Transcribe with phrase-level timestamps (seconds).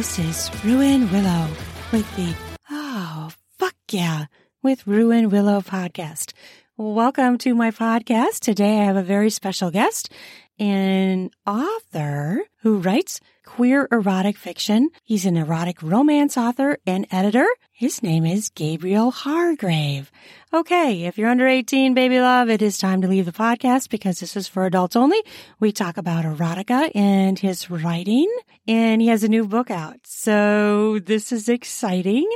[0.00, 1.46] This is Ruan Willow
[1.92, 2.34] with the
[2.70, 4.28] Oh, fuck yeah,
[4.62, 6.32] with Ruan Willow podcast.
[6.78, 8.38] Welcome to my podcast.
[8.38, 10.10] Today I have a very special guest,
[10.58, 13.20] an author who writes
[13.56, 14.88] queer erotic fiction.
[15.02, 17.46] He's an erotic romance author and editor.
[17.72, 20.12] His name is Gabriel Hargrave.
[20.54, 24.20] Okay, if you're under 18, baby love, it is time to leave the podcast because
[24.20, 25.20] this is for adults only.
[25.58, 28.32] We talk about erotica and his writing,
[28.68, 29.96] and he has a new book out.
[30.04, 32.30] So this is exciting,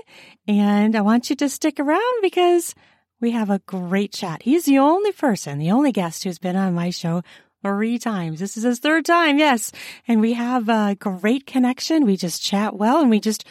[0.48, 2.74] and I want you to stick around because
[3.20, 4.42] we have a great chat.
[4.42, 7.22] He's the only person, the only guest who's been on my show
[7.64, 8.41] three times.
[8.41, 9.72] This is his third time, yes.
[10.06, 12.05] And we have a great connection.
[12.05, 13.45] We just chat well and we just,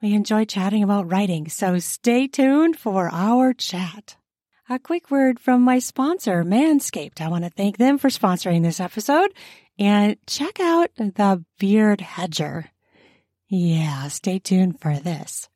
[0.00, 1.48] we enjoy chatting about writing.
[1.48, 4.16] So stay tuned for our chat.
[4.70, 7.20] A quick word from my sponsor, Manscaped.
[7.20, 9.34] I want to thank them for sponsoring this episode
[9.76, 12.70] and check out the Beard Hedger.
[13.48, 15.48] Yeah, stay tuned for this.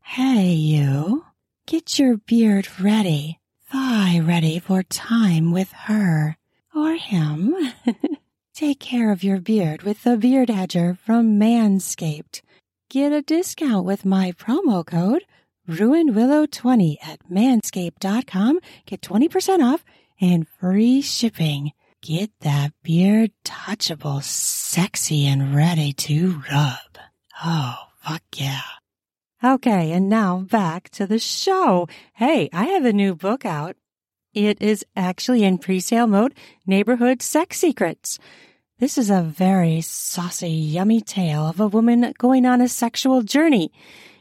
[0.00, 1.26] Hey, you.
[1.66, 3.38] Get your beard ready.
[3.70, 6.38] Thigh ready for time with her
[6.78, 7.54] or him.
[8.54, 12.42] Take care of your beard with the Beard Hedger from Manscaped.
[12.90, 15.24] Get a discount with my promo code
[15.68, 18.60] RuanWillow20 at manscaped.com.
[18.86, 19.84] Get 20% off
[20.20, 21.72] and free shipping.
[22.00, 26.98] Get that beard touchable, sexy, and ready to rub.
[27.44, 28.62] Oh, fuck yeah.
[29.44, 31.86] Okay, and now back to the show.
[32.14, 33.76] Hey, I have a new book out.
[34.34, 36.34] It is actually in pre-sale mode,
[36.66, 38.18] Neighborhood Sex Secrets.
[38.78, 43.72] This is a very saucy, yummy tale of a woman going on a sexual journey.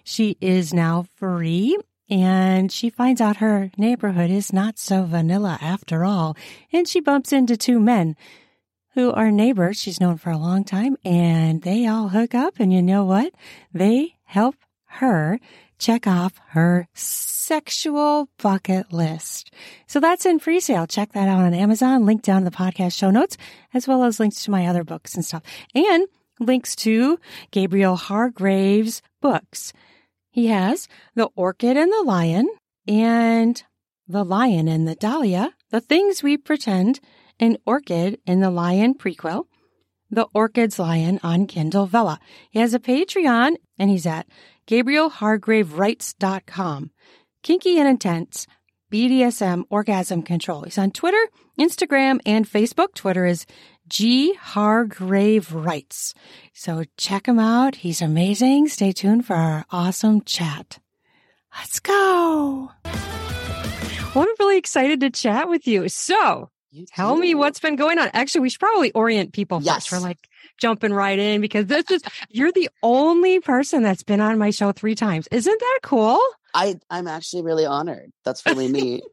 [0.04, 1.78] She is now free
[2.10, 6.38] and she finds out her neighborhood is not so vanilla after all.
[6.72, 8.16] And she bumps into two men
[8.94, 12.72] who are neighbors she's known for a long time and they all hook up and
[12.72, 13.34] you know what?
[13.74, 15.40] They help her
[15.78, 16.88] check off her
[17.48, 19.54] sexual bucket list.
[19.88, 20.86] So that's in free sale.
[20.86, 22.06] Check that out on Amazon.
[22.06, 23.38] Link down in the podcast show notes,
[23.74, 25.44] as well as links to my other books and stuff.
[25.74, 26.08] And
[26.42, 27.18] links to
[27.52, 29.72] Gabriel Hargrave's books.
[30.30, 32.50] He has The Orchid and the Lion
[32.86, 33.64] and
[34.10, 37.00] The Lion and the Dahlia, The Things We Pretend,
[37.40, 39.46] an Orchid and the Lion prequel,
[40.12, 42.20] The Orchid's Lion on Kindle Vella.
[42.50, 44.28] He has a Patreon and he's at
[44.68, 46.92] GabrielHargravewrites.com.
[47.43, 48.48] Kinky and Intense,
[48.92, 50.64] BDSM Orgasm Control.
[50.64, 51.27] He's on Twitter,
[51.59, 52.93] Instagram, and Facebook.
[52.93, 53.45] Twitter is
[53.87, 56.14] G Hargrave Writes.
[56.53, 57.75] So check him out.
[57.75, 58.67] He's amazing.
[58.67, 60.80] Stay tuned for our awesome chat.
[61.58, 62.71] Let's go.
[62.83, 65.89] Well, I'm really excited to chat with you.
[65.89, 66.49] So
[66.93, 68.09] tell me what's been going on.
[68.14, 69.87] Actually, we should probably orient people Yes.
[69.87, 70.02] first.
[70.02, 70.27] We're like
[70.58, 74.72] jumping right in because this is, you're the only person that's been on my show
[74.72, 75.28] three times.
[75.32, 76.20] Isn't that cool?
[76.54, 78.12] I I'm actually really honored.
[78.23, 79.04] That's really neat.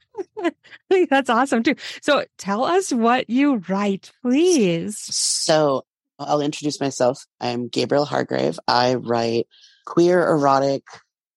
[1.11, 1.75] That's awesome too.
[2.01, 4.99] So tell us what you write, please.
[4.99, 5.85] so
[6.19, 7.27] I'll introduce myself.
[7.41, 8.59] I'm Gabriel Hargrave.
[8.69, 9.47] I write
[9.85, 10.85] queer erotic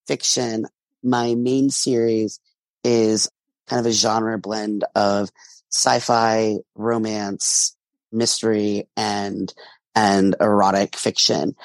[0.05, 0.67] fiction.
[1.03, 2.39] My main series
[2.83, 3.29] is
[3.67, 5.29] kind of a genre blend of
[5.71, 7.75] sci-fi, romance,
[8.11, 9.53] mystery, and
[9.97, 11.55] and erotic fiction.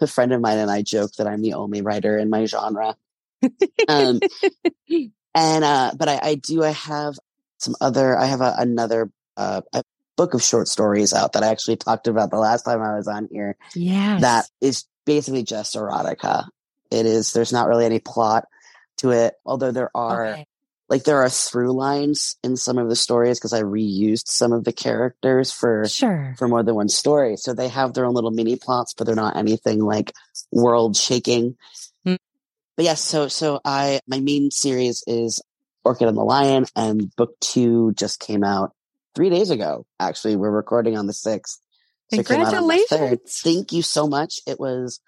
[0.00, 2.96] A friend of mine and I joke that I'm the only writer in my genre.
[3.88, 4.20] um,
[5.34, 6.62] and uh, but I, I do.
[6.64, 7.14] I have
[7.58, 8.18] some other.
[8.18, 9.82] I have a, another uh, a
[10.16, 13.08] book of short stories out that I actually talked about the last time I was
[13.08, 13.56] on here.
[13.74, 16.46] Yeah, That is basically just erotica.
[16.90, 17.32] It is.
[17.32, 18.46] There's not really any plot
[18.98, 20.46] to it, although there are Okay.
[20.90, 24.64] Like there are through lines in some of the stories because I reused some of
[24.64, 26.34] the characters for Sure.
[26.36, 27.36] for more than one story.
[27.36, 30.12] So they have their own little mini plots, but they're not anything like
[30.50, 31.56] world shaking.
[32.04, 32.18] Mm.
[32.76, 35.40] But yes, so so I my main series is
[35.84, 38.72] Orchid and the Lion, and book two just came out
[39.14, 39.86] three days ago.
[40.00, 41.60] Actually, we're recording on the sixth.
[42.10, 42.88] it came out on the third.
[42.88, 43.40] Congratulations.
[43.42, 44.40] Thank you so much.
[44.44, 45.00] It was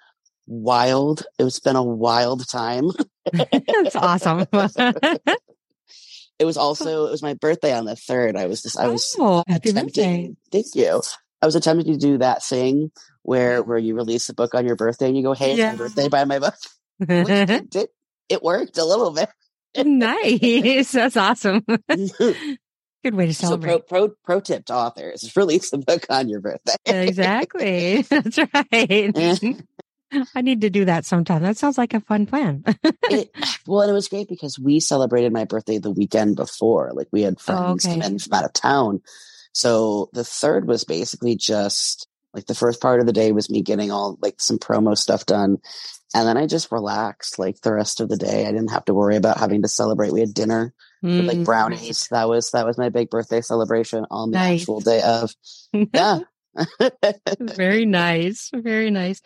[0.46, 1.24] wild.
[1.40, 2.90] It's been a wild time.
[3.32, 4.46] That's awesome.
[6.38, 8.36] It was also it was my birthday on the third.
[8.36, 9.80] I was just I was oh, happy birthday.
[9.80, 10.36] attempting.
[10.50, 11.02] Thank you.
[11.40, 12.90] I was attempting to do that thing
[13.22, 15.72] where where you release a book on your birthday and you go, "Hey, it's Yeah.
[15.72, 16.54] my birthday, buy my book."
[17.08, 17.88] It, did,
[18.28, 19.28] it worked a little bit.
[19.76, 20.92] nice.
[20.92, 21.64] That's awesome.
[23.04, 23.88] Good way to so celebrate.
[23.88, 26.74] pro, pro pro tip to authors: release a book on your birthday.
[26.86, 28.02] exactly.
[28.02, 29.12] That's right.
[29.16, 29.52] Eh.
[30.34, 31.42] I need to do that sometime.
[31.42, 32.64] That sounds like a fun plan.
[33.10, 33.30] it,
[33.66, 36.92] well, and it was great because we celebrated my birthday the weekend before.
[36.92, 38.00] Like we had friends Oh, okay.
[38.00, 39.00] come in from out of town.
[39.52, 43.62] So the third was basically just Like the first part of the day was me
[43.62, 45.58] getting all like some promo stuff done.
[46.14, 48.46] And then I just relaxed like the rest of the day.
[48.46, 50.12] I didn't have to worry about having to celebrate.
[50.12, 51.18] We had dinner mm.
[51.18, 51.44] with like mm.
[51.44, 52.08] brownies.
[52.10, 54.62] That was that was my big birthday celebration on the nice.
[54.62, 55.34] actual day of.
[55.72, 56.20] Yeah.
[57.40, 58.50] very nice.
[58.52, 59.22] Very nice.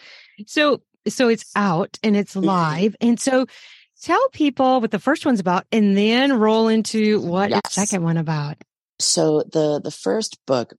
[0.47, 2.47] So so it's out and it's mm-hmm.
[2.47, 2.97] live.
[3.01, 3.47] And so
[4.03, 7.61] tell people what the first one's about and then roll into what yes.
[7.65, 8.57] the second one about.
[8.99, 10.75] So the the first book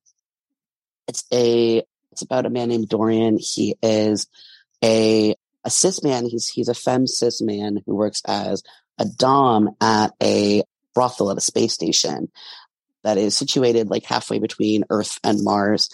[1.07, 3.38] it's a it's about a man named Dorian.
[3.38, 4.27] He is
[4.83, 6.25] a a cis man.
[6.25, 8.63] He's he's a femme cis man who works as
[8.98, 10.63] a dom at a
[10.94, 12.30] brothel at a space station
[13.03, 15.89] that is situated like halfway between Earth and Mars.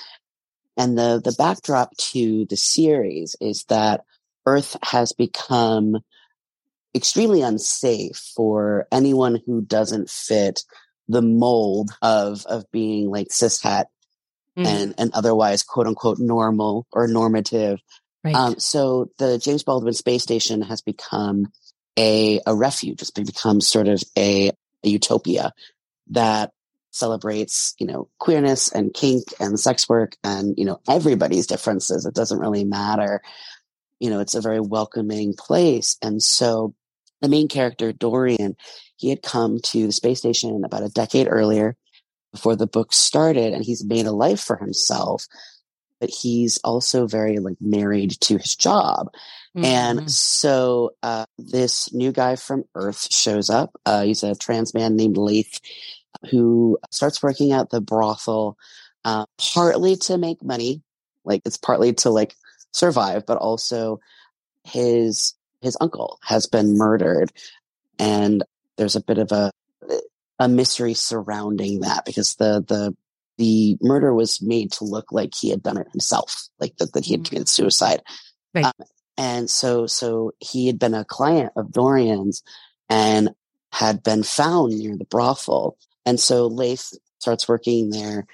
[0.78, 4.06] And the the backdrop to the series is that
[4.46, 6.00] Earth has become
[6.96, 10.64] extremely unsafe for anyone who doesn't fit
[11.08, 13.86] the mold of of being like cishet
[14.58, 14.66] mm.
[14.66, 17.80] and and otherwise quote unquote normal or normative.
[18.24, 18.36] Right.
[18.36, 21.52] Um, so the James Baldwin Space Station has become
[21.98, 23.02] a a refuge.
[23.02, 24.52] It's become sort of a,
[24.84, 25.52] a utopia
[26.12, 26.52] that
[26.94, 32.06] celebrates, you know, queerness and kink and sex work and, you know, everybody's differences.
[32.06, 33.22] It doesn't really matter.
[34.00, 35.98] You know, it's a very welcoming place.
[36.01, 36.75] And so
[37.22, 38.56] the main character, Dorian,
[38.95, 41.75] he had come to the space station about a decade earlier
[42.31, 45.28] before the book started and he's made a life for himself
[46.00, 49.07] but he's also very like married to his job
[49.56, 49.63] mm-hmm.
[49.63, 54.95] and so uh, this new guy from earth shows up uh, he's a trans man
[54.95, 55.62] named Leith
[56.30, 58.57] who starts working at the brothel
[59.06, 60.81] uh, partly to make money
[61.25, 62.36] like it's partly to like
[62.71, 64.00] survive but also
[64.63, 67.31] his his uncle has been murdered
[68.00, 68.44] and
[68.77, 69.51] there's a bit of a
[70.39, 72.95] a mystery surrounding that because the the
[73.38, 77.06] the murder was made to look like he had done it himself, like that, that
[77.06, 77.51] he had committed mm.
[77.51, 78.01] suicide.
[78.54, 78.66] Right.
[78.66, 78.74] Um,
[79.18, 82.44] and so, so he had been a client of Dorian's
[82.89, 83.30] and
[83.71, 85.77] had been found near the brothel.
[86.06, 88.26] And so Leith starts working there,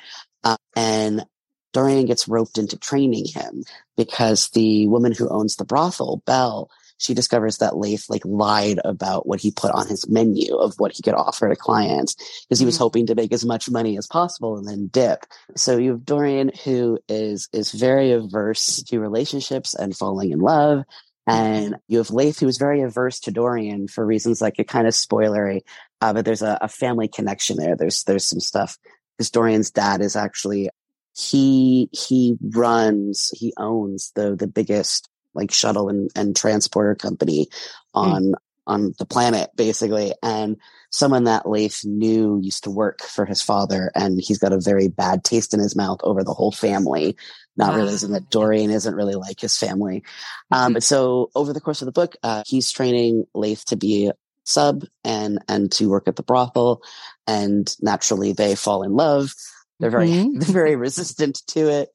[0.44, 1.25] uh, and
[1.74, 3.63] Dorian gets roped into training him
[3.95, 6.69] because the woman who owns the brothel, Belle,
[7.00, 10.92] she discovers that Leith like lied about what he put on his menu of what
[10.92, 12.83] he could offer to clients because he was mm-hmm.
[12.83, 15.25] hoping to make as much money as possible and then dip.
[15.56, 20.83] So you have Dorian who is is very averse to relationships and falling in love.
[21.25, 24.88] And you have Leith, who is very averse to Dorian for reasons like a kind
[24.88, 25.62] of spoilery,
[26.01, 27.75] uh, but there's a, a family connection there.
[27.75, 28.77] There's there's some stuff
[29.17, 30.69] because Dorian's dad is actually
[31.15, 37.47] he he runs he owns the the biggest like shuttle and, and transporter company
[37.93, 37.99] hmm.
[37.99, 38.33] on mm.
[38.67, 40.57] on the planet basically and
[40.91, 44.87] someone that Leith knew used to work for his father and he's got a very
[44.87, 47.15] bad taste in his mouth over the whole family
[47.57, 47.77] not wow.
[47.77, 50.03] realizing that Dorian isn't really like his family
[50.51, 50.79] um, mm-hmm.
[50.79, 54.11] so over the course of the book uh, he's training Leith to be
[54.49, 56.81] sub and and to work at the brothel
[57.27, 59.33] and naturally they fall in love.
[59.79, 60.39] They're very mm-hmm.
[60.39, 61.89] they're very resistant to it.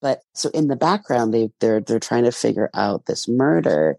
[0.00, 3.98] But so in the background, they they're they're trying to figure out this murder,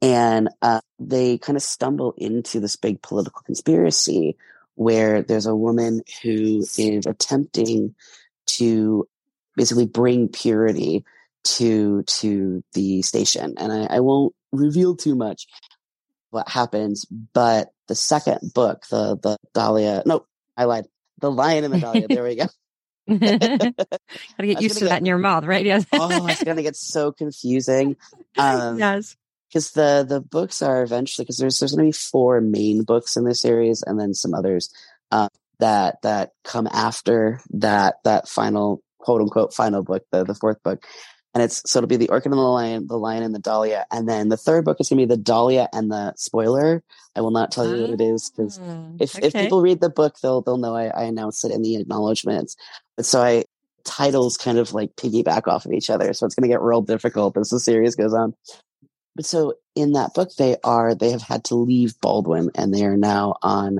[0.00, 4.36] and uh, they kind of stumble into this big political conspiracy
[4.74, 7.94] where there's a woman who is attempting
[8.46, 9.08] to
[9.56, 11.04] basically bring purity
[11.44, 15.46] to to the station, and I, I won't reveal too much
[16.30, 20.86] what happens, but the second book, the the Dahlia, no, I lied,
[21.20, 22.08] the Lion and the Dahlia.
[22.08, 22.46] There we go.
[23.08, 23.72] Gotta
[24.42, 25.64] get used to get, that in your mouth, right?
[25.64, 25.86] Yes.
[25.92, 27.96] oh, it's gonna get so confusing.
[28.36, 29.16] Um, yes.
[29.48, 33.24] Because the the books are eventually because there's there's gonna be four main books in
[33.24, 34.70] this series and then some others
[35.10, 40.62] uh, that that come after that that final quote unquote final book the the fourth
[40.62, 40.84] book
[41.38, 43.86] and it's so it'll be the orchid and the lion, the lion and the dahlia,
[43.92, 46.82] and then the third book is going to be the dahlia and the spoiler.
[47.14, 49.28] I will not tell you what it is because ah, if okay.
[49.28, 52.56] if people read the book, they'll they'll know I, I announced it in the acknowledgments.
[52.96, 53.44] But so I
[53.84, 56.82] titles kind of like piggyback off of each other, so it's going to get real
[56.82, 58.34] difficult as the series goes on.
[59.14, 62.84] But so in that book, they are they have had to leave Baldwin, and they
[62.84, 63.78] are now on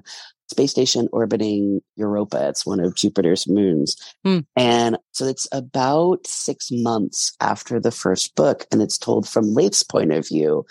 [0.49, 2.49] space station orbiting Europa.
[2.49, 3.97] It's one of Jupiter's moons.
[4.25, 4.40] Hmm.
[4.57, 9.83] And so it's about six months after the first book, and it's told from Leith's
[9.83, 10.67] point of view.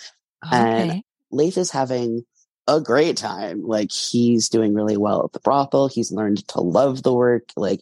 [0.46, 0.58] Okay.
[0.58, 2.24] And Leith is having
[2.68, 3.64] a great time.
[3.64, 5.88] Like he's doing really well at the brothel.
[5.88, 7.50] He's learned to love the work.
[7.56, 7.82] Like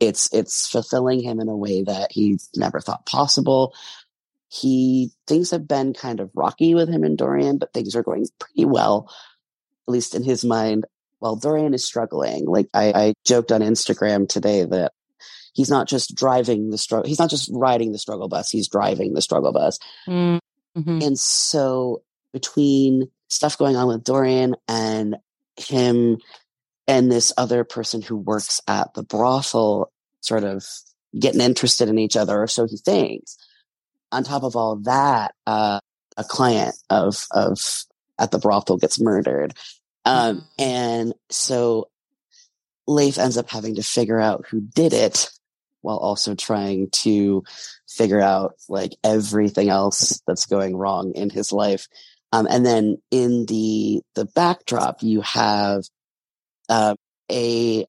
[0.00, 3.74] it's it's fulfilling him in a way that he never thought possible.
[4.48, 8.26] He things have been kind of rocky with him and Dorian, but things are going
[8.38, 9.10] pretty well,
[9.88, 10.86] at least in his mind
[11.24, 12.44] while Dorian is struggling.
[12.44, 14.92] Like I, I joked on Instagram today that
[15.54, 17.08] he's not just driving the struggle.
[17.08, 18.50] He's not just riding the struggle bus.
[18.50, 19.78] He's driving the struggle bus.
[20.06, 21.00] Mm-hmm.
[21.00, 22.02] And so
[22.34, 25.16] between stuff going on with Dorian and
[25.56, 26.18] him
[26.86, 29.90] and this other person who works at the brothel
[30.20, 30.62] sort of
[31.18, 33.38] getting interested in each other, or so he thinks.
[34.12, 35.80] On top of all that, uh,
[36.18, 37.84] a client of of
[38.18, 39.54] at the brothel gets murdered,
[40.04, 41.88] um, and so
[42.86, 45.30] Leith ends up having to figure out who did it,
[45.80, 47.44] while also trying to
[47.88, 51.86] figure out like everything else that's going wrong in his life.
[52.32, 55.84] Um, and then in the the backdrop, you have
[56.68, 56.94] uh,
[57.30, 57.86] a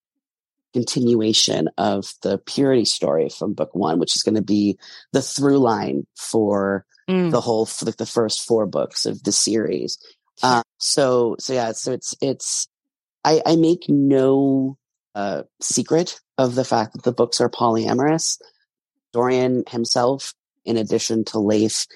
[0.74, 4.78] continuation of the purity story from book one, which is going to be
[5.14, 7.30] the through line for Mm.
[7.30, 10.00] the whole, like the first four books of the series.
[10.44, 12.68] Uh, so, so yeah, so it's, it's,
[13.24, 14.78] I, I make no,
[15.16, 18.38] uh, secret of the fact that the books are polyamorous.
[19.14, 20.34] Dorian himself,
[20.66, 21.88] in addition to Leith,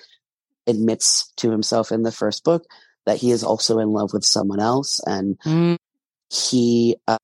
[0.68, 2.66] admits to himself in the first book
[3.06, 5.00] that he is also in love with someone else.
[5.06, 5.78] And Mm.
[6.30, 7.18] he, uh,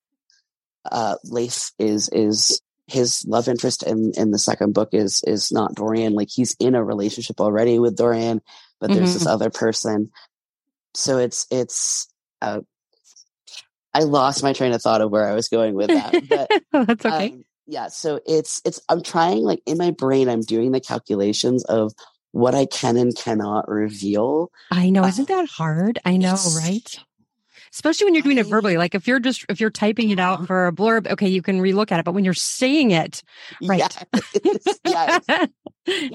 [0.90, 5.74] uh, Leith is, is his love interest in, in the second book is, is not
[5.74, 6.14] Dorian.
[6.14, 8.42] Like he's in a relationship already with Dorian,
[8.80, 10.10] but there's this other person.
[10.96, 12.08] So it's, it's,
[12.42, 12.60] uh,
[13.94, 16.50] I lost my train of thought of where I was going with that, but
[16.86, 17.30] That's okay.
[17.30, 21.64] um, yeah, so it's it's I'm trying like in my brain I'm doing the calculations
[21.64, 21.92] of
[22.32, 24.50] what I can and cannot reveal.
[24.70, 25.02] I know.
[25.02, 25.98] uh, Isn't that hard?
[26.04, 26.98] I know, right?
[27.72, 28.76] Especially when you're doing it verbally.
[28.76, 31.60] Like if you're just, if you're typing it out for a blurb, okay, you can
[31.60, 32.04] relook at it.
[32.04, 33.22] But when you're saying it,
[33.62, 33.78] Right.
[33.80, 35.48] Yeah, it's, yeah, it's-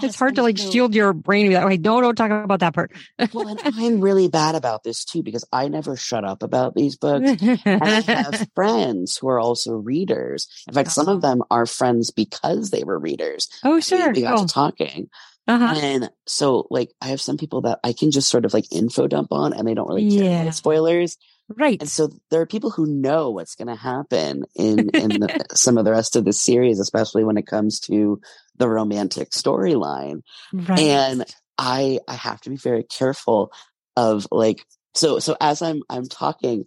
[0.04, 2.30] Yes, hard to like so- shield your brain and be like, okay, no, don't talk
[2.30, 2.92] about that part.
[3.32, 6.98] well, and I'm really bad about this too because I never shut up about these
[6.98, 7.42] books.
[7.42, 10.50] And I have friends who are also readers.
[10.68, 11.14] In fact, some Oh.
[11.14, 13.48] of them are friends because they were readers.
[13.64, 14.12] oh, sure.
[14.12, 15.10] We got Oh, to talking.
[15.48, 15.74] uh-huh.
[15.82, 19.08] And so like I have some people that I can just sort of like info
[19.08, 20.42] dump on and they don't really care Yeah.
[20.42, 21.18] about spoilers.
[21.58, 21.82] Right.
[21.82, 25.78] And so there are people who know what's going to happen in in the, some
[25.78, 28.22] of the rest of the series, especially when it comes to
[28.58, 30.22] the romantic storyline.
[30.54, 30.80] Right.
[30.80, 31.26] And
[31.58, 33.52] I I have to be very careful
[33.96, 36.66] of like so so as I'm I'm talking,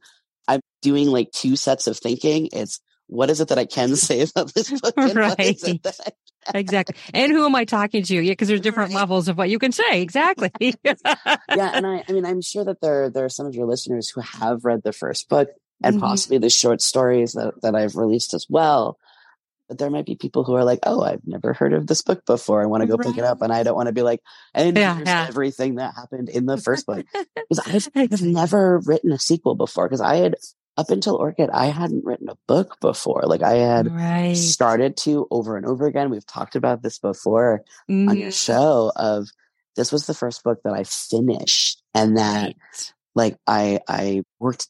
[0.48, 2.48] I'm doing like two sets of thinking.
[2.52, 4.94] It's what is it that I can say about this book?
[4.96, 5.74] And what is Right.
[5.74, 6.00] it that
[6.52, 6.94] I exactly.
[7.14, 8.14] And who am I talking to?
[8.14, 8.96] Yeah, because there's different Right.
[9.00, 10.02] levels of what you can say.
[10.02, 10.50] Exactly.
[10.60, 10.74] yeah,
[11.56, 14.20] and I, I mean, I'm sure that there there are some of your listeners who
[14.20, 15.48] have read the first book
[15.82, 16.00] and Mhm.
[16.00, 18.98] possibly the short stories that, that I've released as well.
[19.68, 22.22] But there might be people who are like, "Oh, I've never heard of this book
[22.26, 22.62] before.
[22.62, 24.20] I want to go pick it up," and I don't want to be like,
[24.52, 25.26] "And Yeah, here's yeah.
[25.26, 27.06] everything that happened in the first book."
[27.48, 29.86] Because I've, I've never written a sequel before.
[29.88, 30.34] Because I had
[30.76, 33.22] up until Orchid, I hadn't written a book before.
[33.26, 34.36] Like I had right.
[34.36, 36.10] started to over and over again.
[36.10, 38.44] We've talked about this before on your Mhm.
[38.46, 39.28] show of
[39.76, 42.92] this was the first book that I finished and that Right.
[43.14, 44.68] like I I worked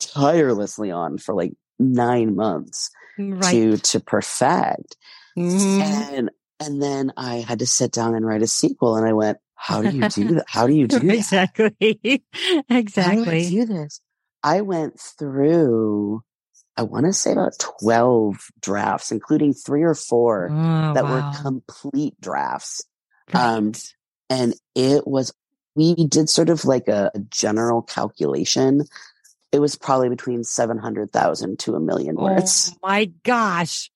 [0.00, 3.50] tirelessly on for like nine months Right.
[3.52, 4.96] to to perfect.
[5.38, 5.80] Mhm.
[5.80, 6.30] And
[6.60, 9.82] and then I had to sit down and write a sequel and I went, How
[9.82, 10.44] do you do that?
[10.48, 11.14] How do you do that?
[11.14, 11.74] Exactly.
[12.32, 13.48] How do exactly.
[13.50, 14.00] do this?
[14.42, 16.22] I went through
[16.76, 21.10] I want to say about 12 drafts, including three or four Oh, that wow.
[21.10, 22.82] were complete drafts.
[23.32, 23.42] Right.
[23.44, 23.72] um,
[24.30, 25.32] and it was
[25.74, 28.82] we did sort of like a, a general calculation
[29.52, 33.90] it was probably between 700,000 to a million words Oh my gosh.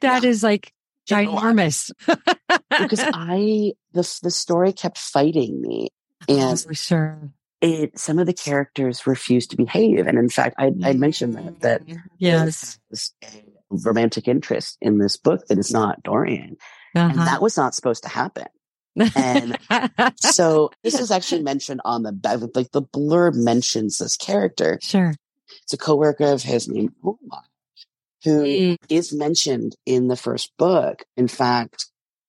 [0.00, 0.72] that is like
[1.04, 1.42] It's a lot.
[1.42, 1.90] ginormous.
[2.06, 5.88] because i the the story kept fighting me
[6.28, 7.32] and Oh, sure.
[7.60, 11.60] It some of the characters refused to behave and in fact i i mentioned that
[11.60, 12.78] that Mm, yes.
[12.90, 16.56] there's a romantic interest in this book that is not dorian
[16.94, 17.24] and Uh-huh.
[17.24, 18.46] that was not supposed to happen
[19.14, 19.56] and
[20.16, 25.14] so this is actually mentioned on the back like the blurb mentions this character sure.
[25.62, 27.42] it's a coworker of his named Omar,
[28.24, 31.04] who Mm, is mentioned in the first book.
[31.16, 31.86] In fact,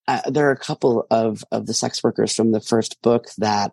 [0.08, 3.72] uh, there are a couple of, of the sex workers from the first book that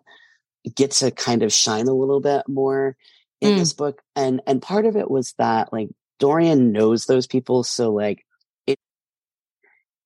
[0.74, 2.96] get to kind of shine a little bit more
[3.40, 3.58] in Mm.
[3.58, 4.02] this book.
[4.14, 5.88] And, and part of it was that like
[6.18, 7.62] Dorian knows those people.
[7.64, 8.26] So like
[8.66, 8.78] it,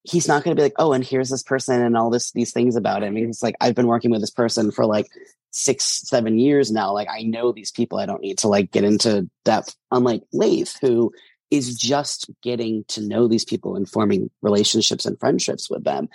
[0.05, 2.53] he's not going to be like, oh, and here's this person and all this, these
[2.53, 3.17] things about him.
[3.17, 5.07] He's like, I've been working with this person for like
[5.51, 6.93] six, seven years now.
[6.93, 7.99] Like I know these people.
[7.99, 9.75] I don't need to like get into depth.
[9.91, 11.13] Unlike Leith, who
[11.51, 16.09] is just getting to know these people and forming relationships and friendships with them.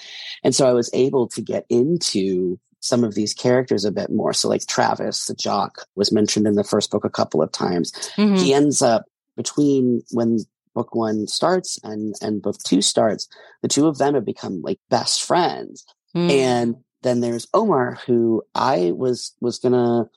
[0.43, 4.33] And so I was able to get into some of these characters a bit more.
[4.33, 7.91] So like Travis, the jock was mentioned in the first book a couple of times.
[8.15, 8.39] mhm.
[8.39, 9.05] He ends up
[9.35, 10.39] between when
[10.73, 13.27] book one starts and and book two starts,
[13.61, 15.85] the two of them have become like best friends.
[16.15, 16.31] Mm.
[16.31, 20.09] And then there's Omar, who I was was gonna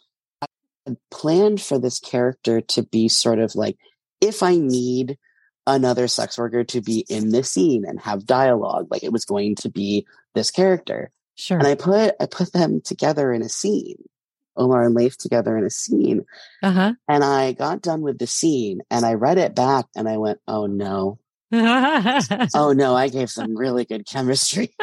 [0.42, 3.76] I planned for this character to be sort of like
[4.20, 5.18] if I need
[5.66, 9.54] another sex worker to be in this scene and have dialogue, like it was going
[9.56, 11.10] to be this character.
[11.34, 11.58] Sure.
[11.58, 14.02] And I put I put them together in a scene.
[14.56, 16.26] Omar and Leith together in a scene.
[16.62, 16.92] Uh-huh.
[17.08, 20.40] And I got done with the scene and I read it back and I went,
[20.46, 21.18] oh no.
[21.54, 24.74] oh no, I gave some really good chemistry.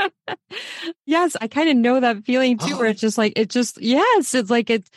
[1.06, 4.34] yes, I kind of know that feeling too, where it's just like, it just, yes,
[4.34, 4.90] it's like it's,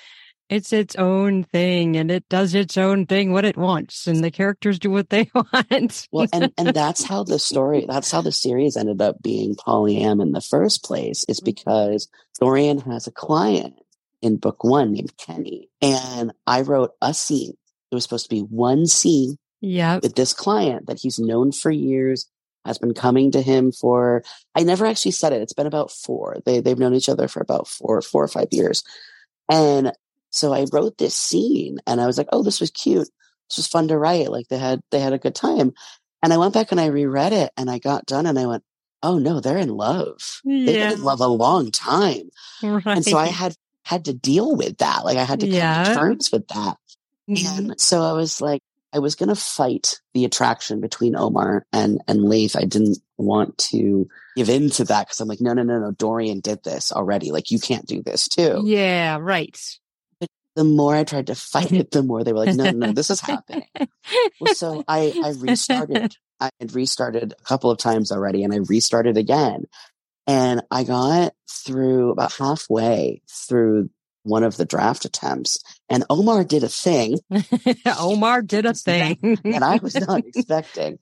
[0.53, 4.31] it's its own thing and it does its own thing what it wants and the
[4.31, 6.09] characters do what they want.
[6.13, 10.21] well, and, and that's how the story, that's how the series ended up being polyam
[10.21, 11.47] in the first place is mm-hmm.
[11.47, 13.75] because Dorian has a client
[14.21, 15.71] in book one named Kenny.
[15.81, 17.55] And I wrote a scene.
[17.91, 20.01] It was supposed to be one scene yeah.
[20.03, 22.29] with this client that he's known for years,
[22.65, 24.23] has been coming to him for,
[24.55, 25.43] I never actually said it.
[25.43, 26.37] It's been about four.
[26.45, 28.85] They, they've known each other for about four, four or five years.
[29.51, 29.93] And
[30.33, 33.09] so I wrote this scene and I was like, oh, this was cute.
[33.49, 34.31] This was fun to write.
[34.31, 35.75] Like they had, they had a good time.
[36.23, 38.65] And I went back and I reread it and I got done and I went,
[39.03, 40.41] oh no, they're in love.
[40.43, 40.67] Yeah.
[40.67, 42.31] They've been in love a long time.
[42.63, 42.87] Right.
[42.87, 45.05] And so I had, had to deal with that.
[45.05, 45.85] Like I had to come yeah.
[45.85, 46.77] to terms with that.
[47.29, 47.59] Mm-hmm.
[47.59, 48.63] And so I was like,
[48.95, 52.57] I was going to fight the attraction between Omar and, and Leith.
[52.57, 55.91] I didn't want to give in to that because I'm like, no, no, no, no.
[55.93, 57.33] Dorian did this already.
[57.33, 58.63] Like you can't do this too.
[58.65, 59.19] Yeah.
[59.21, 59.59] Right.
[60.55, 62.93] The more I tried to fight it, the more they were like, no, no, no
[62.93, 63.67] this is happening.
[64.41, 66.17] well, so I, I restarted.
[66.41, 69.65] I had restarted a couple of times already and I restarted again.
[70.27, 73.91] And I got through about halfway through
[74.25, 77.19] one of the draft attempts and Omar did a thing.
[77.99, 79.39] Omar did a thing.
[79.45, 80.99] and I was not expecting.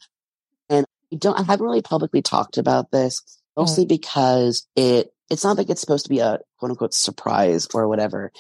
[0.69, 3.23] And I don't, I haven't really publicly talked about this
[3.57, 3.89] mostly mm.
[3.89, 8.33] because it, it's not like it's supposed to be a quote unquote surprise or whatever,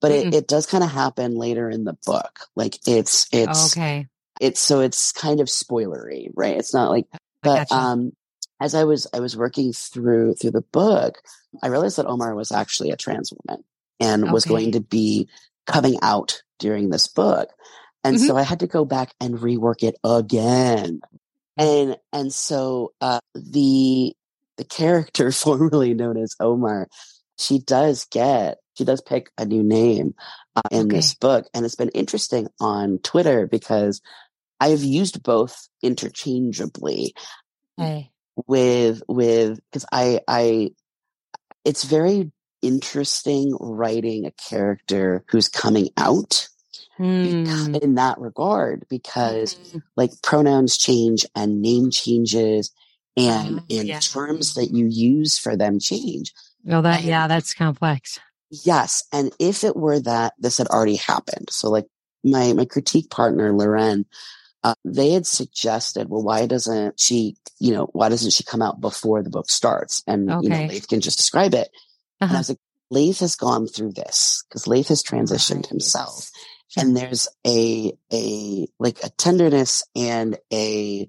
[0.00, 0.26] but mm.
[0.28, 2.40] it, it does kind of happen later in the book.
[2.54, 4.06] Like it's, it's, okay.
[4.40, 6.56] It's so it's kind of spoilery, right?
[6.56, 7.06] It's not like,
[7.42, 8.12] but, um,
[8.60, 11.20] as I was, I was working through, through the book,
[11.62, 13.64] I realized that Omar was actually a trans woman
[14.00, 14.32] and okay.
[14.32, 15.28] was going to be
[15.66, 17.50] coming out during this book.
[18.04, 18.26] And mm-hmm.
[18.26, 21.00] so I had to go back and rework it again.
[21.56, 24.14] And, and so, uh, the,
[24.56, 26.88] the character formerly known as Omar,
[27.38, 30.14] she does get, she does pick a new name
[30.56, 30.96] uh, in okay.
[30.96, 31.46] this book.
[31.54, 34.00] And it's been interesting on Twitter because
[34.60, 37.14] I've used both interchangeably.
[37.76, 38.10] Hey.
[38.46, 40.70] With, with, cause I, I,
[41.64, 46.48] it's very interesting writing a character who's coming out
[46.98, 47.82] mm.
[47.82, 49.82] in that regard because mm.
[49.96, 52.72] like pronouns change and name changes
[53.16, 53.98] and in yeah.
[53.98, 56.32] terms that you use for them change.
[56.64, 58.18] Well, that, and, yeah, that's complex.
[58.50, 59.04] Yes.
[59.12, 61.86] And if it were that this had already happened, so like
[62.24, 64.06] my, my critique partner, Loren,
[64.64, 68.80] uh, they had suggested, well, why doesn't she, you know, why doesn't she come out
[68.80, 70.02] before the book starts?
[70.06, 70.42] And, okay.
[70.42, 71.68] you know, Leith can just describe it.
[72.20, 72.28] Uh-huh.
[72.28, 72.58] And I was like,
[72.90, 75.66] Leith has gone through this because Leith has transitioned right.
[75.66, 76.30] himself.
[76.76, 81.08] And there's a, a, like a tenderness and a,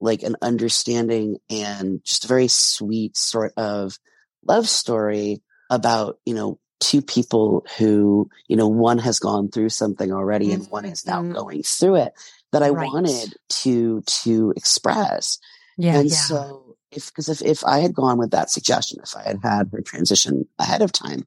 [0.00, 3.98] like an understanding and just a very sweet sort of
[4.46, 10.12] love story about, you know, two people who, you know, one has gone through something
[10.12, 10.62] already mm-hmm.
[10.62, 11.32] and one is now mm-hmm.
[11.32, 12.12] going through it
[12.52, 12.90] that I right.
[12.90, 15.38] wanted to, to express.
[15.76, 15.98] Yeah.
[15.98, 16.16] And yeah.
[16.16, 19.70] so if because if, if I had gone with that suggestion, if I had had
[19.72, 21.26] her transition ahead of time,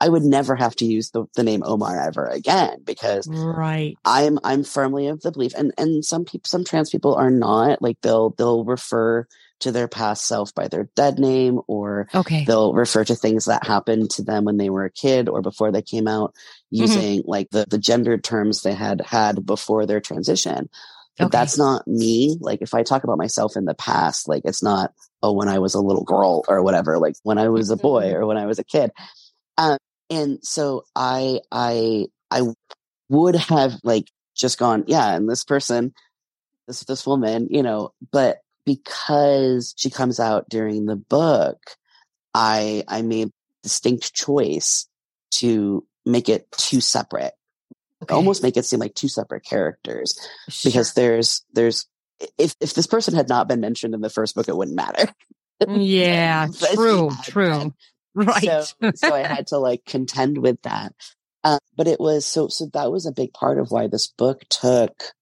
[0.00, 3.96] I would never have to use the, the name Omar ever again because right.
[4.04, 7.80] I'm I'm firmly of the belief and and some people some trans people are not
[7.80, 9.26] like they'll they'll refer
[9.64, 12.44] to their past self by their dead name or okay.
[12.44, 15.72] they'll refer to things that happened to them when they were a kid or before
[15.72, 16.82] they came out mm-hmm.
[16.82, 17.30] using mm-hmm.
[17.30, 20.68] like the the gendered terms they had had before their transition.
[21.16, 21.38] But okay.
[21.38, 22.36] that's not me.
[22.40, 25.60] Like if I talk about myself in the past, like it's not, oh, when I
[25.60, 28.16] was a little girl or whatever, like when I was a boy mm-hmm.
[28.16, 28.90] or when I was a kid.
[29.56, 29.78] Um,
[30.10, 32.42] and so I, I, I
[33.08, 35.94] would have like just gone, yeah, and this person,
[36.66, 41.58] this, this woman, you know, but because she comes out during the book,
[42.32, 43.30] I, I made
[43.62, 44.88] distinct choice
[45.32, 47.32] to make it two separate
[48.04, 48.14] okay.
[48.14, 50.70] almost make it seem like two separate characters sure.
[50.70, 51.86] because there's there's
[52.38, 55.12] if if this person had not been mentioned in the first book, it wouldn't matter.
[55.62, 57.58] Mm, yeah, true, true.
[57.58, 57.74] Been.
[58.14, 58.42] Right.
[58.42, 60.94] So, so I had to like contend with that.
[61.42, 64.42] Uh, but it was so so that was a big part of why this book
[64.48, 65.12] took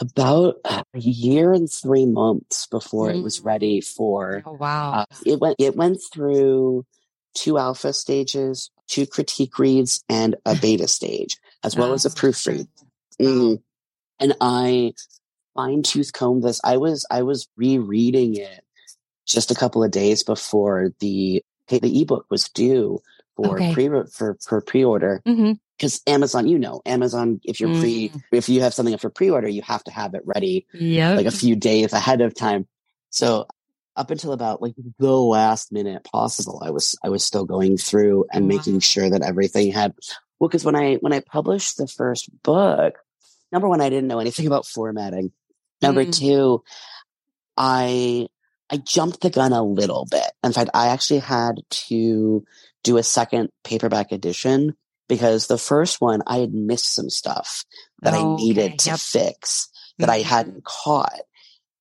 [0.00, 3.44] about a year and three months before it was Mm.
[3.44, 4.92] ready for Oh, wow.
[4.92, 6.84] uh, it went it went through
[7.34, 12.12] two alpha stages, two critique reads, and a beta stage, as well as a Oh,
[12.12, 12.66] proofread.
[13.18, 13.26] Wow.
[13.26, 13.62] Mhm.
[14.18, 14.94] And I
[15.54, 16.60] fine tooth combed this.
[16.64, 18.64] I was I was rereading it
[19.26, 23.00] just a couple of days before the the ebook was due
[23.36, 23.72] for Okay.
[23.72, 25.60] pre for for pre order Mhm.
[25.80, 28.22] Because Amazon, you know, Amazon, if you're pre Mm.
[28.32, 31.16] if you have something up for pre order, you have to have it ready Yep.
[31.16, 32.68] like a few days ahead of time.
[33.08, 33.46] So
[33.96, 38.26] up until about like the last minute possible, I was I was still going through
[38.32, 39.94] and making sure that everything had
[40.38, 42.94] well, because when I when I published the first book,
[43.50, 45.32] number one, I didn't know anything about formatting.
[45.82, 46.12] Number Mm.
[46.18, 46.62] two,
[47.56, 48.28] I
[48.72, 50.30] I jumped the gun a little bit.
[50.44, 51.56] In fact, I actually had
[51.88, 52.44] to
[52.84, 54.76] do a second paperback edition
[55.10, 57.64] because the first one I had missed some stuff
[58.02, 58.76] that I Oh, needed okay.
[58.76, 58.98] to Yep.
[59.00, 59.68] fix
[59.98, 60.24] that I Mhm.
[60.24, 61.20] hadn't caught.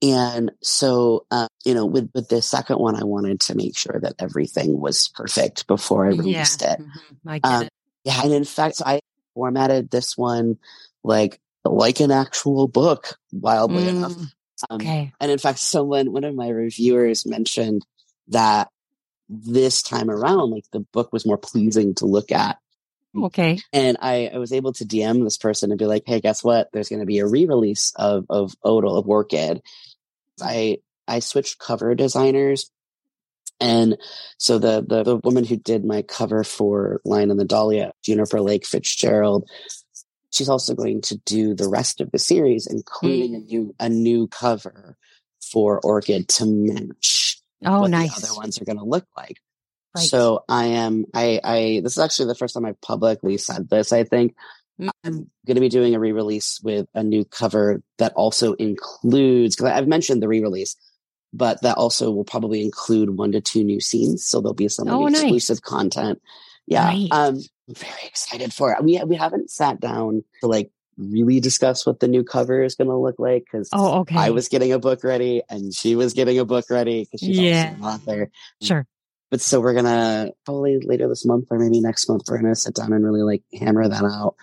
[0.02, 4.00] And so, uh, you know, with, with the second one, I wanted to make sure
[4.02, 6.16] that everything was perfect before I Yeah.
[6.22, 6.80] released it.
[6.80, 7.18] Mhm.
[7.28, 7.70] I Um, it.
[8.06, 8.22] Yeah.
[8.24, 9.00] And in fact, so I
[9.36, 10.58] formatted this one
[11.04, 14.14] like, like an actual book, wildly enough.
[14.14, 14.32] Mm.
[14.70, 15.14] Um, Okay.
[15.22, 17.86] and in fact, someone, one of my reviewers mentioned
[18.30, 18.70] that
[19.30, 22.58] this time around, like the book was more pleasing to look at.
[23.18, 23.60] Okay.
[23.74, 26.70] And I, I was able to DM this person and be like, Hey, guess what?
[26.74, 29.62] There's going to be a re-release of, of Odal of Orchid.
[30.42, 32.72] I, I switched cover designers.
[33.60, 33.98] And
[34.38, 38.42] so the, the, the woman who did my cover for Lion and the Dahlia, Juniper
[38.42, 39.50] Lake Fitzgerald,
[40.32, 43.48] she's also going to do the rest of the series, including a Mm.
[43.48, 44.98] new, a new cover
[45.42, 48.20] for Orchid to match Oh, what nice.
[48.22, 49.38] the other ones are going to look like.
[49.96, 50.06] Right.
[50.06, 53.92] So I am, I, I, this is actually the first time I've publicly said this,
[53.92, 54.36] I think.
[54.80, 54.90] Mm.
[55.04, 55.14] I'm
[55.46, 59.88] going to be doing a re-release with a new cover that also includes, because I've
[59.88, 60.76] mentioned the re-release,
[61.34, 64.26] but that also will probably include one to two new scenes.
[64.26, 65.22] So there'll be some like, Oh, nice.
[65.22, 66.22] exclusive content.
[66.68, 66.84] Yeah.
[66.86, 67.08] Nice.
[67.12, 67.36] Um,
[67.68, 68.84] I'm very excited for it.
[68.84, 72.90] We, we haven't sat down to like really discuss what the new cover is going
[72.90, 74.18] to look like because Oh, okay.
[74.18, 77.40] I was getting a book ready and she was getting a book ready because she's
[77.40, 77.76] Yeah.
[77.82, 78.32] also an author.
[78.62, 78.88] sure.
[79.32, 82.76] But so we're gonna probably later this month or maybe next month, we're gonna sit
[82.76, 84.36] down and really like hammer that out.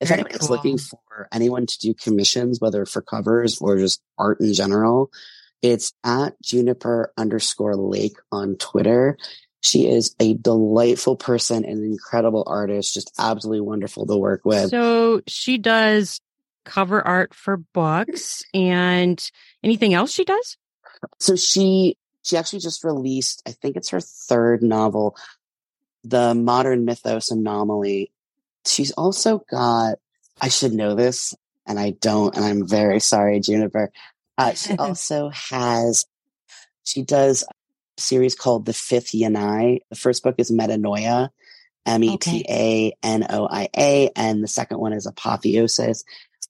[0.00, 0.56] If Very anybody's cool.
[0.56, 5.10] looking for anyone to do commissions, whether for covers or just art in general,
[5.60, 9.18] it's at Juniper underscore Lake on Twitter.
[9.60, 14.70] She is a delightful person and an incredible artist, just absolutely wonderful to work with.
[14.70, 16.20] So she does
[16.64, 19.20] cover art for books and
[19.64, 20.56] anything else she does?
[21.18, 21.96] So she
[22.28, 25.16] she actually just released, I think it's her third novel,
[26.04, 28.12] The Modern Mythos Anomaly.
[28.66, 29.98] She's also got
[30.40, 31.34] I should know this,
[31.66, 33.90] and I don't, and I'm very sorry, Juniper.
[34.36, 36.04] Uh, she also has
[36.84, 39.80] she does a series called The Fifth Yanai.
[39.88, 41.30] The first book is Metanoia,
[41.86, 46.04] M E T A N O I A, and the second one is Apotheosis.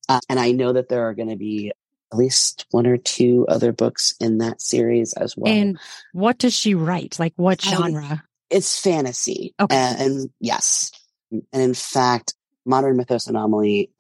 [0.09, 1.73] Uh, and I know that there are going to be
[2.13, 5.53] at least one or two other books in that series as well.
[5.53, 5.79] And
[6.13, 7.19] what does she write?
[7.19, 8.25] Like what Um, genre?
[8.51, 9.55] it's fantasy.
[9.61, 9.77] Okay.
[9.77, 10.91] And, and yes.
[11.31, 13.91] And in fact, Modern Mythos Anomaly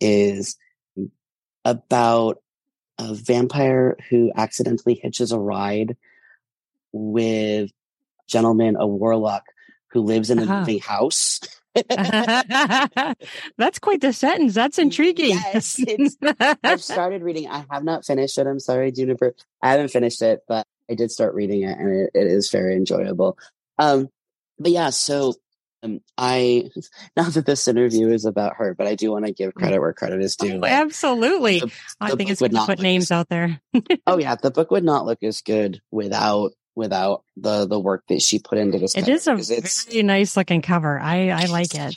[0.00, 0.56] is
[1.64, 2.40] about
[2.98, 5.96] a vampire who accidentally hitches a ride
[6.92, 7.72] with a
[8.26, 9.44] gentleman, a warlock
[9.88, 10.60] who lives in a Uh-huh.
[10.60, 11.40] moving house.
[13.58, 14.54] That's quite the sentence.
[14.54, 15.30] That's intriguing.
[15.30, 15.80] Yes,
[16.64, 17.48] I've started reading.
[17.48, 18.46] I have not finished it.
[18.46, 19.34] I'm sorry, Juniper.
[19.62, 22.74] I haven't finished it, but I did start reading it, and it, it is very
[22.76, 23.38] enjoyable.
[23.78, 24.08] Um,
[24.58, 25.34] but yeah, so
[25.82, 26.70] um, I
[27.16, 29.92] not that this interview is about her, but I do want to give credit where
[29.92, 30.54] credit is due.
[30.54, 31.60] Oh, Like, absolutely.
[31.60, 33.60] the- I the think book it's would good to not put names out there.
[34.06, 38.22] oh yeah, the book would not look as good without without the the work that
[38.22, 38.94] she put into this.
[38.94, 40.98] It cover, is a it's very nice looking cover.
[40.98, 41.96] I, I like it.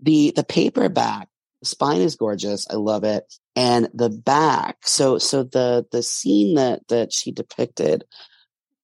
[0.00, 1.28] the the paperback.
[1.60, 2.68] The spine is gorgeous.
[2.70, 3.24] I love it,
[3.56, 4.86] and the back.
[4.86, 8.04] So so the the scene that that she depicted.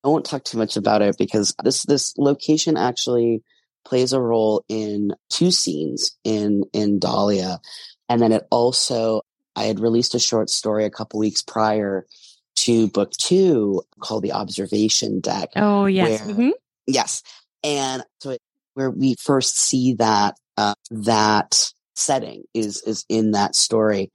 [0.03, 3.42] I won't talk too much about it because this this location actually
[3.87, 7.61] plays a role in two scenes in in Dahlia,
[8.09, 9.22] and then it also
[9.57, 12.07] I had released a short story a couple weeks prior
[12.56, 15.50] to book two called the Observation Deck.
[15.56, 16.24] Oh, yes.
[16.24, 16.50] Where- Mhm.
[16.86, 17.22] Yes,
[17.62, 18.42] and so it,
[18.74, 24.10] where we first see that uh, that setting is is in that story.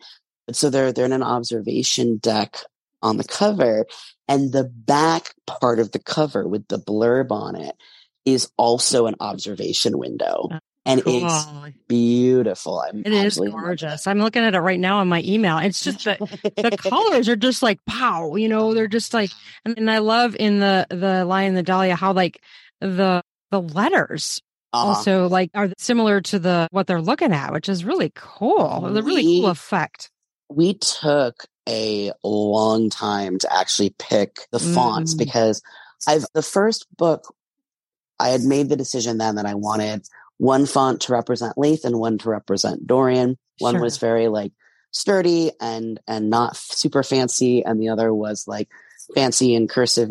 [0.47, 2.57] And so they're they're in an observation deck
[3.01, 3.85] on the cover,
[4.27, 7.75] and the back part of the cover with the blurb on it
[8.25, 10.47] is also an observation window.
[10.89, 11.25] And Cool.
[11.25, 11.45] it's
[11.87, 12.79] beautiful.
[12.81, 14.07] I'm It is gorgeous.
[14.07, 15.57] I'm looking at it right now on my email.
[15.59, 16.17] It's just the
[16.57, 19.31] the colors are just like pow, you know, they're just like
[19.65, 22.41] and, and I love in the the Lion the Dahlia how like
[22.81, 23.21] the
[23.51, 24.41] the letters
[24.73, 24.87] Uh-huh.
[24.87, 28.81] also like are similar to the what they're looking at, which is really cool.
[28.91, 30.09] The really cool effect.
[30.49, 35.19] we took a long time to actually pick the fonts Mm.
[35.19, 35.61] because
[36.07, 37.31] I've the first book
[38.19, 40.01] I had made the decision then that I wanted
[40.39, 43.37] one font to represent Leith and one to represent Dorian.
[43.59, 43.81] One Sure.
[43.81, 44.53] was very like
[44.91, 48.69] sturdy and and not super fancy, and the other was like
[49.13, 50.09] fancy and cursive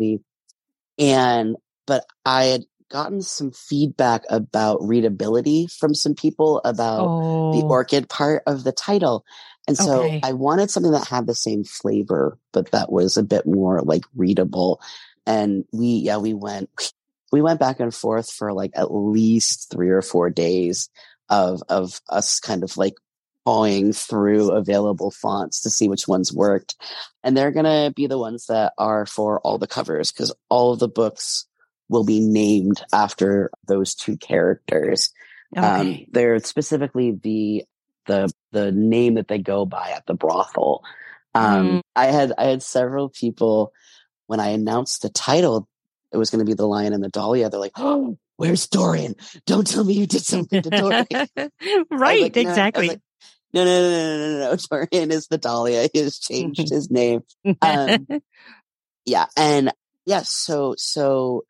[0.97, 7.63] And but I had gotten some feedback about readability from some people about Oh, the
[7.67, 9.25] orchid part of the title.
[9.67, 10.21] And so Okay.
[10.23, 14.03] I wanted something that had the same flavor, but that was a bit more like
[14.15, 14.81] readable.
[15.27, 16.69] And we, yeah, we went,
[17.31, 20.89] we went back and forth for like at least three or four days
[21.29, 22.95] of, of us kind of like
[23.45, 26.75] pawing through available fonts to see which ones worked.
[27.23, 30.73] And they're going to be the ones that are for all the covers because all
[30.73, 31.45] of the books
[31.87, 35.11] will be named after those two characters.
[35.55, 37.65] Um, they're specifically the
[38.05, 40.83] the the name that they go by at the brothel.
[41.33, 41.81] Um, Mm.
[41.95, 43.71] I had I had several people
[44.27, 45.67] when I announced the title,
[46.11, 47.49] it was going to be the Lion and the Dahlia.
[47.49, 49.15] They're like, "Oh, where's Dorian?
[49.45, 51.05] Don't tell me you did something to Dorian."
[51.91, 52.87] Right, like, "No." Exactly.
[52.89, 53.01] like,
[53.53, 54.57] no, no, no, no, no, no, no.
[54.69, 55.89] Dorian is the Dahlia.
[55.93, 57.21] He has changed his name.
[57.61, 58.07] um,
[59.09, 59.73] yeah and
[60.05, 61.43] yes so so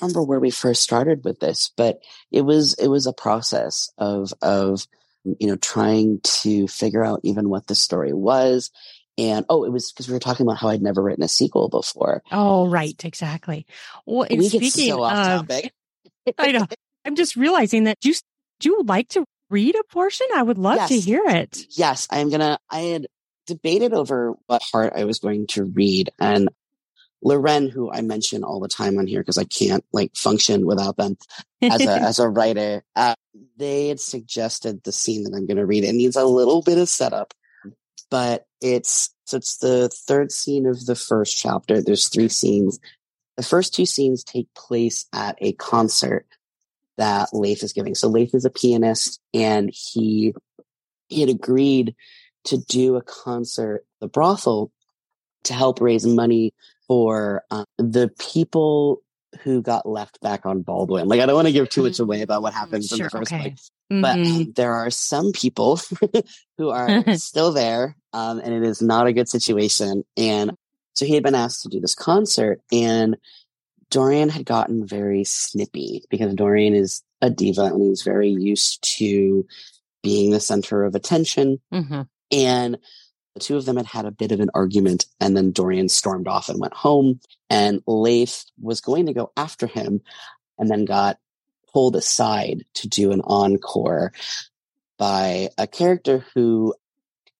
[0.00, 1.98] I remember where we first started with this but
[2.30, 4.86] it was it was a process of of
[5.24, 8.70] you know trying to figure out even what the story was
[9.18, 11.68] and oh it was because we were talking about how i'd never written a sequel
[11.68, 13.66] before oh, right, exactly.
[14.06, 15.72] Well, and we get so off of, topic
[16.38, 16.66] I know.
[17.04, 18.14] I'm just realizing that do you,
[18.60, 20.26] do you like to read a portion?
[20.34, 21.66] I would love to hear it.
[21.70, 23.06] yes i'm gonna i had
[23.46, 26.48] debated over what part i was going to read and
[27.22, 30.96] Loren, who I mention all the time on here because I can't like function without
[30.96, 31.16] them
[31.60, 33.14] as a as a writer, uh,
[33.56, 35.84] they had suggested the scene that I'm going to read.
[35.84, 37.34] It needs a little bit of setup,
[38.10, 41.82] but it's so it's the third scene of the first chapter.
[41.82, 42.78] There's three scenes.
[43.36, 46.26] The first two scenes take place at a concert
[46.96, 47.94] that Leith is giving.
[47.94, 50.34] So Leith is a pianist, and he
[51.08, 51.94] he had agreed
[52.44, 54.72] to do a concert, the brothel,
[55.44, 56.54] to help raise money
[56.86, 59.02] for uh, the people
[59.42, 61.08] who got left back on Baldwin.
[61.08, 63.32] Like, I don't want to give too much away about what happens in the first
[63.32, 63.40] okay.
[63.42, 64.46] place, but Mhm.
[64.46, 65.80] um, there are some people
[66.58, 70.04] who are still there, um, and it is not a good situation.
[70.16, 70.52] And
[70.94, 73.16] so he had been asked to do this concert, and
[73.90, 79.46] Dorian had gotten very snippy because Dorian is a diva and he's very used to
[80.02, 81.60] being the center of attention.
[81.72, 82.06] Mhm.
[82.30, 82.78] And
[83.38, 86.28] the two of them had had a bit of an argument, and then Dorian stormed
[86.28, 87.20] off and went home.
[87.50, 90.00] And Leith was going to go after him,
[90.58, 91.18] and then got
[91.72, 94.12] pulled aside to do an encore
[94.98, 96.74] by a character who,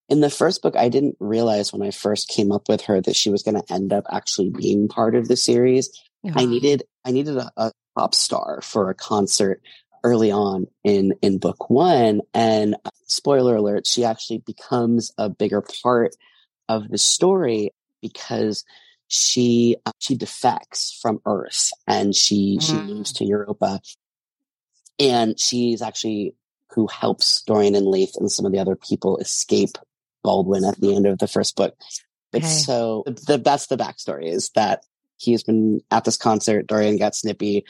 [0.07, 3.15] in the first book, I didn't realize when I first came up with her that
[3.15, 5.91] she was going to end up actually being part of the series.
[6.25, 9.61] I Ah, needed I needed a, a pop star for a concert
[10.03, 15.61] early on in in book one, and uh, spoiler alert, she actually becomes a bigger
[15.83, 16.15] part
[16.67, 18.63] of the story because
[19.07, 22.85] she uh, she defects from Earth and she she Mm.
[22.87, 23.81] moves to Europa,
[24.99, 26.35] and she's actually
[26.71, 29.77] who helps Dorian and Leith and some of the other people escape
[30.23, 31.75] Baldwin at the end of the first book.
[32.31, 32.47] But Okay.
[32.47, 34.83] so the that's the backstory is that
[35.17, 36.67] he's been at this concert.
[36.67, 37.65] Dorian got snippy,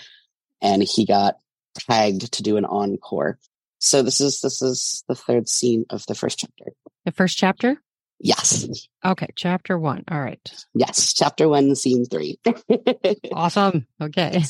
[0.61, 1.37] and he got
[1.75, 3.37] tagged to do an encore.
[3.79, 6.65] So this is this is the third scene of the first chapter.
[7.05, 7.81] the first chapter?
[8.21, 8.67] Yes,
[9.05, 10.03] Okay, chapter one.
[10.11, 10.41] All right.
[10.73, 12.37] yes, chapter one, scene three.
[13.33, 13.87] Awesome.
[14.01, 14.41] Okay.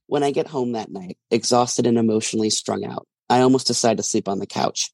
[0.06, 4.02] when I get home that night, exhausted and emotionally strung out, I almost decide to
[4.02, 4.90] sleep on the couch.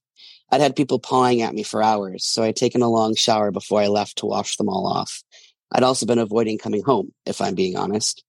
[0.51, 3.81] I'd had people pawing at me for hours, so I'd taken a long shower before
[3.81, 5.23] I left to wash them all off.
[5.71, 8.25] I'd also been avoiding coming home, if I'm being honest.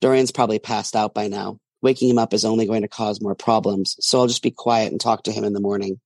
[0.00, 1.58] Dorian's probably passed out by now.
[1.82, 4.92] Waking him up is only going to cause more problems, so I'll just be quiet
[4.92, 6.00] and talk to him in the morning.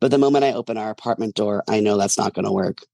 [0.00, 2.84] But the moment I open our apartment door, I know that's not going to work.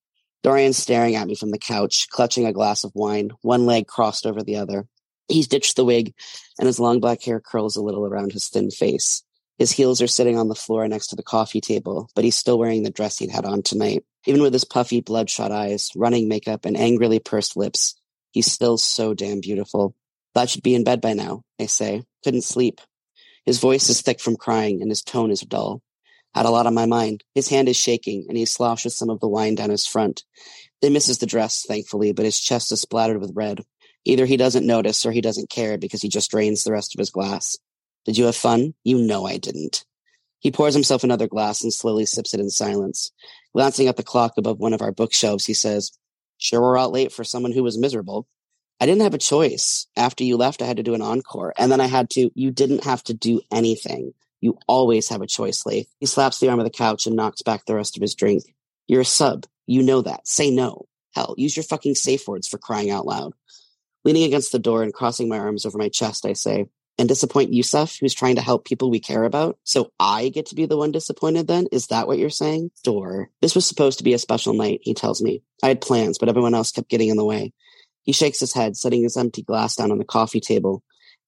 [0.43, 4.27] Dorian's staring at me from the couch, clutching a glass of wine, one leg crossed
[4.27, 4.87] over the other.
[5.29, 6.15] He's ditched the wig,
[6.59, 9.23] and his long black hair curls a little around his thin face.
[9.59, 12.59] His heels are sitting on the floor next to the coffee table, but he's still
[12.59, 14.05] wearing the dress he'd had on tonight.
[14.27, 17.95] Even with his puffy, bloodshot eyes, running makeup, and angrily pursed lips,
[18.33, 19.95] he's still so damn beautiful.
[20.37, 22.03] Thought you'd be in bed by now, I say.
[22.23, 22.83] Couldn't sleep.
[23.47, 25.81] His voice is thick from crying and his tone is dull.
[26.35, 27.25] Had a lot on my mind.
[27.35, 30.25] His hand is shaking and he sloshes some of the wine down his front.
[30.83, 33.63] It misses the dress, thankfully, but his chest is splattered with red.
[34.05, 36.99] Either he doesn't notice or he doesn't care because he just drains the rest of
[36.99, 37.57] his glass.
[38.05, 38.75] Did you have fun?
[38.85, 39.87] You know I didn't.
[40.41, 43.11] He pours himself another glass and slowly sips it in silence.
[43.55, 45.93] Glancing at the clock above one of our bookshelves, he says,
[46.37, 48.27] Sure, we're out late for someone who was miserable.
[48.81, 49.87] I didn't have a choice.
[49.97, 51.55] After you left, I had to do an encore.
[51.57, 54.13] And then I had to, you didn't have to do anything.
[54.41, 55.89] You always have a choice, Leith.
[55.99, 58.45] He slaps the arm of the couch and knocks back the rest of his drink.
[58.87, 59.47] You're a sub.
[59.67, 60.29] You know that.
[60.29, 60.87] Say no.
[61.15, 63.33] Hell, use your fucking safe words for crying out loud.
[64.05, 66.67] Leaning against the door and crossing my arms over my chest, I say,
[66.99, 69.59] and disappoint Yusuf, who's trying to help people we care about.
[69.65, 71.67] So I get to be the one disappointed then?
[71.73, 72.71] Is that what you're saying?
[72.85, 73.31] Door.
[73.41, 75.43] This was supposed to be a special night, he tells me.
[75.63, 77.53] I had plans, but everyone else kept getting in the way.
[78.07, 80.83] He shakes his head, setting his empty glass down on the coffee table.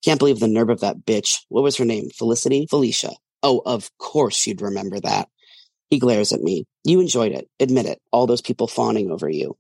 [0.05, 1.41] Can't believe the nerve of that bitch.
[1.49, 2.09] What was her name?
[2.11, 2.67] Felicity?
[2.71, 3.11] Felicia.
[3.43, 5.29] Oh, of course you'd remember that.
[5.91, 6.67] He glares at me.
[6.85, 7.49] You enjoyed it.
[7.59, 8.01] Admit it.
[8.13, 9.57] All those people fawning over you.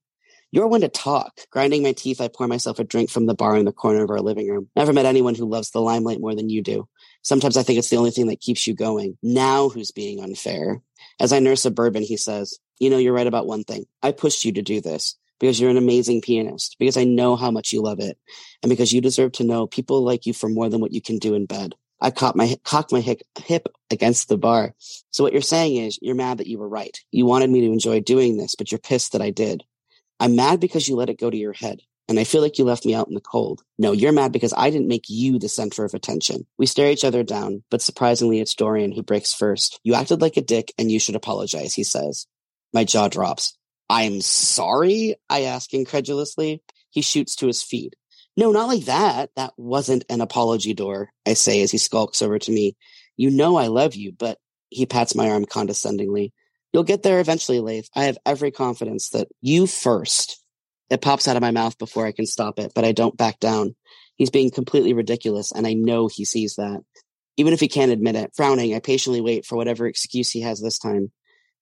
[0.50, 1.32] You're one to talk.
[1.50, 4.10] Grinding my teeth, I pour myself a drink from the bar in the corner of
[4.10, 4.70] our living room.
[4.76, 6.88] Never met anyone who loves the limelight more than you do.
[7.22, 9.18] Sometimes I think it's the only thing that keeps you going.
[9.22, 10.80] Now who's being unfair?
[11.20, 13.84] As I nurse a bourbon, he says, You know, you're right about one thing.
[14.02, 17.50] I pushed you to do this because you're an amazing pianist, because I know how
[17.50, 18.18] much you love it,
[18.62, 21.18] and because you deserve to know people like you for more than what you can
[21.18, 21.74] do in bed.
[22.00, 24.74] I caught my cocked my hip against the bar.
[25.10, 26.96] So what you're saying is you're mad that you were right.
[27.10, 29.64] You wanted me to enjoy doing this, but you're pissed that I did.
[30.20, 31.80] I'm mad because you let it go to your head.
[32.08, 33.62] And I feel like you left me out in the cold.
[33.78, 36.46] No, you're mad because I didn't make you the center of attention.
[36.56, 39.78] We stare each other down, but surprisingly, it's Dorian who breaks first.
[39.82, 42.26] You acted like a dick and you should apologize, he says.
[42.72, 43.57] My jaw drops.
[43.88, 45.16] I'm sorry?
[45.28, 46.62] I ask incredulously.
[46.90, 47.94] He shoots to his feet.
[48.36, 49.30] No, not like that.
[49.36, 52.76] That wasn't an apology door, I say as he skulks over to me.
[53.16, 56.32] You know I love you, but he pats my arm condescendingly.
[56.72, 57.88] You'll get there eventually, Leith.
[57.96, 60.42] I have every confidence that you first.
[60.90, 63.40] It pops out of my mouth before I can stop it, but I don't back
[63.40, 63.74] down.
[64.16, 66.82] He's being completely ridiculous, and I know he sees that.
[67.36, 70.60] Even if he can't admit it, frowning, I patiently wait for whatever excuse he has
[70.60, 71.12] this time.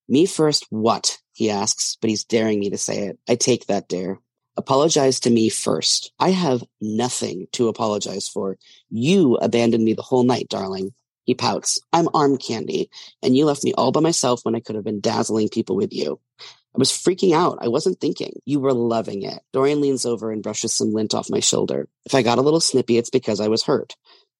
[0.09, 1.17] Me first, what?
[1.37, 3.19] He asks, but he's daring me to say it.
[3.29, 4.17] I take that dare.
[4.57, 6.11] Apologize to me first.
[6.17, 8.57] I have nothing to apologize for.
[8.89, 10.95] You abandoned me the whole night, darling.
[11.25, 11.79] He pouts.
[11.93, 12.89] I'm arm candy,
[13.21, 15.93] and you left me all by myself when I could have been dazzling people with
[15.93, 16.19] you.
[16.41, 17.59] I was freaking out.
[17.61, 18.41] I wasn't thinking.
[18.45, 19.39] You were loving it.
[19.53, 21.87] Dorian leans over and brushes some lint off my shoulder.
[22.07, 23.95] If I got a little snippy, it's because I was hurt.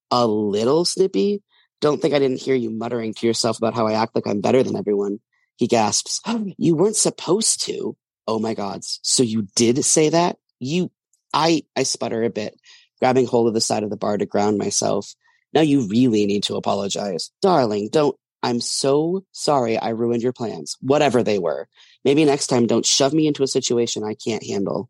[0.10, 1.44] A little snippy?
[1.80, 4.42] Don't think I didn't hear you muttering to yourself about how I act like I'm
[4.42, 5.20] better than everyone.
[5.58, 6.22] He gasps.
[6.26, 7.98] Oh, you weren't supposed to.
[8.28, 9.00] Oh my gods.
[9.04, 10.38] So you did say that?
[10.60, 10.92] You,
[11.34, 12.60] I, I sputter a bit,
[13.00, 15.14] grabbing hold of the side of the bar to ground myself.
[15.54, 17.32] Now you really need to apologize.
[17.42, 18.16] Darling, don't.
[18.44, 21.68] I'm so sorry I ruined your plans, whatever they were.
[22.06, 24.90] Maybe next time don't shove me into a situation I can't handle.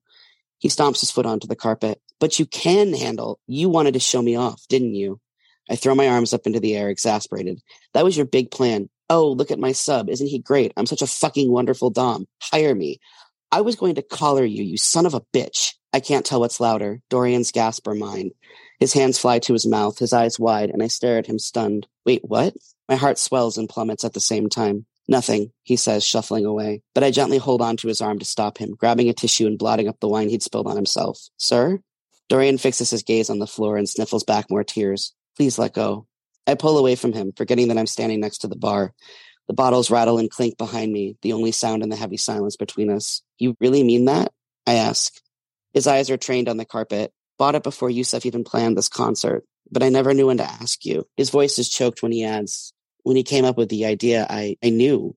[0.60, 2.02] He stomps his foot onto the carpet.
[2.20, 3.40] But you can handle.
[3.48, 5.20] You wanted to show me off, didn't you?
[5.70, 7.62] I throw my arms up into the air, exasperated.
[7.94, 8.90] That was your big plan.
[9.10, 10.10] Oh, look at my sub.
[10.10, 10.74] Isn't he great?
[10.76, 12.28] I'm such a fucking wonderful Dom.
[12.42, 13.00] Hire me.
[13.52, 15.74] I was going to collar you, you son of a bitch.
[15.94, 18.32] I can't tell what's louder, Dorian's gasp or mine.
[18.80, 21.88] His hands fly to his mouth, his eyes wide, and I stare at him stunned.
[22.06, 22.54] Wait, what?
[22.90, 24.86] My heart swells and plummets at the same time.
[25.08, 26.82] Nothing, he says, shuffling away.
[26.94, 29.58] But I gently hold on to his arm to stop him, grabbing a tissue and
[29.58, 31.18] blotting up the wine he'd spilled on himself.
[31.38, 31.80] Sir?
[32.28, 35.14] Dorian fixes his gaze on the floor and sniffles back more tears.
[35.38, 36.08] Please let go.
[36.48, 38.94] I pull away from him, forgetting that I'm standing next to the bar.
[39.48, 42.90] The bottles rattle and clink behind me, the only sound in the heavy silence between
[42.90, 43.22] us.
[43.38, 44.32] You really mean that?
[44.66, 45.14] I ask.
[45.74, 49.46] His eyes are trained on the carpet, Bought it before Yusuf even planned this concert,
[49.70, 51.08] but I never knew when to ask you.
[51.18, 54.58] His voice is choked when he adds, when he came up with the idea, I,
[54.64, 55.16] I knew.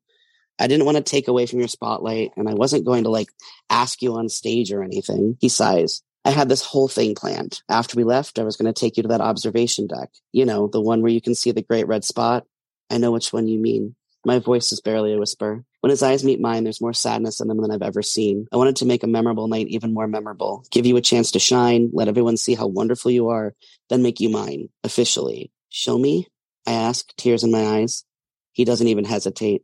[0.58, 3.28] I didn't want to take away from your spotlight, and I wasn't going to like
[3.70, 5.38] ask you on stage or anything.
[5.40, 6.02] He sighs.
[6.24, 7.62] I had this whole thing planned.
[7.68, 10.11] After we left, I was going to take you to that observation deck.
[10.33, 12.46] You know, the one where you can see the great red spot.
[12.90, 13.94] I know which one you mean.
[14.25, 15.64] My voice is barely a whisper.
[15.81, 18.46] When his eyes meet mine, there's more sadness in them than I've ever seen.
[18.52, 21.38] I wanted to make a memorable night even more memorable, give you a chance to
[21.38, 23.54] shine, let everyone see how wonderful you are,
[23.88, 25.50] then make you mine, officially.
[25.71, 26.27] Show me?
[26.66, 28.04] I ask, tears in my eyes.
[28.52, 29.62] He doesn't even hesitate.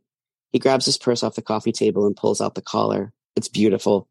[0.51, 3.13] He grabs his purse off the coffee table and pulls out the collar.
[3.35, 4.07] It's beautiful.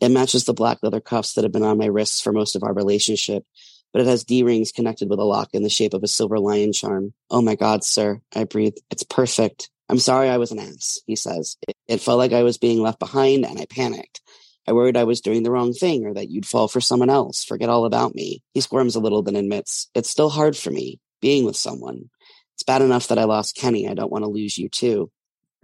[0.00, 2.62] It matches the black leather cuffs that have been on my wrists for most of
[2.62, 3.44] our relationship,
[3.92, 6.38] but it has D rings connected with a lock in the shape of a silver
[6.38, 7.14] lion charm.
[7.30, 8.20] Oh my God, sir.
[8.34, 8.74] I breathe.
[8.90, 9.70] It's perfect.
[9.88, 11.56] I'm sorry I was an ass, he says.
[11.66, 14.20] It, it felt like I was being left behind and I panicked.
[14.68, 17.42] I worried I was doing the wrong thing or that you'd fall for someone else,
[17.42, 18.42] forget all about me.
[18.52, 22.10] He squirms a little, then admits, It's still hard for me, being with someone.
[22.54, 23.88] It's bad enough that I lost Kenny.
[23.88, 25.10] I don't want to lose you too.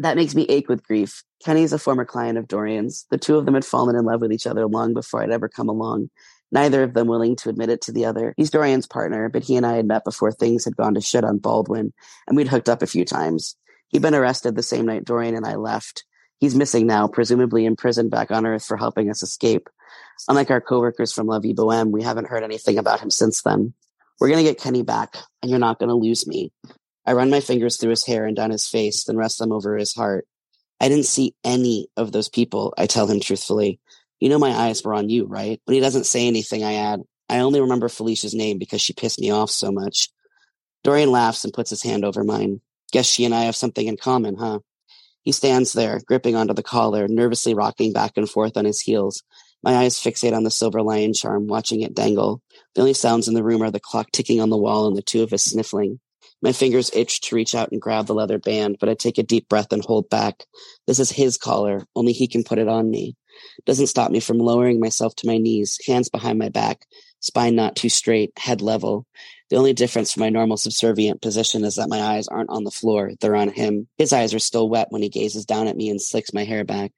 [0.00, 1.22] That makes me ache with grief.
[1.44, 3.06] Kenny is a former client of Dorian's.
[3.10, 5.48] The two of them had fallen in love with each other long before I'd ever
[5.48, 6.10] come along,
[6.50, 8.34] neither of them willing to admit it to the other.
[8.36, 11.24] He's Dorian's partner, but he and I had met before things had gone to shit
[11.24, 11.92] on Baldwin,
[12.26, 13.56] and we'd hooked up a few times.
[13.88, 16.04] He'd been arrested the same night Dorian and I left.
[16.38, 19.68] He's missing now, presumably in prison back on Earth for helping us escape.
[20.28, 23.74] Unlike our coworkers from La Vie we haven't heard anything about him since then.
[24.18, 26.52] We're going to get Kenny back, and you're not going to lose me.
[27.06, 29.76] I run my fingers through his hair and down his face, then rest them over
[29.76, 30.26] his heart.
[30.80, 33.78] I didn't see any of those people, I tell him truthfully.
[34.20, 35.60] You know my eyes were on you, right?
[35.64, 39.20] When he doesn't say anything, I add, I only remember Felicia's name because she pissed
[39.20, 40.08] me off so much.
[40.82, 42.60] Dorian laughs and puts his hand over mine.
[42.92, 44.60] Guess she and I have something in common, huh?
[45.22, 49.22] He stands there, gripping onto the collar, nervously rocking back and forth on his heels.
[49.62, 52.42] My eyes fixate on the silver lion charm, watching it dangle.
[52.74, 55.02] The only sounds in the room are the clock ticking on the wall and the
[55.02, 56.00] two of us sniffling.
[56.44, 59.22] My fingers itch to reach out and grab the leather band, but I take a
[59.22, 60.44] deep breath and hold back.
[60.86, 61.86] This is his collar.
[61.96, 63.16] Only he can put it on me.
[63.64, 66.84] Doesn't stop me from lowering myself to my knees, hands behind my back,
[67.20, 69.06] spine not too straight, head level.
[69.48, 72.70] The only difference from my normal subservient position is that my eyes aren't on the
[72.70, 73.88] floor, they're on him.
[73.96, 76.62] His eyes are still wet when he gazes down at me and slicks my hair
[76.62, 76.92] back.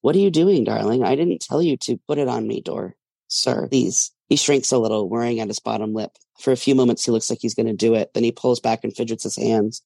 [0.00, 1.02] What are you doing, darling?
[1.02, 2.94] I didn't tell you to put it on me, Dor.
[3.26, 4.12] Sir, please.
[4.28, 6.12] He shrinks a little, worrying at his bottom lip.
[6.40, 8.12] For a few moments, he looks like he's going to do it.
[8.12, 9.82] Then he pulls back and fidgets his hands.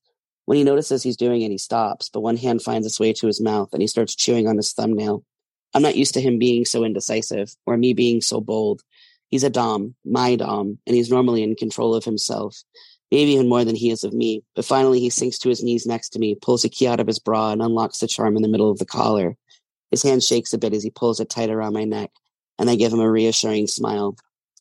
[0.47, 3.27] When he notices he's doing it, he stops, but one hand finds its way to
[3.27, 5.25] his mouth and he starts chewing on his thumbnail.
[5.75, 8.83] I'm not used to him being so indecisive or me being so bold.
[9.29, 12.65] He's a Dom, my Dom, and he's normally in control of himself,
[13.13, 14.43] maybe even more than he is of me.
[14.57, 17.07] But finally, he sinks to his knees next to me, pulls a key out of
[17.07, 19.37] his bra, and unlocks the charm in the middle of the collar.
[19.93, 22.11] His hand shakes a bit as he pulls it tight around my neck,
[22.59, 24.17] and I give him a reassuring smile.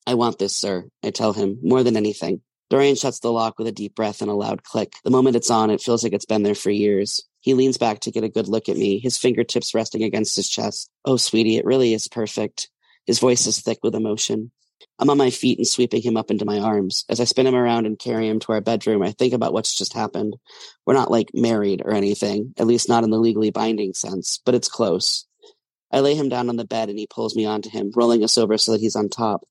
[0.10, 2.42] I want this, sir, I tell him, more than anything.
[2.72, 4.94] Dorian shuts the lock with a deep breath and a loud click.
[5.04, 7.22] The moment it's on, it feels like it's been there for years.
[7.42, 10.50] He leans back to get a good look at me, his fingertips resting against his
[10.50, 10.90] chest.
[11.06, 12.72] Oh, sweetie, it really is perfect.
[13.06, 14.50] His voice is thick with emotion.
[14.98, 17.06] I'm on my feet and sweeping him up into my arms.
[17.08, 19.78] As I spin him around and carry him to our bedroom, I think about what's
[19.78, 20.38] just happened.
[20.88, 24.56] We're not like married or anything, at least not in the legally binding sense, but
[24.56, 25.28] it's close.
[25.92, 28.40] I lay him down on the bed and he pulls me onto him, rolling us
[28.40, 29.44] over so that he's on top.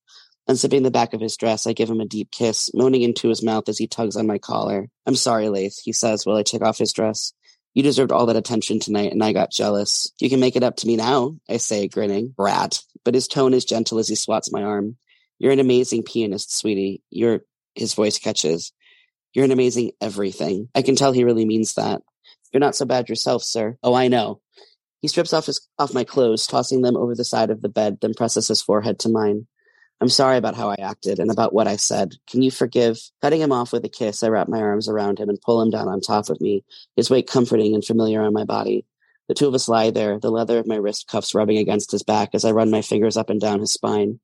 [0.49, 3.42] Unzipping the back of his dress, I give him a deep kiss, moaning into his
[3.42, 4.88] mouth as he tugs on my collar.
[5.05, 7.34] I'm sorry, Leith, he says while I take off his dress.
[7.74, 10.11] You deserved all that attention tonight, and I got jealous.
[10.18, 12.34] You can make it up to me now, I say, grinning.
[12.38, 12.80] Rat.
[13.05, 14.96] But his tone is gentle as he swats my arm.
[15.38, 17.03] You're an amazing pianist, sweetie.
[17.11, 17.42] You're,
[17.74, 18.72] his voice catches.
[19.34, 20.70] You're an amazing everything.
[20.74, 22.01] I can tell he really means that.
[22.53, 23.76] You're not so bad yourself, sir.
[23.82, 24.40] Oh, I know.
[25.03, 27.99] He strips off his, off my clothes, tossing them over the side of the bed,
[28.01, 29.46] then presses his forehead to mine.
[30.01, 32.14] I'm sorry about how I acted and about what I said.
[32.30, 32.99] Can you forgive?
[33.20, 35.70] Cutting him off with a kiss, I wrap my arms around him and pull him
[35.70, 38.84] down on top of me, his weight comforting and familiar on my body.
[39.26, 42.05] The two of us lie there, the leather of my wrist cuffs rubbing against his
[42.05, 44.20] back as I run my fingers up and down his spine.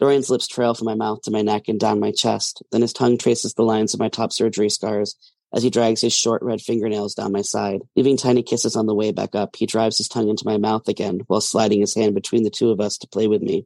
[0.00, 2.62] Dorian's lips trail from my mouth to my neck and down my chest.
[2.72, 5.14] Then his tongue traces the lines of my top surgery scars
[5.54, 7.82] as he drags his short red fingernails down my side.
[7.94, 10.88] Leaving tiny kisses on the way back up, he drives his tongue into my mouth
[10.88, 13.64] again while sliding his hand between the two of us to play with me.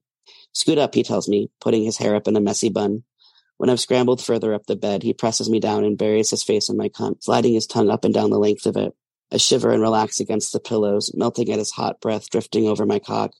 [0.53, 3.05] Scoot up, he tells me, putting his hair up in a messy bun.
[3.59, 6.69] When I've scrambled further up the bed, he presses me down and buries his face
[6.69, 8.95] in my cunt, sliding his tongue up and down the length of it.
[9.33, 12.99] I shiver and relax against the pillows, melting at his hot breath drifting over my
[12.99, 13.33] cock.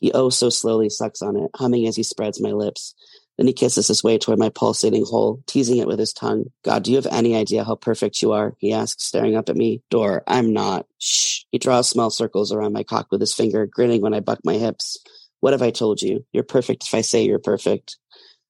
[0.00, 2.94] He oh so slowly sucks on it, humming as he spreads my lips.
[3.36, 6.46] Then he kisses his way toward my pulsating hole, teasing it with his tongue.
[6.64, 8.54] God, do you have any idea how perfect you are?
[8.58, 9.82] He asks, staring up at me.
[9.90, 10.86] Dor, I'm not.
[10.98, 11.42] Shh.
[11.50, 14.54] He draws small circles around my cock with his finger, grinning when I buck my
[14.54, 14.98] hips.
[15.40, 16.24] What have I told you?
[16.32, 17.96] You're perfect if I say you're perfect.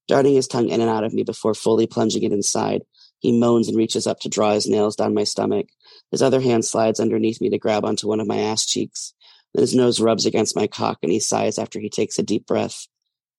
[0.08, 2.82] Darting his tongue in and out of me before fully plunging it inside,
[3.20, 5.66] he moans and reaches up to draw his nails down my stomach.
[6.10, 9.14] His other hand slides underneath me to grab onto one of my ass cheeks.
[9.54, 12.46] Then his nose rubs against my cock and he sighs after he takes a deep
[12.46, 12.86] breath.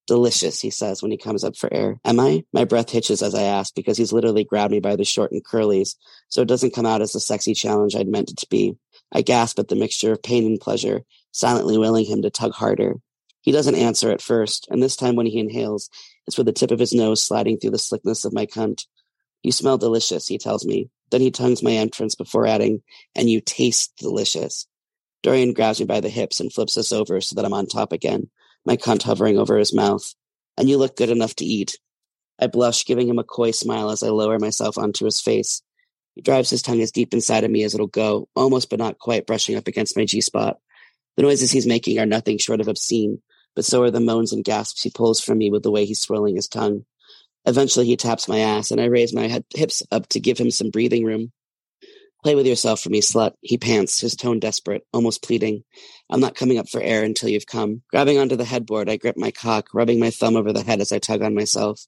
[0.08, 2.00] Delicious, he says when he comes up for air.
[2.04, 2.44] Am I?
[2.54, 5.44] My breath hitches as I ask because he's literally grabbed me by the short and
[5.44, 5.96] curlies,
[6.28, 8.76] so it doesn't come out as the sexy challenge I'd meant it to be.
[9.12, 12.96] I gasp at the mixture of pain and pleasure, silently willing him to tug harder.
[13.42, 15.90] He doesn't answer at first, and this time when he inhales,
[16.28, 18.86] it's with the tip of his nose sliding through the slickness of my cunt.
[19.44, 20.90] You smell delicious, he tells me.
[21.10, 22.84] Then he tongues my entrance before adding,
[23.16, 24.68] and you taste delicious.
[25.24, 27.92] Dorian grabs me by the hips and flips us over so that I'm on top
[27.92, 28.30] again,
[28.66, 30.14] my cunt hovering over his mouth.
[30.58, 31.78] And you look good enough to eat.
[32.40, 35.62] I blush, giving him a coy smile as I lower myself onto his face.
[36.16, 39.00] He drives his tongue as deep inside of me as it'll go, almost but not
[39.00, 40.58] quite brushing up against my G spot.
[41.18, 43.22] The noises he's making are nothing short of obscene,
[43.56, 46.02] but so are the moans and gasps he pulls from me with the way he's
[46.02, 46.86] swirling his tongue.
[47.46, 50.70] Eventually, he taps my ass, and I raise my hips up to give him some
[50.70, 51.32] breathing room.
[52.24, 53.34] Play with yourself for me, slut.
[53.42, 55.64] He pants, his tone desperate, almost pleading.
[56.08, 57.82] I'm not coming up for air until you've come.
[57.90, 60.92] Grabbing onto the headboard, I grip my cock, rubbing my thumb over the head as
[60.92, 61.88] I tug on myself.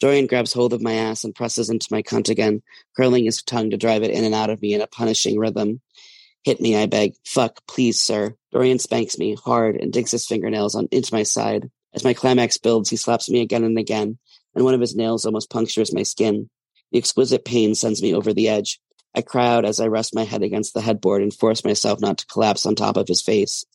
[0.00, 2.62] Dorian grabs hold of my ass and presses into my cunt again,
[2.96, 5.82] curling his tongue to drive it in and out of me in a punishing rhythm.
[6.42, 7.14] Hit me, I beg.
[7.26, 8.34] Fuck, please, sir.
[8.56, 11.70] Dorian spanks me hard and digs his fingernails on into my side.
[11.92, 14.16] As my climax builds, he slaps me again and again,
[14.54, 16.48] and one of his nails almost punctures my skin.
[16.90, 18.80] The exquisite pain sends me over the edge.
[19.14, 22.16] I cry out as I rest my head against the headboard and force myself not
[22.16, 23.66] to collapse on top of his face.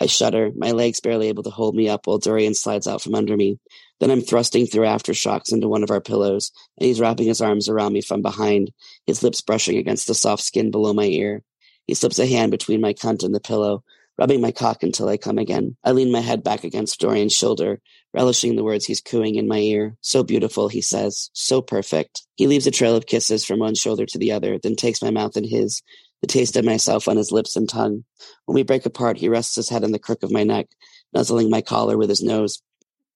[0.00, 3.14] I shudder, my legs barely able to hold me up while Dorian slides out from
[3.14, 3.58] under me.
[4.00, 7.68] Then I'm thrusting through aftershocks into one of our pillows, and he's wrapping his arms
[7.68, 8.70] around me from behind,
[9.06, 11.42] his lips brushing against the soft skin below my ear.
[11.86, 13.84] He slips a hand between my cunt and the pillow,
[14.18, 15.76] rubbing my cock until I come again.
[15.82, 17.80] I lean my head back against Dorian's shoulder,
[18.12, 19.96] relishing the words he's cooing in my ear.
[20.00, 21.30] So beautiful, he says.
[21.32, 22.22] So perfect.
[22.36, 25.10] He leaves a trail of kisses from one shoulder to the other, then takes my
[25.10, 25.82] mouth in his,
[26.20, 28.04] the taste of myself on his lips and tongue.
[28.46, 30.68] When we break apart, he rests his head on the crook of my neck,
[31.12, 32.62] nuzzling my collar with his nose.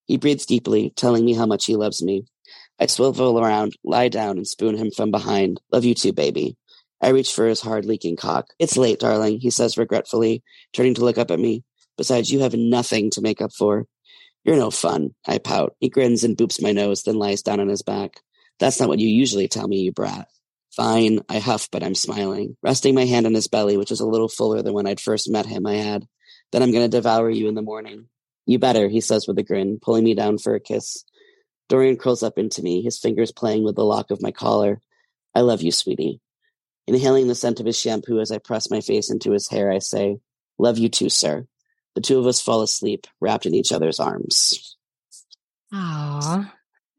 [0.06, 2.24] He breathes deeply, telling me how much he loves me.
[2.80, 5.60] I swivel around, lie down, and spoon him from behind.
[5.72, 6.56] Love you too, baby.
[7.00, 8.48] I reach for his hard leaking cock.
[8.58, 10.42] It's late, darling, he says regretfully,
[10.72, 11.64] turning to look up at me.
[11.96, 13.86] Besides, you have nothing to make up for.
[14.44, 15.76] You're no fun, I pout.
[15.78, 18.20] He grins and boops my nose, then lies down on his back.
[18.58, 20.28] That's not what you usually tell me, you brat.
[20.74, 22.56] Fine, I huff, but I'm smiling.
[22.62, 25.30] Resting my hand on his belly, which is a little fuller than when I'd first
[25.30, 26.06] met him, I add,
[26.52, 28.06] Then I'm going to devour you in the morning.
[28.46, 31.04] You better, he says with a grin, pulling me down for a kiss.
[31.68, 34.80] Dorian curls up into me, his fingers playing with the lock of my collar.
[35.34, 36.20] I love you, sweetie.
[36.88, 39.78] Inhaling the scent of his shampoo as I press my face into his hair, I
[39.78, 40.20] say,
[40.58, 41.46] Love you too, sir.
[41.94, 44.74] The two of us fall asleep, wrapped in each other's arms.
[45.70, 46.50] Aw.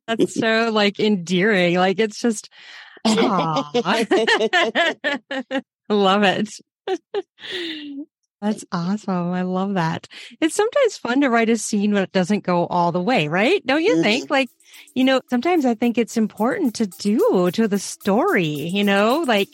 [0.05, 1.77] That's so like endearing.
[1.77, 2.51] Like it's just
[3.07, 3.73] love
[6.23, 6.49] it.
[8.41, 9.31] That's awesome.
[9.31, 10.07] I love that.
[10.39, 13.65] It's sometimes fun to write a scene when it doesn't go all the way, right?
[13.65, 14.25] Don't you think?
[14.25, 14.33] Mm-hmm.
[14.33, 14.49] Like,
[14.93, 19.49] you know, sometimes I think it's important to do to the story, you know, like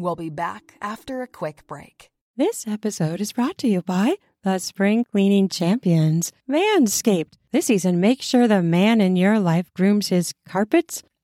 [0.00, 2.08] We'll be back after a quick break.
[2.36, 7.32] This episode is brought to you by the Spring Cleaning Champions, Manscaped.
[7.50, 11.02] This season, make sure the man in your life grooms his carpets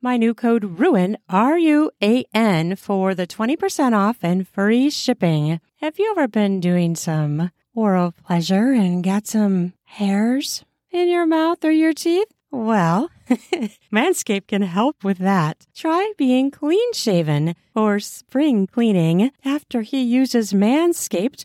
[0.00, 5.60] my new code RUAN, R U A N, for the 20% off and free shipping.
[5.76, 11.64] Have you ever been doing some oral pleasure and got some hairs in your mouth
[11.64, 12.28] or your teeth?
[12.50, 13.10] Well,
[13.92, 15.66] Manscaped can help with that.
[15.74, 19.30] Try being clean shaven or spring cleaning.
[19.44, 21.44] After he uses Manscaped,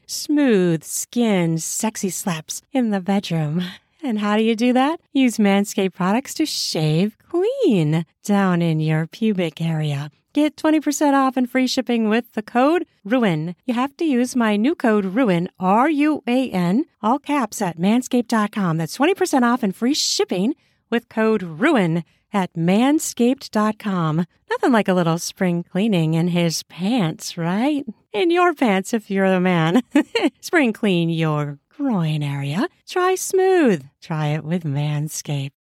[0.11, 3.63] smooth skin, sexy slaps in the bedroom.
[4.03, 4.99] And how do you do that?
[5.13, 10.09] Use Manscaped products to shave clean down in your pubic area.
[10.33, 13.53] Get 20% off and free shipping with the code RUAN.
[13.65, 17.77] You have to use my new code RUAN, R U A N, all caps at
[17.77, 18.77] manscaped.com.
[18.77, 20.55] That's 20% off and free shipping
[20.89, 22.03] with code RUAN
[22.33, 24.25] at manscaped.com.
[24.49, 27.85] Nothing like a little spring cleaning in his pants, right?
[28.13, 29.81] In your pants if you're a man.
[30.41, 32.67] spring clean your groin area.
[32.87, 33.85] Try smooth.
[34.01, 35.51] Try it with Manscaped.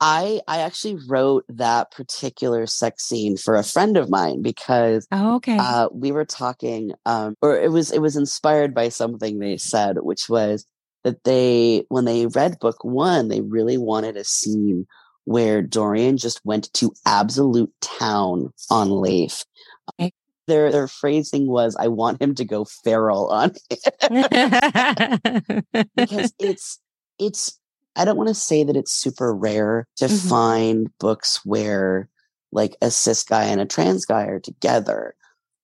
[0.00, 5.36] I I actually wrote that particular sex scene for a friend of mine because Oh,
[5.36, 5.56] okay.
[5.58, 9.96] uh, we were talking, um, or it was it was inspired by something they said,
[10.02, 10.64] which was
[11.02, 14.86] that they when they read book one, they really wanted a scene
[15.28, 19.44] where Dorian just went to absolute town on Leith.
[20.00, 20.10] Okay.
[20.46, 25.64] Their their phrasing was, "I want him to go feral on it,"
[25.96, 26.80] because it's
[27.18, 27.58] it's
[27.96, 30.28] I don't want to say that it's super rare to Mhm.
[30.28, 32.08] find books where
[32.52, 35.14] like a cis guy and a trans guy are together.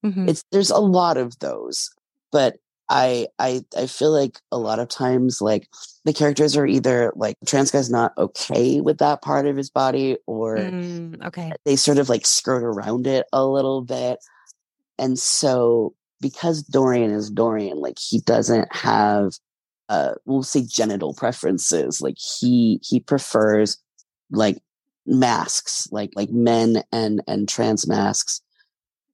[0.05, 0.29] Mhm.
[0.29, 1.89] It's there's a lot of those,
[2.31, 2.57] but
[2.89, 5.69] I I I feel like a lot of times like
[6.05, 10.19] the characters are either like trans guy's not okay with that part of his body
[10.27, 11.53] or Mm, okay.
[11.65, 14.19] they sort of like skirt around it a little bit.
[14.99, 19.33] And so because Dorian is Dorian, like he doesn't have
[19.89, 22.01] uh we'll say genital preferences.
[22.03, 23.79] Like he he prefers
[24.31, 24.59] like
[25.07, 28.43] masks, like like men and and trans masks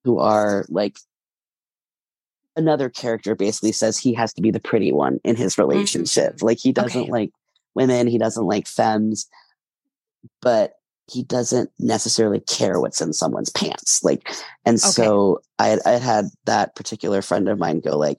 [0.04, 0.98] who are like
[2.60, 6.36] another character basically says he has to be the pretty one in his relationship.
[6.36, 7.10] Mm, Like he doesn't okay.
[7.10, 7.30] like
[7.74, 9.28] women, he doesn't like femmes,
[10.40, 10.74] but
[11.10, 14.04] he doesn't necessarily care what's in someone's pants.
[14.04, 14.28] Like,
[14.64, 18.18] and so I had, I had that particular friend of mine go like,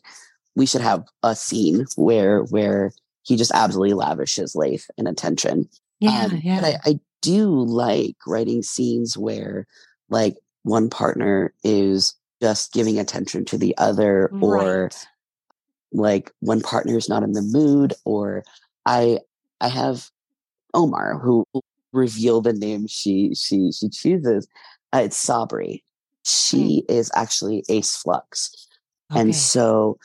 [0.55, 2.91] we should have a scene where where
[3.23, 5.69] he just absolutely lavishes Leith and attention.
[6.01, 6.59] Yeah, Um, yeah.
[6.59, 9.67] But I, I do like writing scenes where
[10.09, 14.89] like one partner is just giving attention to the other or
[15.91, 18.43] like one partner is not in the mood or
[18.85, 19.19] i
[19.59, 20.09] i have
[20.73, 21.45] omar who
[21.93, 24.47] reveal the name she she she chooses.
[24.93, 25.83] Uh, it's sabri.
[26.23, 28.67] She is actually ace flux.
[29.11, 29.21] Okay.
[29.21, 29.97] and so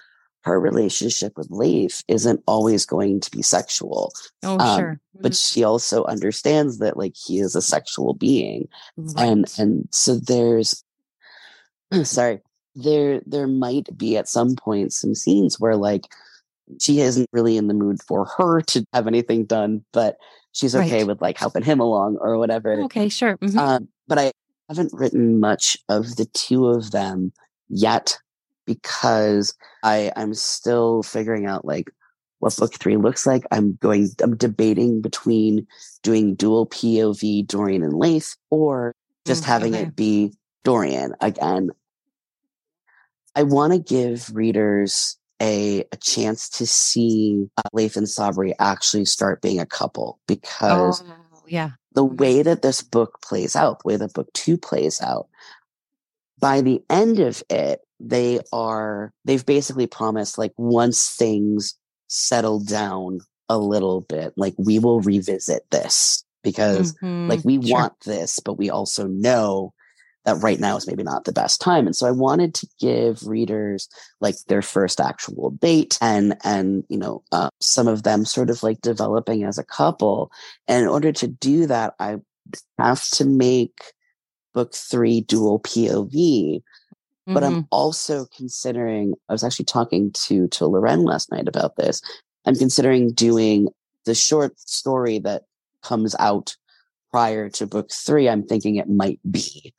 [0.43, 4.12] her relationship with leith isn't always going to be sexual
[4.45, 5.01] oh, um, sure.
[5.20, 8.68] but she also understands that like he is a sexual being.
[8.99, 9.14] Mhm.
[9.16, 10.82] and and so there's
[12.05, 12.40] sorry
[12.74, 16.05] there there might be at some point some scenes where like
[16.80, 20.16] she isn't really in the mood for her to have anything done but
[20.53, 21.07] she's okay Right.
[21.07, 23.36] with like helping him along or whatever Okay, sure.
[23.38, 23.57] Mhm.
[23.59, 24.32] um, but i
[24.68, 27.32] haven't written much of the two of them
[27.68, 28.18] yet
[28.66, 31.88] because i i'm still figuring out like
[32.40, 35.66] what book three looks like i'm going i'm debating between
[36.03, 38.94] doing dual pov dorian and Leith or
[39.24, 39.82] just Mm, having okay.
[39.84, 40.32] it be
[40.64, 41.70] Dorian again.
[43.37, 49.05] I want to give readers a, a chance to see uh, Leith and Sabri actually
[49.05, 51.72] start being a couple because Oh, yeah.
[51.93, 55.28] the way that this book plays out, the way that book two plays out,
[56.41, 61.74] by the end of it, they are, they've basically promised like once things
[62.09, 66.95] settle down a little bit, like we will revisit this because
[67.28, 67.45] like Mhm.
[67.45, 67.76] we Sure.
[67.76, 69.72] want this but we also know
[70.27, 71.87] that right now is maybe not the best time.
[71.87, 73.89] And so i wanted to give readers
[74.20, 78.62] like their first actual date and and you know uh, some of them sort of
[78.62, 80.31] like developing as a couple.
[80.68, 82.16] And in order to do that i
[82.79, 83.79] have to make
[84.55, 86.62] book three dual pov
[87.27, 87.47] but Mhm.
[87.47, 92.01] i'm also considering i was actually talking to to loren last night about this.
[92.47, 93.68] I'm considering doing
[94.05, 95.43] the short story that
[95.83, 96.57] comes out
[97.11, 98.29] prior to book three.
[98.29, 99.74] I'm thinking it might be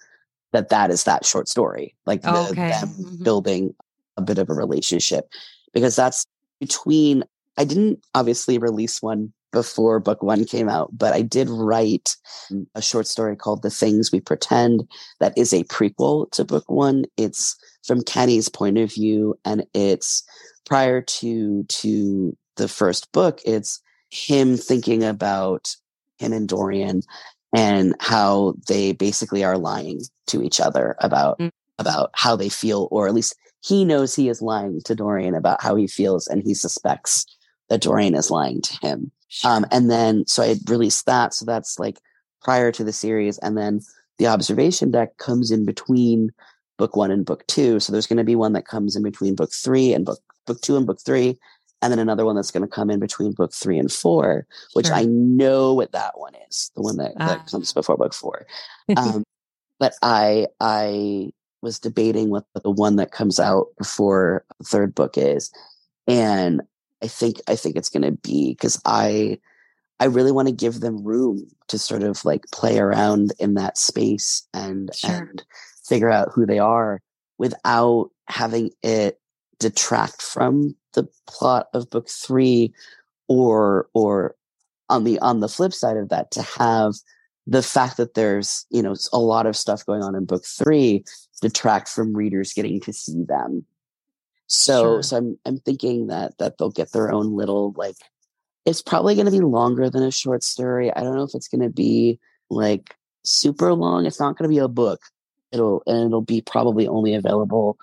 [0.54, 2.70] that that is that short story like the, Okay.
[2.70, 3.24] them Mhm.
[3.24, 3.76] building
[4.18, 5.30] a bit of a relationship
[5.74, 6.26] because that's
[6.60, 7.24] between
[7.58, 12.16] i didn't obviously release one before book one came out but i did write
[12.76, 14.88] a short story called the things we pretend
[15.20, 20.24] that is a prequel to book one it's from kenny's point of view and it's
[20.66, 25.76] prior to to the first book it's him thinking about
[26.20, 27.02] him and dorian
[27.56, 31.52] and how they basically are lying to each other about Mm.
[31.80, 35.62] about how they feel or at least he knows he is lying to dorian about
[35.62, 37.26] how he feels and he suspects
[37.70, 39.12] that dorian is lying to him
[39.44, 41.34] um, and then, so I released that.
[41.34, 42.00] So that's like
[42.42, 43.38] prior to the series.
[43.40, 43.82] And then
[44.18, 46.32] the observation deck comes in between
[46.78, 47.80] book one and book two.
[47.80, 50.62] So there's going to be one that comes in between book three and book, book
[50.62, 51.38] two and book three.
[51.82, 54.88] And then another one that's going to come in between book three and four, which
[54.88, 54.96] Sure.
[54.96, 56.72] I know what that one is.
[56.76, 57.46] The one that, that Ah.
[57.50, 58.46] comes before book four.
[58.98, 59.24] Um,
[59.80, 65.18] but I, I was debating what the one that comes out before the third book
[65.18, 65.52] is.
[66.08, 66.62] And
[67.04, 69.38] I think I think it's going to be because I
[70.00, 73.78] I really want to give them room to sort of like play around in that
[73.78, 75.12] space and Sure.
[75.12, 75.44] and
[75.86, 77.02] figure out who they are
[77.38, 79.20] without having it
[79.60, 82.74] detract from the plot of book 3
[83.28, 84.36] or or
[84.90, 86.96] on the on the flip side of that to have
[87.46, 91.04] the fact that there's you know a lot of stuff going on in book 3
[91.42, 93.66] detract from readers getting to see them
[94.48, 95.04] so Sure.
[95.04, 97.98] so I'm I'm thinking that that they'll get their own little like
[98.68, 100.94] it's probably going to be longer than a short story.
[100.94, 102.20] I don't know if it's going to be
[102.50, 104.06] like super long.
[104.06, 105.00] It's not going to be a book.
[105.54, 107.78] It'll and it'll be probably only available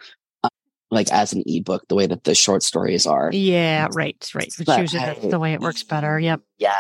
[0.95, 3.31] like as an ebook the way that the short stories are.
[3.33, 4.53] yeah, right, right.
[4.59, 6.19] Which But usually that's the way it works better.
[6.19, 6.41] Yep.
[6.59, 6.75] Yeah.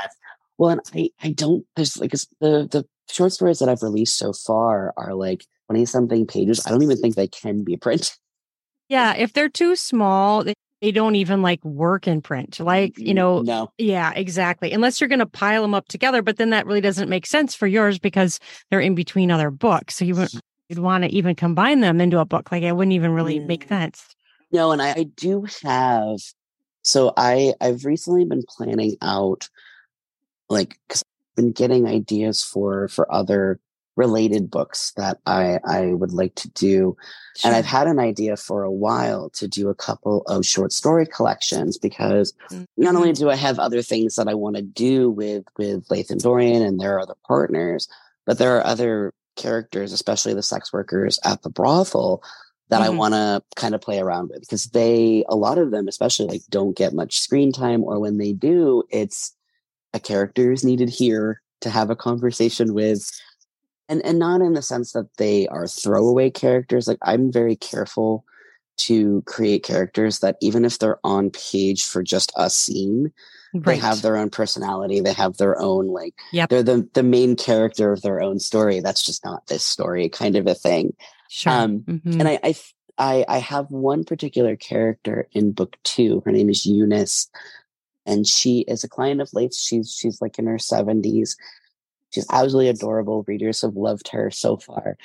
[0.58, 4.32] Well, and I I don't there's like the the short stories that I've released so
[4.32, 6.64] far are like 20 something pages.
[6.66, 8.16] I don't even think they can be print.
[8.88, 9.14] Yeah.
[9.16, 12.60] If they're too small, they, they don't even like work in print.
[12.60, 13.72] Like, you know, no.
[13.78, 14.72] yeah, exactly.
[14.72, 17.54] Unless you're going to pile them up together, but then that really doesn't make sense
[17.54, 18.38] for yours because
[18.70, 19.96] they're in between other books.
[19.96, 20.26] So you
[20.68, 22.50] you'd want to even combine them into a book.
[22.52, 23.68] Like it wouldn't even really make Mm.
[23.68, 24.14] sense.
[24.52, 26.20] No, and I, I do have.
[26.82, 29.48] So I I've recently been planning out,
[30.48, 33.58] like, because I've been getting ideas for for other
[33.96, 36.96] related books that I I would like to do,
[37.44, 41.06] and I've had an idea for a while to do a couple of short story
[41.06, 43.18] collections because Mm, not only mhm.
[43.18, 46.78] do I have other things that I want to do with with Lathan Dorian and
[46.78, 47.88] their other partners,
[48.26, 52.22] but there are other characters, especially the sex workers at the brothel,
[52.70, 52.96] that I Mhm.
[52.96, 56.42] want to kind of play around with because they, a lot of them, especially like
[56.48, 59.32] don't get much screen time, or when they do, it's
[59.92, 63.10] a character is needed here to have a conversation with.
[63.86, 66.88] And, and not in the sense that they are throwaway characters.
[66.88, 68.24] Like I'm very careful
[68.78, 73.12] to create characters that even if they're on page for just a scene,
[73.54, 75.00] they have their own personality.
[75.00, 76.48] They have their own like Yep.
[76.50, 78.80] they're the the main character of their own story.
[78.80, 80.94] That's just not this story, kind of a thing.
[81.28, 81.52] Sure.
[81.52, 82.20] Um, Mhm.
[82.20, 82.54] And I, I
[82.98, 86.22] I I have one particular character in book two.
[86.24, 87.28] Her name is Eunice,
[88.06, 89.60] and she is a client of Leith's.
[89.60, 91.36] She's she's like in her seventies.
[92.10, 93.24] She's absolutely adorable.
[93.26, 94.96] Readers have loved her so far.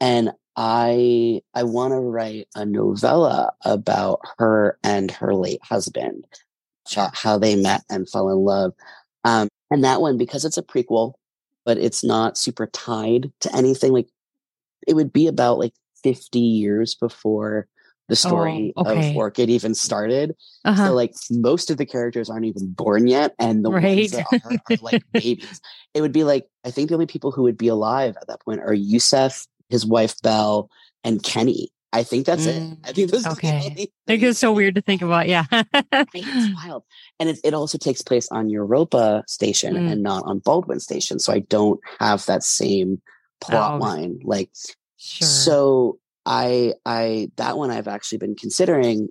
[0.00, 6.26] And I I want to write a novella about her and her late husband,
[7.14, 8.72] how they met and fell in love.
[9.24, 11.14] Um, and that one, because it's a prequel,
[11.64, 13.92] but it's not super tied to anything.
[13.92, 14.08] Like
[14.86, 17.66] it would be about like 50 years before
[18.08, 19.10] the story Oh, okay.
[19.10, 20.34] of Orchid even started.
[20.64, 20.88] uh-huh.
[20.88, 23.96] So like most of the characters aren't even born yet, and the Right.
[23.98, 25.60] ones that are, are like babies.
[25.94, 28.40] It would be like I think the only people who would be alive at that
[28.44, 30.68] point are Yusef, his wife Belle,
[31.04, 31.71] and Kenny.
[31.92, 32.78] I think that's it.
[32.84, 33.68] I think those are the Mm, okay.
[33.70, 35.28] only I think it's so weird to think about.
[35.28, 35.44] Yeah.
[35.52, 36.84] it's wild.
[37.20, 39.92] And it, it also takes place on Europa station Mm.
[39.92, 41.18] and not on Baldwin station.
[41.18, 43.02] So I don't have that same
[43.40, 43.84] plot Oh.
[43.84, 44.20] line.
[44.24, 44.50] Like
[44.96, 45.26] sure.
[45.28, 49.08] so I I that one I've actually been considering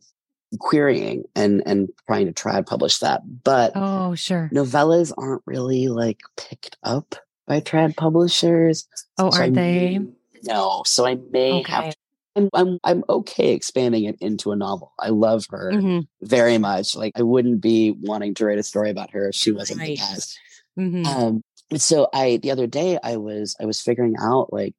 [0.59, 3.21] querying and and trying to try to publish that.
[3.43, 4.49] But oh, sure.
[4.53, 7.15] novellas aren't really like picked up
[7.47, 8.87] by trad publishers.
[9.17, 10.05] Oh, So aren't may- they?
[10.43, 10.83] No.
[10.85, 11.91] So I may have Okay.
[11.91, 11.97] to
[12.35, 14.93] I'm, I'm I'm okay expanding it into a novel.
[14.99, 16.07] I love her Mhm.
[16.21, 16.95] very much.
[16.95, 19.89] Like I wouldn't be wanting to write a story about her if she wasn't the
[19.89, 19.97] Right.
[19.97, 20.39] cast.
[20.79, 21.05] Mhm.
[21.05, 21.43] Um,
[21.77, 24.75] so I the other day I was I was figuring out like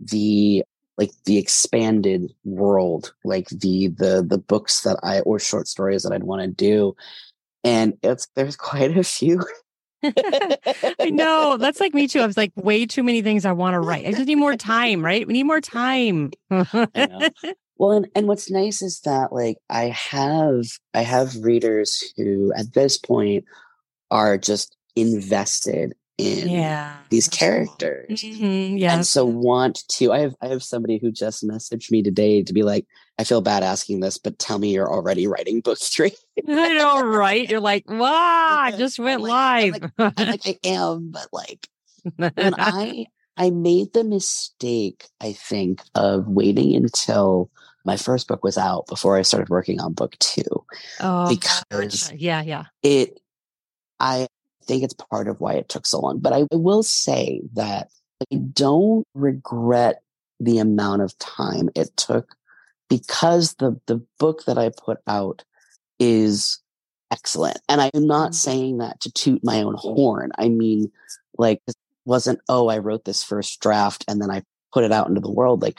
[0.00, 0.64] the
[0.98, 6.12] like the expanded world, like the the the books that I or short stories that
[6.12, 6.94] I'd want to do,
[7.64, 9.42] and it's there's quite a few.
[10.02, 11.56] I know.
[11.56, 12.20] That's like me too.
[12.20, 14.06] I was like, way too many things I want to write.
[14.06, 15.26] I just need more time, right?
[15.26, 16.32] We need more time.
[17.78, 22.74] Well, and, and what's nice is that like I have I have readers who at
[22.74, 23.44] this point
[24.10, 26.96] are just invested in yeah.
[27.10, 28.22] these characters.
[28.22, 28.94] Mhm, yeah.
[28.94, 32.52] and so want to i have i have somebody who just messaged me today to
[32.52, 32.86] be like
[33.18, 36.12] i feel bad asking this but tell me you're already writing book three
[36.48, 37.48] I know, right?
[37.48, 39.92] You're like, wow, I just I'm went like- live.
[39.98, 41.66] I'm like i am but like
[42.16, 43.06] when i
[43.36, 47.50] i made the mistake i think of waiting until
[47.84, 50.42] my first book was out before i started working on book two
[51.00, 52.64] oh, because- yeah, yeah.
[52.82, 53.18] it
[53.98, 54.26] i
[54.66, 57.88] think it's part of why it took so long but i will say that
[58.30, 60.02] i don't regret
[60.40, 62.34] the amount of time it took
[62.88, 65.44] because the the book that i put out
[65.98, 66.58] is
[67.10, 67.58] excellent.
[67.68, 68.34] And i'm not Mhm.
[68.34, 70.32] saying that to toot my own horn.
[70.38, 70.90] I mean
[71.38, 74.42] like it wasn't oh i wrote this first draft and then i
[74.72, 75.62] put it out into the world.
[75.62, 75.78] Like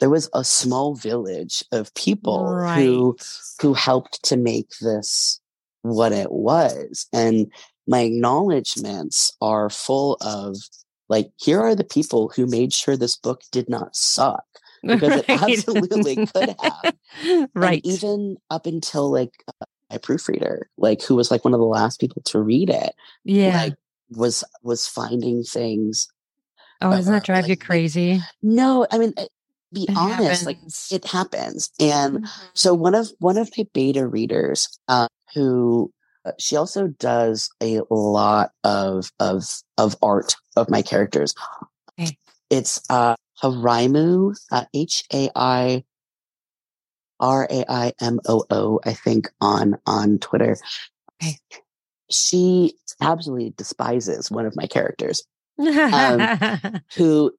[0.00, 3.16] there was a small village of people who
[3.60, 5.40] who helped to make this
[5.82, 7.06] what it was.
[7.12, 7.50] And
[7.86, 10.56] my acknowledgments are full of
[11.08, 14.44] like, here are the people who made sure this book did not suck.
[14.84, 16.94] Because it absolutely could have.
[17.54, 17.80] right.
[17.84, 19.30] And even up until like
[19.92, 22.92] my proofreader, like who was like one of the last people to read it,
[23.24, 23.62] yeah.
[23.62, 23.74] like
[24.10, 26.08] was was finding things.
[26.80, 28.20] oh, doesn't that uh, drive you crazy?
[28.42, 29.26] No, I mean, uh,
[29.72, 30.58] be It honest, like
[30.90, 31.70] it happens.
[31.78, 32.28] And Mhm.
[32.54, 35.92] So one of one of my beta readers, uh, who
[36.24, 39.44] uh, she also does a lot of of
[39.78, 41.34] of art of my characters.
[41.98, 42.16] Okay.
[42.50, 45.84] It's uh, Hairaimoo, uh, H A I
[47.18, 50.56] R A I M O O, I think on on Twitter.
[51.22, 51.38] Okay.
[52.10, 55.24] She absolutely despises one of my characters.
[55.58, 56.20] Um,
[56.96, 57.32] who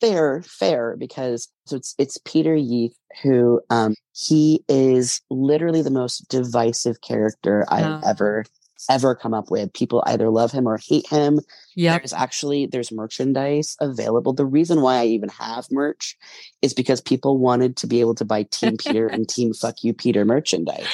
[0.00, 6.28] fair, fair, because so it's it's Peter Yeath who um he is literally the most
[6.28, 8.44] divisive character I've ever
[8.88, 9.72] ever come up with.
[9.72, 11.40] People either love him or hate him.
[11.74, 12.00] yep.
[12.00, 14.32] There's actually there's merchandise available.
[14.32, 16.16] The reason why I even have merch
[16.62, 19.92] is because people wanted to be able to buy Team Peter and Team Fuck You
[19.94, 20.86] Peter merchandise.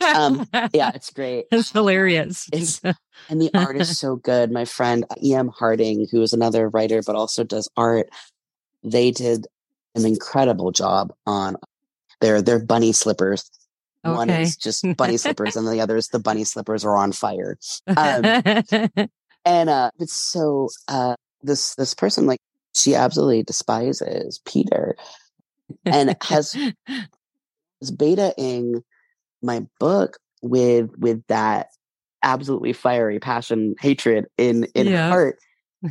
[0.00, 1.46] Um, Yeah, it's great.
[1.52, 2.48] it's hilarious.
[2.52, 2.80] It's-
[3.28, 4.50] And the art is so good.
[4.50, 5.48] My friend E.M.
[5.48, 8.08] Harding, who is another writer but also does art,
[8.82, 9.46] they did
[9.94, 11.56] an incredible job on
[12.20, 13.50] their their bunny slippers.
[14.02, 17.56] One is just bunny slippers, and the other is the bunny slippers are on fire.
[17.86, 18.24] Um,
[19.44, 22.40] and uh it's so uh this this person like
[22.74, 24.96] she absolutely despises Peter
[25.84, 26.54] and has
[27.80, 28.82] is beta-ing
[29.42, 31.68] my book with with that
[32.22, 35.06] absolutely fiery passion hatred in in Yeah.
[35.06, 35.38] her heart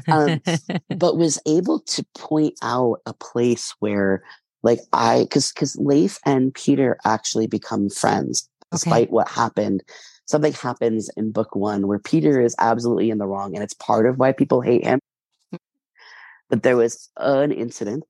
[0.08, 0.42] um,
[0.98, 4.24] but was able to point out a place where
[4.64, 9.84] like i because because leith and peter actually become friends despite what happened.
[10.26, 14.06] Something happens in book one where peter is absolutely in the wrong and it's part
[14.06, 15.00] of why people hate him.
[16.50, 18.06] But there was an incident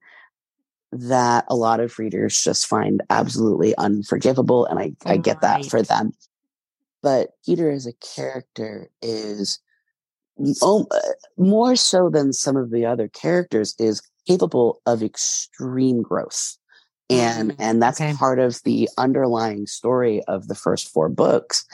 [0.91, 5.81] that a lot of readers just find absolutely unforgivable and i, I get that for
[5.81, 6.11] them.
[7.01, 9.59] But peter as a character is
[10.61, 10.99] oh, uh,
[11.37, 16.57] more so than some of the other characters is capable of extreme growth
[17.09, 18.13] and Mm, and that's okay.
[18.17, 21.65] part of the underlying story of the first four books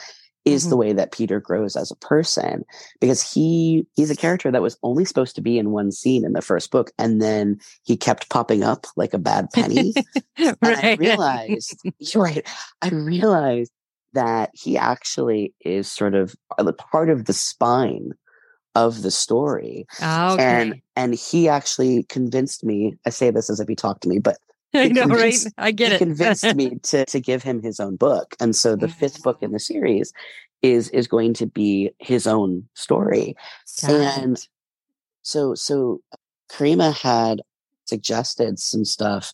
[0.44, 0.70] is Mm-hmm.
[0.70, 2.64] the way that peter grows as a person
[3.00, 6.32] because he he's a character that was only supposed to be in one scene in
[6.32, 9.94] the first book and then he kept popping up like a bad penny
[10.62, 10.98] and I right.
[10.98, 12.46] realized, you're right.
[12.82, 13.72] I realized
[14.14, 18.12] that he actually is sort of a part of the spine
[18.74, 19.86] of the story.
[20.00, 20.42] Ah, okay.
[20.44, 24.18] And and he actually convinced me, I say this as if he talked to me,
[24.18, 24.36] but
[24.74, 25.36] I know, right?
[25.56, 25.98] I get he it.
[25.98, 28.36] convinced me to to give him his own book.
[28.40, 29.52] And so the fifth book in ah.
[29.54, 30.12] the series
[30.62, 33.36] is is going to be his own story.
[33.82, 34.48] Got and it.
[35.22, 36.00] so so
[36.50, 37.42] Karima had
[37.86, 39.32] suggested some stuff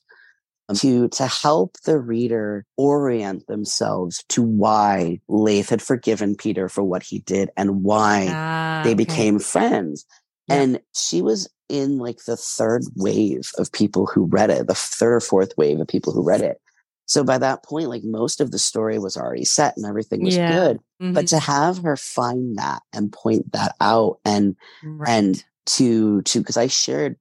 [0.76, 7.02] to to help the reader orient themselves to why Leith had forgiven Peter for what
[7.02, 8.94] he did and why Ah, they okay.
[9.04, 10.06] became friends.
[10.48, 10.56] Yeah.
[10.56, 15.14] And she was in like the third wave of people who read it, the third
[15.16, 16.58] or fourth wave of people who read it.
[17.06, 20.36] So by that point, like most of the story was already set and everything was
[20.36, 20.48] Yeah.
[20.48, 20.78] good.
[21.00, 21.28] But Mhm.
[21.30, 25.08] to have her find that and point that out and Right.
[25.10, 27.16] and to to because I shared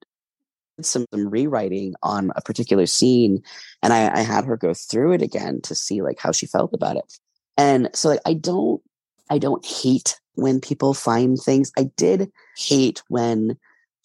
[0.82, 3.43] some, some rewriting on a particular scene
[3.82, 6.74] and I, I had her go through it again to see like how she felt
[6.74, 7.19] about it.
[7.57, 8.82] And so like I don't
[9.30, 11.71] I don't hate when people find things.
[11.78, 13.57] I did hate when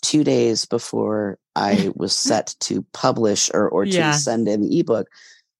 [0.02, 4.12] two days before I was set to publish or or to Yeah.
[4.12, 5.08] send in the ebook,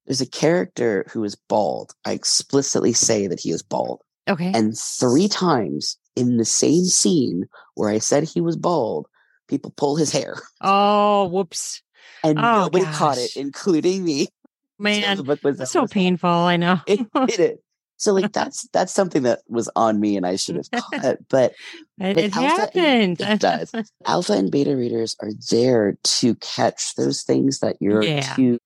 [0.07, 1.95] there's a character who is bald.
[2.05, 4.03] I explicitly say that he is bald.
[4.29, 4.53] okay.
[4.55, 9.07] And three times in the same scene where I said he was bald,
[9.49, 10.37] people pull his hair.
[10.61, 11.83] oh, whoops,
[12.25, 14.29] And Oh, nobody caught it, including me.
[14.81, 16.29] So man, was that's so painful.
[16.31, 16.81] I know.
[16.87, 17.59] It, it is.
[17.97, 21.17] So like that's that's something that was on me and I should have caught.
[21.29, 21.53] But
[21.99, 22.87] It, but it Alpha happened.
[22.87, 23.75] and- it does.
[24.07, 28.35] alpha and beta readers are there to catch those things that you're Yeah.
[28.37, 28.59] too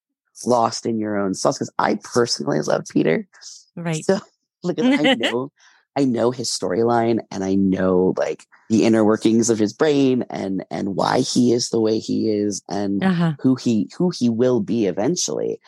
[0.44, 1.56] lost in your own sauce.
[1.56, 3.26] Because I personally love Peter.
[3.74, 4.04] right.
[4.04, 4.18] So
[4.62, 5.50] look, I know,
[5.96, 10.64] I know his storyline, and I know like the inner workings of his brain, and
[10.70, 13.32] and why he is the way he is, and Uh-huh.
[13.40, 15.60] who he who he will be eventually.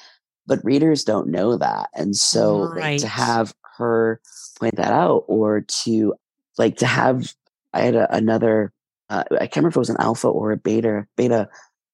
[0.47, 4.21] But readers don't know that, and so like, to have her
[4.59, 6.15] point that out, or to
[6.59, 7.35] like to have,
[7.73, 8.73] I had a, another.
[9.11, 11.07] Uh, I can't remember if it was an alpha or a beta.
[11.17, 11.49] Beta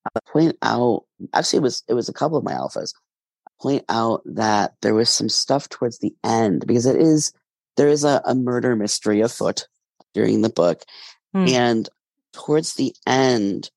[0.06, 1.04] uh, point out.
[1.34, 2.92] Actually, it was it was a couple of my alphas
[3.60, 7.32] point out that there was some stuff towards the end because it is
[7.80, 9.66] there is a, a murder mystery afoot
[10.12, 10.82] during the book
[11.32, 11.46] Hmm.
[11.48, 11.88] and
[12.32, 13.70] towards the end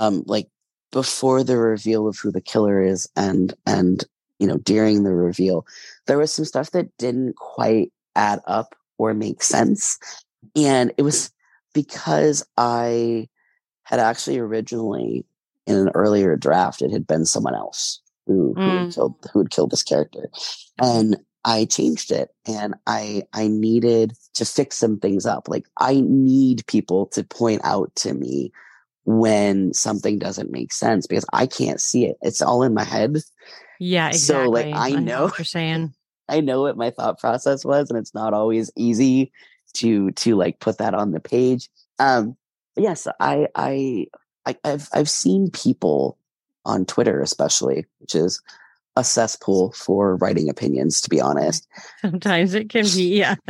[0.00, 0.48] um like
[0.92, 4.04] before the reveal of who the killer is and and
[4.38, 5.66] you know during the reveal
[6.06, 9.98] there was some stuff that didn't quite add up or make sense
[10.54, 11.30] and it was
[11.74, 13.26] because i
[13.82, 15.24] had actually originally
[15.66, 18.94] in an earlier draft it had been someone else who, who had Mm.
[18.94, 20.28] killed who had killed this character
[20.78, 26.00] and i changed it and i i needed to fix some things up like i
[26.06, 28.52] need people to point out to me
[29.04, 33.18] when something doesn't make sense because i can't see it it's all in my head
[33.80, 34.72] Yeah, So, exactly.
[34.72, 35.94] like, I know- what you're saying.
[36.28, 39.32] I know what my thought process was, and it's not always easy
[39.74, 41.68] to to like put that on the page.
[41.98, 42.36] Um,
[42.76, 44.06] yes, I, I,
[44.46, 46.16] I, I've, I've seen people
[46.64, 48.40] on Twitter, especially, which is
[48.96, 51.66] a cesspool for writing opinions, to be honest.
[52.00, 53.36] Sometimes it can be, yeah.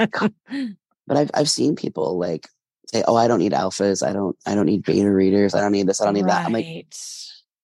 [1.08, 2.48] But I've, I've seen people like
[2.86, 4.06] say, "Oh, I don't need alphas.
[4.06, 5.52] I don't, I don't need beta readers.
[5.52, 6.00] I don't need this.
[6.00, 6.86] I don't need that." I'm like,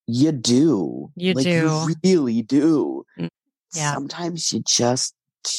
[0.09, 1.51] you do, You Like, do.
[1.51, 3.05] you really do.
[3.17, 3.29] Mm,
[3.75, 3.95] yeah.
[3.95, 5.15] Sometimes you just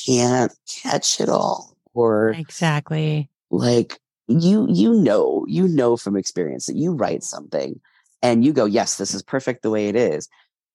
[0.06, 3.30] can't catch it all, or exactly.
[3.50, 3.98] like
[4.28, 7.80] you you know you know from experience that you write something
[8.22, 10.30] and you go yes this is perfect the way it is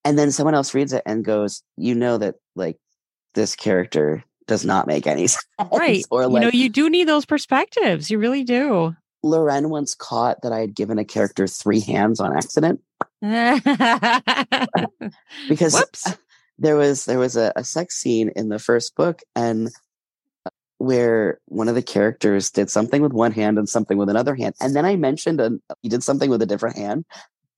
[0.04, 2.76] and then someone else reads it and goes you know that like
[3.34, 6.04] this character does not make any sense Right.
[6.10, 8.10] or you know, you do need those perspectives.
[8.10, 8.94] You really do.
[9.22, 12.80] loren once caught that i had given a character three hands on accident
[15.48, 16.14] because Whoops.
[16.58, 19.68] there was there was a, a sex scene in the first book and
[20.46, 24.34] uh, where one of the characters did something with one hand and something with another
[24.34, 25.52] hand and then i mentioned a,
[25.82, 27.04] he did something with a different hand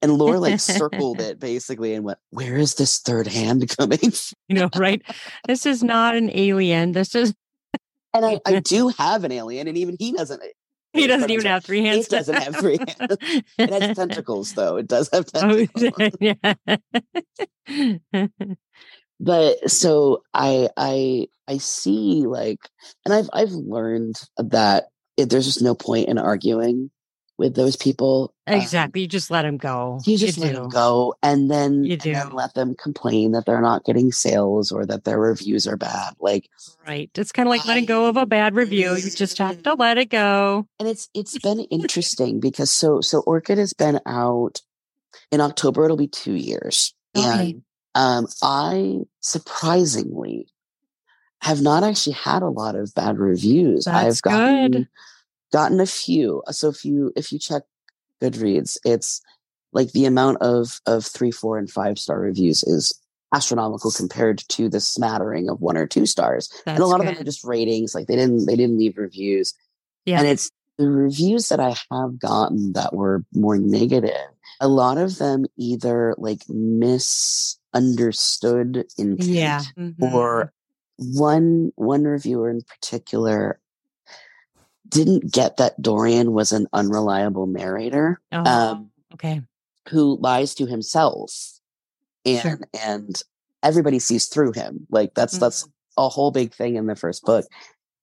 [0.09, 4.35] and laura like circled it basically and went where is this third hand coming from?
[4.47, 5.01] You know, right?
[5.47, 6.91] This is not an alien.
[6.93, 7.33] This is
[8.13, 10.47] and I, I do have an alien and even he doesn't eh,
[10.93, 12.05] he doesn't even have three hands.
[12.07, 13.17] it doesn't have three hands
[13.59, 16.55] it has tentacles though it does have Oh, tentacles yeah.
[19.19, 22.59] but so i i i see like
[23.05, 24.85] and i've i've learned that
[25.17, 26.89] it, there's just no point in arguing
[27.37, 29.01] with those people Um, exactly.
[29.01, 29.99] You just let them go.
[30.05, 30.53] you just let do.
[30.55, 32.35] them go and then, You and then do.
[32.35, 36.49] let them complain that they're not getting sales or that their reviews are bad like
[36.87, 37.11] Right.
[37.15, 38.95] It's kind of like letting go of a bad review.
[38.95, 40.67] You just have to let it go.
[40.79, 44.61] and it's it's been interesting because so so orchid has been out
[45.31, 47.49] in october it'll be two years Okay.
[47.51, 47.61] and
[47.95, 50.47] um i surprisingly
[51.41, 54.87] have not actually had a lot of bad reviews That's i've gotten good.
[55.51, 57.63] Gotten a few so if you if you check
[58.21, 59.21] goodreads it's
[59.73, 62.93] like the amount of of three four and five star reviews is
[63.33, 67.05] astronomical compared to the smattering of one or two stars That's and a lot of
[67.05, 69.53] them are just ratings like they didn't they didn't leave reviews
[70.05, 70.19] Yeah.
[70.19, 74.13] and it's the reviews that i have gotten that were more negative
[74.59, 79.61] a lot of them either like misunderstood intent yeah.
[79.77, 80.01] Mhm.
[80.01, 80.53] or
[80.97, 83.59] one one reviewer in particular
[84.89, 89.41] didn't get that dorian was an unreliable narrator Oh, um, okay.
[89.89, 91.31] who lies to himself
[92.25, 92.59] and Sure.
[92.83, 93.21] and
[93.63, 95.71] everybody sees through him like that's that's Mhm.
[95.97, 97.45] a whole big thing in the first book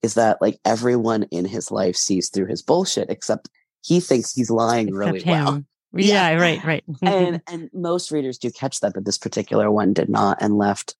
[0.03, 3.49] is that like everyone in his life sees through his bullshit except
[3.82, 5.64] he thinks he's lying really Except well.
[5.97, 6.41] Yeah, Yeah.
[6.41, 6.85] right, right.
[7.03, 10.97] and and most readers do catch that but this particular one did not and left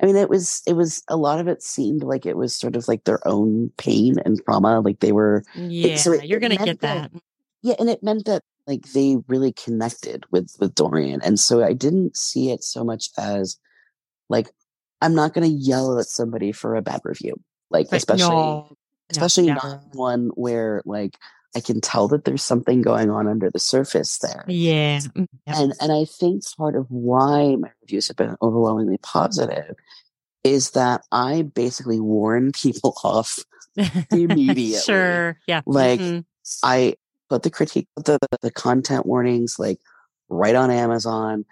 [0.00, 2.76] i mean it was it was a lot of it seemed like it was sort
[2.76, 6.56] of like their own pain and trauma like they were yeah, so it- you're gonna
[6.56, 7.22] get that- that.
[7.62, 11.72] yeah and it meant that like they really connected with with dorian and so i
[11.72, 13.56] didn't see it so much as
[14.28, 14.50] like
[15.00, 17.34] i'm not going to yell at somebody for a bad review
[17.70, 18.76] like especially no, no,
[19.10, 19.60] especially never.
[19.66, 21.16] not one where like
[21.56, 24.98] i can tell that there's something going on under the surface there Yeah.
[24.98, 25.56] mm, yep.
[25.56, 29.74] and and i think part of why my reviews have been overwhelmingly positive
[30.44, 33.38] is that i basically warn people off
[34.10, 34.80] immediately.
[34.80, 35.38] sure.
[35.46, 35.60] Yeah.
[35.66, 36.24] Like, mhm.
[36.64, 36.94] I
[37.28, 39.78] put the critique, the the content warnings like
[40.28, 41.44] right on Amazon.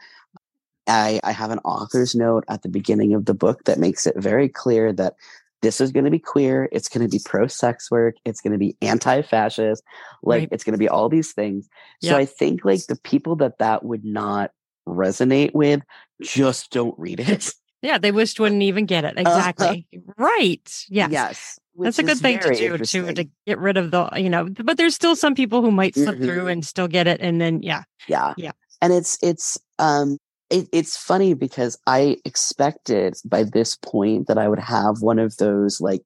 [0.88, 4.16] I I have an author's note at the beginning of the book that makes it
[4.16, 5.14] very clear that
[5.62, 6.68] this is going to be queer.
[6.72, 8.14] It's going to be pro sex work.
[8.24, 9.82] It's going to be anti fascist.
[10.22, 10.48] Like Right.
[10.52, 11.68] it's going to be all these things.
[12.02, 14.50] So I think like the people that that would not
[14.86, 15.80] resonate with
[16.22, 17.52] just don't read it.
[17.82, 19.14] Yeah, they wished wouldn't even get it.
[19.16, 19.86] Exactly.
[20.16, 20.84] Right.
[20.88, 21.10] Yes.
[21.12, 21.58] Yes.
[21.78, 24.76] That's a good thing to do too, to get rid of the, you know, but
[24.78, 26.52] there's still some people who might slip through Mhm.
[26.52, 27.20] and still get it.
[27.20, 27.84] And then, yeah.
[28.08, 28.32] Yeah.
[28.38, 28.52] Yeah.
[28.80, 30.16] And it's it's um
[30.50, 35.36] it, it's funny because I expected by this point that I would have one of
[35.38, 36.02] those like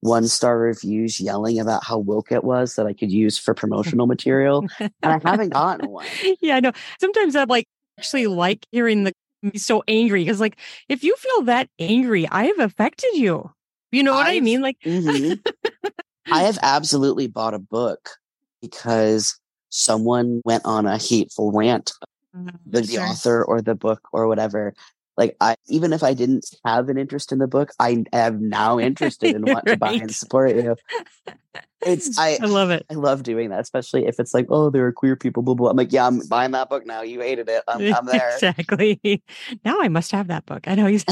[0.00, 4.06] one star reviews yelling about how woke it was that I could use for promotional
[4.06, 4.66] material.
[4.80, 6.06] And I haven't gotten one.
[6.40, 6.72] yeah, I know.
[7.00, 7.66] Sometimes I'm like,
[7.98, 10.56] actually like hearing the be so angry because, like,
[10.88, 13.50] if you feel that angry, I have affected you.
[13.92, 14.62] You know what I I've- mean?
[14.62, 15.38] Like, Mhm.
[16.32, 18.08] I have absolutely bought a book
[18.62, 19.38] because
[19.68, 21.92] someone went on a hateful rant
[22.34, 23.02] the, the Sure.
[23.06, 24.74] author or the book or whatever.
[25.16, 28.80] Like I, even if I didn't have an interest in the book, I am now
[28.88, 30.74] interested and want to buy and support you.
[31.86, 32.84] It's I, I love it.
[32.90, 35.70] I love doing that, especially if it's like, oh, there are queer people, blah blah.
[35.70, 37.02] I'm like, yeah, I'm buying that book now.
[37.02, 37.62] You hated it.
[37.68, 38.30] I'm, I'm there.
[38.34, 39.22] exactly.
[39.64, 40.66] Now I must have that book.
[40.66, 41.04] I know he's.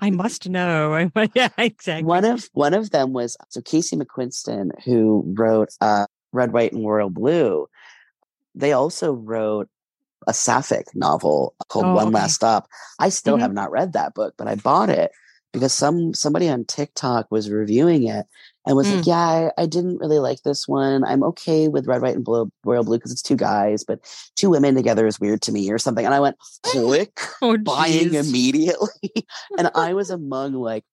[0.00, 0.94] I must know.
[0.94, 2.04] I, yeah, exactly.
[2.04, 6.84] one of one of them was so Casey McQuiston, who wrote uh, Red, White, and
[6.84, 7.68] Royal Blue,
[8.56, 9.68] they also wrote
[10.26, 12.14] a sapphic novel called Oh, One okay.
[12.14, 12.66] Last Stop.
[12.98, 13.40] I still Mhm.
[13.42, 15.12] have not read that book, but I bought it
[15.52, 18.26] because some somebody on TikTok was reviewing it
[18.66, 18.96] and was Mm.
[18.96, 19.18] like, "Yeah,
[19.56, 21.04] I, I didn't really like this one.
[21.04, 24.00] I'm okay with Red, White, and Blue, Royal Blue because it's two guys, but
[24.34, 28.14] two women together is weird to me, or something." And I went, "Click." Oh, buying
[28.14, 28.88] immediately.
[29.58, 30.84] and I was among like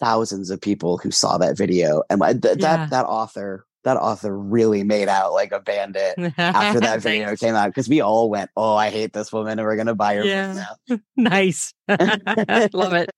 [0.00, 2.02] thousands of people who saw that video.
[2.10, 2.76] And th- Yeah.
[2.78, 7.54] that that author, that author really made out like a bandit after that video came
[7.54, 10.22] out because we all went, "Oh, I hate this woman, and we're gonna buy her
[10.22, 10.66] book Yeah.
[10.88, 11.72] now." nice.
[11.88, 13.10] Love it.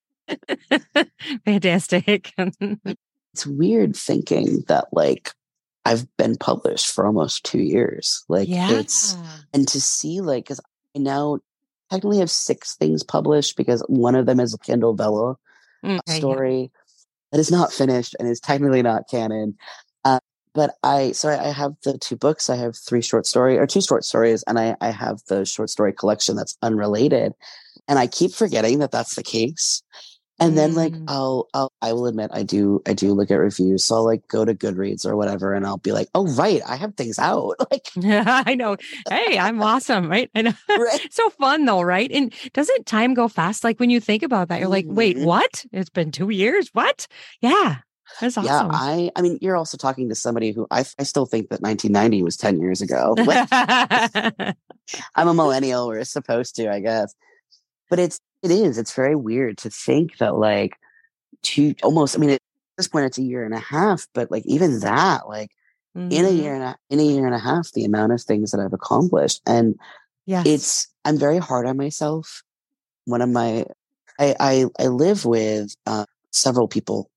[1.45, 2.33] Fantastic.
[2.39, 5.33] It's weird thinking that like
[5.85, 8.25] I've been published for almost two years.
[8.29, 8.71] Like yeah.
[8.73, 9.17] it's
[9.53, 10.61] and to see like because
[10.97, 11.39] I now
[11.91, 15.37] technically have six things published because one of them is a Kindle Vella
[15.85, 16.73] Okay, story
[17.31, 19.57] that is not finished and is technically not canon.
[20.05, 20.19] Uh,
[20.57, 22.51] but I, so I I have the two books.
[22.51, 25.71] I have three short story or two short stories, and I, I have the short
[25.71, 27.33] story collection that's unrelated.
[27.87, 29.83] And I keep forgetting that that's the case.
[30.39, 31.05] And then like Mm.
[31.09, 33.85] I'll, I'll I will admit I do I do look at reviews.
[33.85, 36.77] So I'll like go to Goodreads or whatever, and I'll be like, oh right, I
[36.77, 37.55] have things out.
[37.71, 38.77] Like I know.
[39.09, 40.31] Hey, I'm awesome, right?
[40.35, 40.53] I know.
[40.69, 41.07] right.
[41.11, 42.11] so fun though, right?
[42.13, 43.65] And doesn't time go fast?
[43.65, 45.25] Like when you think about that, you're like, wait, Mhm.
[45.25, 45.65] what?
[45.73, 46.69] It's been two years.
[46.75, 47.07] What?
[47.41, 47.77] Yeah.
[48.21, 48.69] That's Yeah.
[48.71, 52.23] I I mean, you're also talking to somebody who I I still think that 1990
[52.23, 53.15] was 10 years ago.
[55.15, 55.89] I'm a millennial.
[55.89, 57.15] We're supposed to, I guess.
[57.91, 58.79] But it's it is.
[58.79, 60.77] It's very weird to think that like
[61.43, 62.17] two almost.
[62.17, 62.41] I mean, at
[62.77, 64.07] this point, it's a year and a half.
[64.15, 65.51] But like even that, like
[65.95, 66.39] in a Mhm.
[66.43, 68.73] year and a, in a year and a half, the amount of things that I've
[68.73, 69.75] accomplished, and
[70.27, 72.43] yeah, it's I'm very hard on myself.
[73.07, 73.65] One of my
[74.19, 77.11] I I, I live with uh, several people,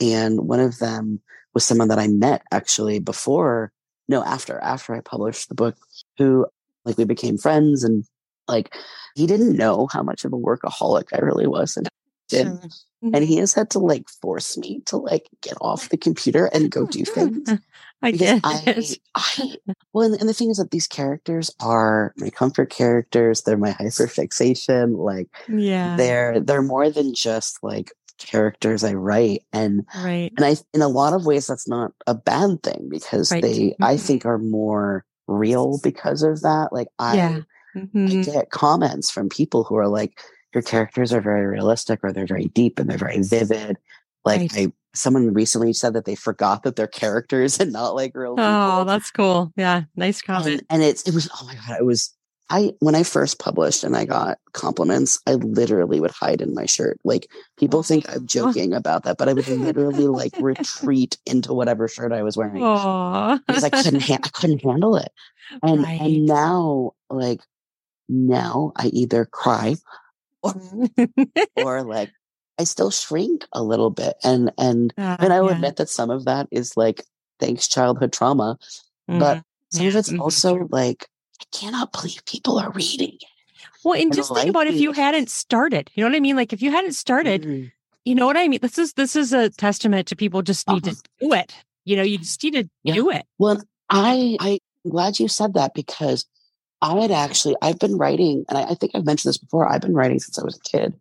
[0.00, 1.20] and one of them
[1.54, 3.72] was someone that I met actually before.
[4.08, 5.76] No, after after I published the book,
[6.18, 6.46] who
[6.84, 8.04] like we became friends, and
[8.48, 8.74] like
[9.14, 11.88] he didn't know how much of a workaholic I really was, and
[12.28, 12.46] did.
[12.46, 12.60] Sure.
[13.02, 13.24] And mm-hmm.
[13.24, 16.86] he has had to like force me to like get off the computer and go
[16.86, 17.50] do things
[18.02, 18.40] I guess.
[18.42, 18.96] I.
[19.14, 19.56] I,
[19.92, 23.42] well, and, and the thing is that these characters are my comfort characters.
[23.42, 24.96] They're my hyperfixation.
[24.96, 25.96] Like Yeah.
[25.96, 27.92] they're they're more than just like
[28.26, 30.32] characters I write, and Right.
[30.36, 33.42] and I in a lot of ways that's not a bad thing because Right.
[33.42, 34.00] they I Mhm.
[34.00, 36.72] think are more real because of that.
[36.72, 37.40] Like I, Yeah.
[37.76, 38.24] I Mhm.
[38.24, 40.18] get comments from people who are like,
[40.52, 43.76] your characters are very realistic or they're very deep and they're very vivid.
[44.24, 44.56] Like Right.
[44.68, 48.44] I someone recently said that they forgot that they're characters and not like real people.
[48.44, 49.52] Oh, that's cool.
[49.56, 49.82] Yeah.
[49.94, 50.62] Nice and, comment.
[50.68, 52.10] and it's it was oh my god, it was
[52.50, 56.66] I when I first published and I got compliments, I literally would hide in my
[56.66, 56.98] shirt.
[57.04, 61.86] Like people think I'm joking about that, but I would literally like retreat into whatever
[61.88, 63.38] shirt I was wearing Oh.
[63.46, 65.12] because I couldn't ha- I couldn't handle it.
[65.62, 66.00] And Right.
[66.00, 67.40] and now like
[68.08, 69.76] now I either cry
[70.42, 72.10] or like
[72.58, 74.14] I still shrink a little bit.
[74.24, 75.54] And and Uh, and I will yeah.
[75.56, 77.04] admit that some of that is like
[77.38, 78.58] thanks childhood trauma,
[79.06, 79.44] but Mhm.
[79.70, 80.20] some of it's Mhm.
[80.20, 81.06] also like
[81.40, 83.14] I cannot believe people are reading.
[83.14, 83.24] it.
[83.84, 85.90] Well, and and just think about if you hadn't started.
[85.94, 86.36] You know what I mean?
[86.36, 87.72] Like if you hadn't started, Mm.
[88.04, 88.60] you know what I mean?
[88.62, 90.94] This is this is a testament to people just need Uh-huh.
[91.20, 91.54] to do it.
[91.84, 92.94] You know, you just need to Yeah.
[92.94, 93.24] do it.
[93.38, 96.26] Well, I I'm glad you said that because
[96.82, 99.66] I had actually I've been writing, and I, I think I've mentioned this before.
[99.70, 100.92] I've been writing since I was a kid,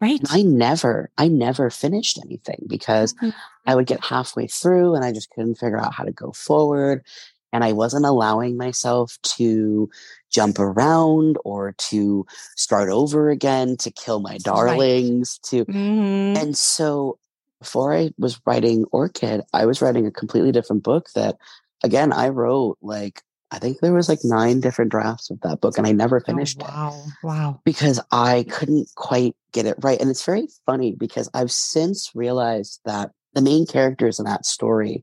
[0.00, 0.20] Right.
[0.20, 3.32] and I never I never finished anything because Mhm.
[3.66, 7.02] I would get halfway through and I just couldn't figure out how to go forward.
[7.56, 9.90] And I wasn't allowing myself to
[10.30, 12.26] jump around or to
[12.56, 16.36] start over again, to kill my darlings, to Mhm.
[16.36, 17.18] and so
[17.60, 21.38] before I was writing Orchid, I was writing a completely different book that
[21.82, 25.78] again I wrote like I think there was like nine different drafts of that book
[25.78, 27.06] and I never Oh, finished it wow.
[27.22, 27.60] Wow.
[27.64, 30.00] because I couldn't quite get it right.
[30.00, 35.02] And it's very funny because I've since realized that the main characters in that story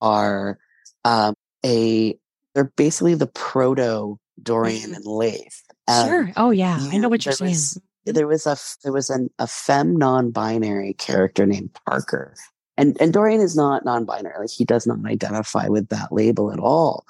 [0.00, 0.58] are
[1.04, 1.34] um,
[1.64, 2.18] a
[2.54, 4.96] they're basically the proto Dorian Mhm.
[4.96, 5.62] and Leith.
[5.88, 6.32] Um, sure.
[6.36, 6.78] Oh yeah.
[6.80, 7.50] I know what you're saying.
[7.52, 12.34] was- There was a there was an, a femme non-binary character named Parker,
[12.76, 14.38] and and Dorian is not non-binary.
[14.40, 17.04] Like he does not identify with that label at all.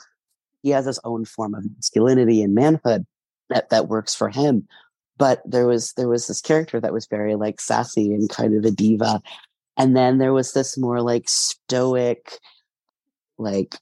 [0.63, 3.07] He has his own form of masculinity and manhood
[3.51, 4.69] that that works for him.
[5.19, 8.65] But there was there was this character that was very like sassy and kind of
[8.65, 9.21] a diva,
[9.77, 12.39] and then there was this more like stoic,
[13.39, 13.75] like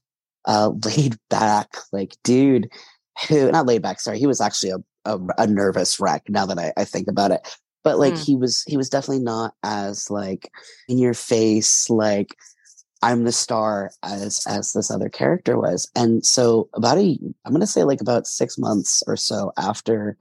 [0.47, 2.70] uh laid back like dude
[3.28, 4.01] who not laid back.
[4.01, 6.23] Sorry, he was actually a a, a nervous wreck.
[6.28, 7.40] Now that I, I think about it,
[7.85, 8.24] but like Mm.
[8.24, 10.51] he was he was definitely not as like
[10.89, 12.36] in your face like
[13.02, 15.90] I'm the star as as this other character was.
[15.97, 20.16] And so about a I'm gonna say like about six months or so after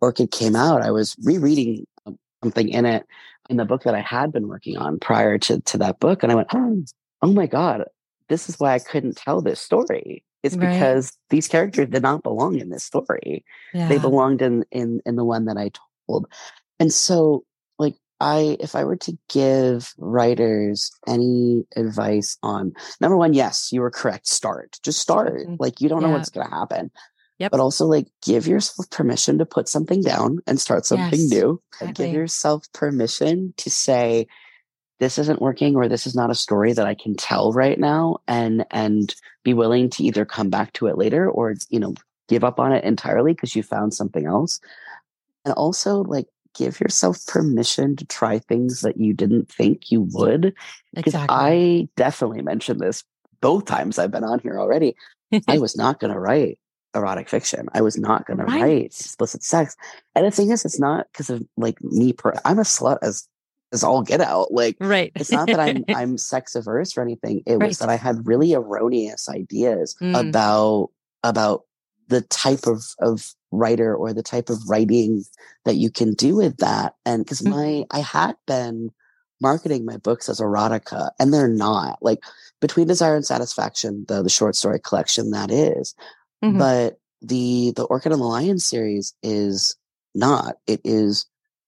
[0.00, 3.06] Orchid came out, I was rereading um, something in it
[3.48, 6.30] in the book that I had been working on prior to to that book, and
[6.30, 6.84] I went, oh,
[7.22, 7.84] oh my god,
[8.28, 10.24] this is why I couldn't tell this story.
[10.42, 10.70] It's Right.
[10.70, 13.44] because these characters did not belong in this story
[13.74, 13.88] Yeah.
[13.88, 15.70] they belonged in in in the one that i
[16.06, 16.26] told
[16.78, 17.44] and so
[17.80, 23.80] like i if i were to give writers any advice on number one yes you
[23.80, 25.56] were correct start just start Mhm.
[25.58, 26.90] like you don't know what's going to happen
[27.38, 27.50] Yep.
[27.50, 31.60] but also like give yourself permission to put something down and start something Yes, new
[31.80, 34.26] and give yourself permission to say
[34.98, 38.16] this isn't working or this is not a story that i can tell right now
[38.26, 39.14] and and
[39.44, 41.94] be willing to either come back to it later or you know
[42.28, 44.60] give up on it entirely because you found something else.
[45.44, 50.54] And also like give yourself permission to try things that you didn't think you would
[50.94, 51.36] because exactly.
[51.36, 53.04] i definitely mentioned this
[53.42, 54.96] both times i've been on here already.
[55.48, 56.58] I was not going to write
[56.94, 57.68] erotic fiction.
[57.74, 59.76] I was not going to write explicit sex.
[60.14, 63.28] And the thing is it's not because of like me per i'm a slut as
[63.72, 65.12] as all get out like right.
[65.16, 67.42] it's not that I'm I'm sex averse or anything.
[67.46, 67.68] It Right.
[67.68, 70.28] was that I had really erroneous ideas Mm.
[70.28, 70.90] about
[71.24, 71.62] about
[72.08, 75.24] the type of of writer or the type of writing
[75.64, 76.94] that you can do with that.
[77.04, 77.50] And because Mhm.
[77.50, 78.90] my I had been
[79.40, 81.98] marketing my books as erotica, and they're not.
[82.02, 82.22] Like
[82.60, 85.94] between Desire and Satisfaction, the the short story collection that is,
[86.44, 86.58] Mhm.
[86.58, 89.74] but the the Orchid and the Lion series is
[90.14, 90.56] not.
[90.66, 91.26] It is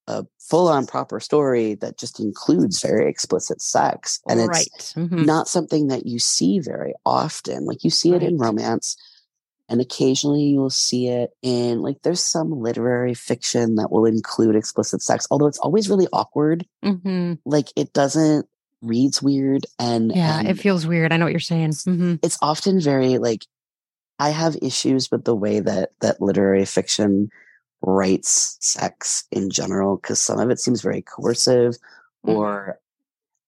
[0.08, 4.94] a full on proper story that just includes very explicit sex, and it's right.
[4.96, 5.26] Mhm.
[5.26, 7.66] not something that you see very often.
[7.66, 8.96] Like you see it in romance,
[9.68, 15.02] and occasionally you'll see it in like there's some literary fiction that will include explicit
[15.02, 16.66] sex, although it's always really awkward.
[16.82, 17.38] Mhm.
[17.44, 18.46] Like it doesn't
[18.80, 21.12] reads weird and Yeah, and it feels weird.
[21.12, 21.72] I know what you're saying.
[21.84, 23.44] hmm it's often very like
[24.18, 27.28] I have issues with the way that that literary fiction
[27.82, 31.76] writes sex in general because some of it seems very coercive
[32.26, 32.36] Mm-hmm.
[32.36, 32.80] or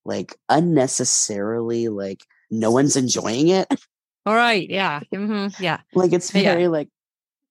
[0.04, 3.66] like unnecessarily like no one's enjoying it
[4.26, 4.68] All right.
[4.68, 5.00] Yeah.
[5.12, 5.80] hmm Yeah.
[5.94, 6.52] like it's Yeah.
[6.54, 6.88] very like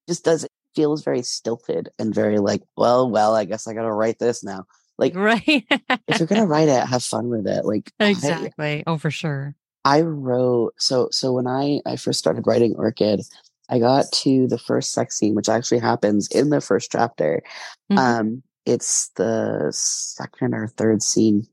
[0.08, 3.92] just does it feels very stilted and very like well well i guess i gotta
[3.92, 4.64] write this now
[4.98, 5.64] like Right.
[6.08, 8.82] if you're gonna write it have fun with it like I- exactly.
[8.86, 9.54] Oh, for sure.
[9.84, 13.22] I wrote so so when I I first started writing Orchid,
[13.70, 17.42] I got to the first sex scene, which actually happens in the first chapter.
[17.90, 17.98] Mhm.
[17.98, 21.46] Um, it's the second or third scene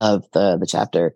[0.00, 1.14] of the the chapter,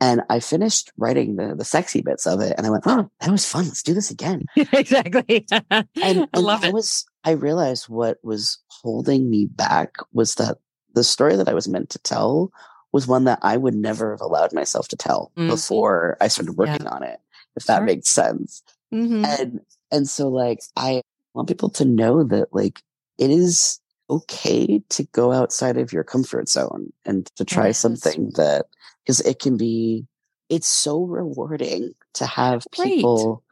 [0.00, 3.30] and I finished writing the the sexy bits of it, and I went, "Oh, that
[3.30, 3.64] was fun.
[3.66, 5.46] Let's do this again." exactly.
[5.50, 6.74] And, I and love I it.
[6.74, 10.58] was I realized what was holding me back was that
[10.94, 12.50] the story that I was meant to tell
[12.92, 15.48] was one that I would never have allowed myself to tell Mhm.
[15.48, 17.18] before I started working on it,
[17.56, 17.84] if that Sure.
[17.86, 18.62] makes sense.
[18.92, 19.24] Mhm.
[19.26, 19.60] And
[19.90, 21.02] and so like I
[21.34, 22.80] want people to know that like
[23.18, 23.80] it is
[24.10, 27.76] okay to go outside of your comfort zone and to try is.
[27.78, 28.66] something that
[29.04, 30.06] because it can be
[30.48, 32.96] it's so rewarding to have Great.
[32.96, 33.42] people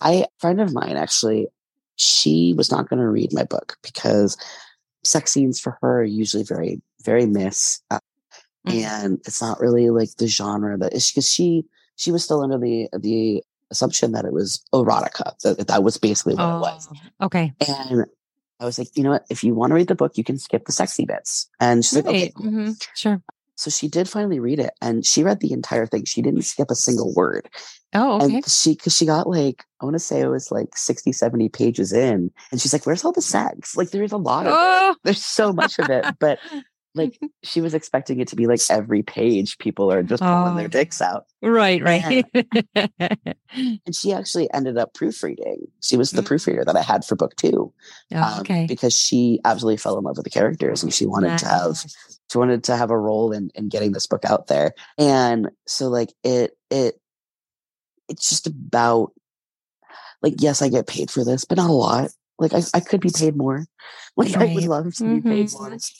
[0.00, 1.46] I a friend of mine actually
[1.96, 4.36] she was not going to read my book because
[5.04, 7.98] sex scenes for her are usually very very miss uh,
[8.66, 8.72] Mhm.
[8.74, 11.64] and it's not really like the genre that is because she
[11.96, 13.42] she was still under the the
[13.72, 16.88] assumption that it was erotica that that was basically what it was
[17.20, 17.52] Oh, okay.
[17.66, 18.04] and
[18.60, 19.26] I was like, you know what?
[19.28, 21.48] If you want to read the book, you can skip the sexy bits.
[21.58, 22.34] And she's like, okay, Right.
[22.36, 22.46] cool.
[22.46, 22.86] Mhm.
[22.94, 23.20] Sure.
[23.56, 26.04] So she did finally read it and she read the entire thing.
[26.04, 27.48] She didn't skip a single word.
[27.92, 28.36] Oh, okay.
[28.36, 31.48] And she, cause she got like, I want to say it was like 60, 70
[31.48, 32.30] pages in.
[32.52, 33.76] And she's like, where's all the sex?
[33.76, 34.56] Like there's a lot of it.
[34.56, 34.94] Oh.
[35.02, 36.04] There's so much of it.
[36.20, 36.38] But
[36.94, 40.66] like she was expecting it to be like every page people are just pulling their
[40.66, 40.68] Oh.
[40.68, 41.26] dicks out.
[41.42, 41.82] Right.
[41.82, 42.24] Right.
[43.54, 45.66] And she actually ended up proofreading.
[45.82, 46.26] She was the Mm.
[46.26, 47.72] proofreader that I had for book two.
[48.14, 48.64] Oh, um, okay.
[48.66, 51.84] because she absolutely fell in love with the characters and she wanted to have
[52.30, 55.88] she wanted to have a role in in getting this book out there and so
[55.88, 56.98] like it it
[58.08, 59.12] it's just about
[60.22, 63.00] like yes i get paid for this but not a lot like i, I could
[63.02, 63.66] be paid more
[64.16, 65.92] like i would love to be paid Mhm.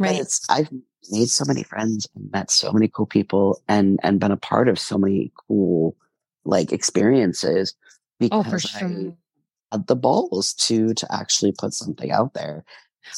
[0.00, 0.68] More but it's i've
[1.10, 4.68] made so many friends and met so many cool people and and been a part
[4.68, 5.96] of so many cool
[6.44, 7.74] like experiences
[8.18, 9.12] because Oh, for I,
[9.72, 12.64] had the balls to to actually put something out there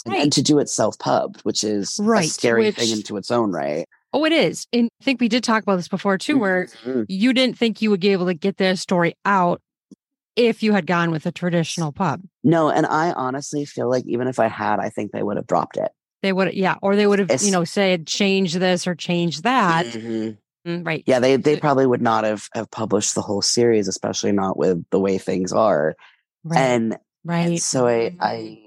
[0.04, 0.22] and, Right.
[0.24, 3.52] and to do it self-pubbed which is Right, a scary which- thing into its own
[3.52, 4.66] right Oh, it is.
[4.74, 7.06] And I think we did talk about this before too, where Mhm.
[7.09, 9.62] you didn't think you would be able to get their story out
[10.36, 12.20] if you had gone with a traditional pub.
[12.44, 15.46] no and i honestly feel like even if i had i think they would have
[15.46, 15.92] dropped it
[16.23, 19.43] They would, yeah, or they would have, It's- you know, said change this or change
[19.43, 19.86] that.
[19.86, 20.39] Mhm.
[20.66, 21.03] Mm, right.
[21.07, 24.85] Yeah, they they probably would not have have published the whole series, especially not with
[24.90, 25.97] the way things are.
[26.44, 26.59] Right.
[26.61, 27.47] And, right.
[27.49, 28.16] and so I Mhm.
[28.20, 28.59] I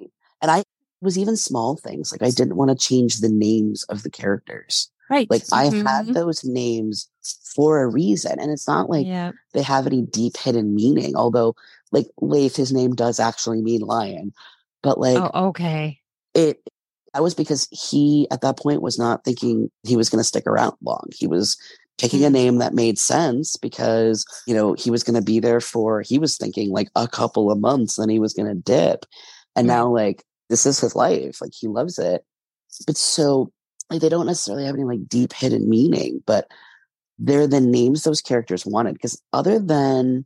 [0.41, 0.63] and I
[1.01, 4.89] was even small things like I didn't want to change the names of the characters.
[5.09, 5.29] right.
[5.29, 6.13] Like I had Mhm.
[6.15, 7.07] those names
[7.55, 9.31] for a reason, and it's not like yeah.
[9.53, 11.15] they have any deep hidden meaning.
[11.15, 11.55] Although,
[11.91, 14.33] like Leith, his name does actually mean lion,
[14.81, 15.99] but like Oh, okay.
[16.33, 16.59] it
[17.15, 20.45] that was because he at that point was not thinking he was going to stick
[20.45, 21.07] around long.
[21.15, 21.55] He was
[21.97, 22.33] picking a Mm.
[22.33, 26.19] name that made sense because you know he was going to be there for he
[26.19, 29.05] was thinking like a couple of months and he was going to dip.
[29.55, 32.25] And now like this is his life like he loves it.
[32.85, 33.49] But so
[33.89, 36.49] like they don't necessarily have any like deep hidden meaning but
[37.17, 40.25] they're the names those characters wanted because other than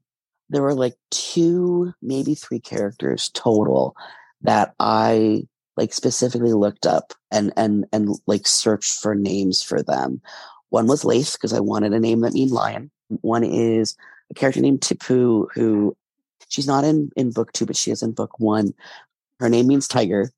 [0.49, 3.95] there were like two maybe three characters total
[4.41, 5.43] that i
[5.79, 10.21] like specifically looked up and and and like searched for names for them.
[10.69, 12.91] One was Leith because i wanted a name that mean lion.
[13.21, 13.95] One is
[14.29, 15.95] a character named tipu who
[16.49, 18.73] she's not in in book two but she is in book one.
[19.39, 20.31] Her name means tiger.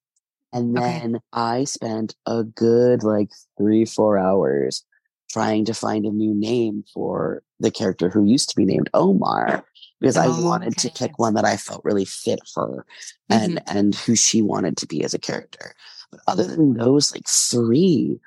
[0.54, 1.02] And Okay.
[1.02, 4.86] then i spent a good like three four hours
[5.32, 9.64] trying to find a new name for the character who used to be named Omar
[10.00, 12.86] because I Oh, wanted to pick one that I felt really fit her
[13.30, 15.74] and and who she wanted to be as a character.
[16.12, 18.20] But other than those like three,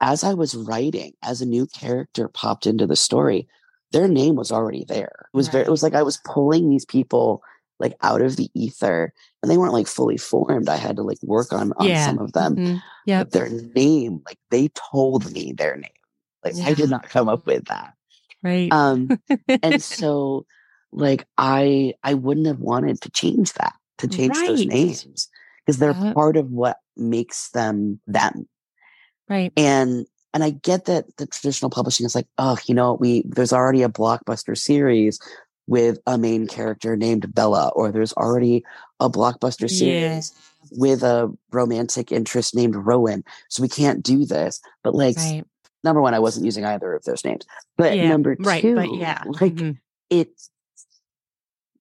[0.00, 3.46] as I was writing, as a new character popped into the story,
[3.92, 5.26] their name was already there.
[5.32, 7.42] It was very it was like I was pulling these people
[7.78, 9.12] like out of the ether
[9.42, 10.68] and they weren't like fully formed.
[10.68, 12.06] I had to like work on on Yeah.
[12.06, 12.82] some of them Mhm.
[13.06, 13.26] Yep.
[13.26, 15.90] but their name, like they told me their name.
[16.44, 17.94] Like I did not come up with that.
[18.42, 18.72] Right.
[18.72, 19.20] Um,
[19.62, 20.46] and so
[20.92, 25.28] like I I wouldn't have wanted to change that, to change those names.
[25.64, 28.48] Because they're part of what makes them them.
[29.28, 29.52] right.
[29.56, 33.52] And and I get that the traditional publishing is like, oh, you know, we there's
[33.52, 35.20] already a blockbuster series
[35.66, 38.64] with a main character named Bella, or there's already
[38.98, 39.78] a blockbuster Yeah.
[39.78, 40.32] series
[40.72, 43.24] with a romantic interest named Rowan.
[43.48, 44.60] So we can't do this.
[44.82, 45.44] But like Right.
[45.84, 47.44] Number one, I wasn't using either of those names.
[47.76, 48.62] But Yeah, number Right.
[48.62, 49.22] two, But yeah.
[49.40, 49.78] like Mhm.
[50.10, 50.50] it's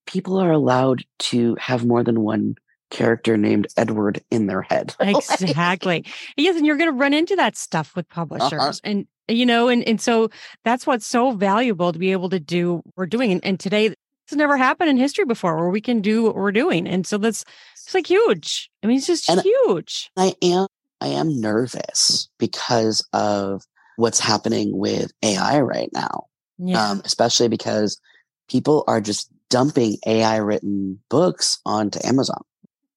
[0.06, 2.56] people are allowed to have more than one
[2.90, 4.96] character named Edward in their head.
[5.00, 6.04] Exactly.
[6.38, 8.26] yes, and you're going to run into that stuff with Uh-huh.
[8.26, 10.30] publishers, and you know, and and so
[10.66, 12.78] that's what's so valuable to be able to do.
[12.78, 16.02] what We're doing, and, and today it's never happened in history before, where we can
[16.02, 17.46] do what we're doing, and so that's
[17.86, 18.72] it's like huge.
[18.84, 20.10] I mean, it's just And- huge.
[20.18, 20.66] I am
[21.02, 23.64] I am nervous because of
[24.00, 26.26] what's happening with AI right now.
[26.58, 26.92] Yeah.
[26.92, 28.00] Um, especially because
[28.48, 32.42] people are just dumping AI written books onto Amazon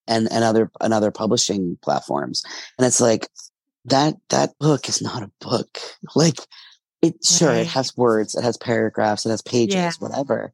[0.06, 2.42] and, and other and other publishing platforms.
[2.78, 3.28] And it's like
[3.86, 5.78] that that book is not a book.
[6.14, 6.38] Like
[7.02, 7.62] it sure Right.
[7.62, 9.90] it has words, it has paragraphs, it has pages, Yeah.
[9.98, 10.52] whatever.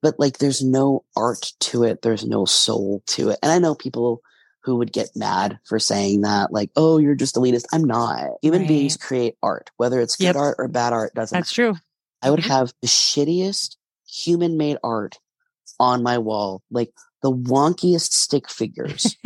[0.00, 3.38] But like there's no art to it, there's no soul to it.
[3.42, 4.22] And I know people
[4.64, 7.64] who would get mad for saying that, like, oh, you're just elitist.
[7.72, 8.30] I'm not.
[8.42, 10.36] Human beings create art, whether it's good Yep.
[10.36, 11.76] art or bad art, doesn't that's true.
[12.22, 13.76] I would have the shittiest
[14.06, 15.18] human made art
[15.80, 19.16] on my wall, like the wonkiest stick figures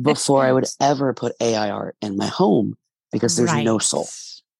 [0.00, 2.76] before I would ever put AI art in my home
[3.12, 4.08] because there's no soul,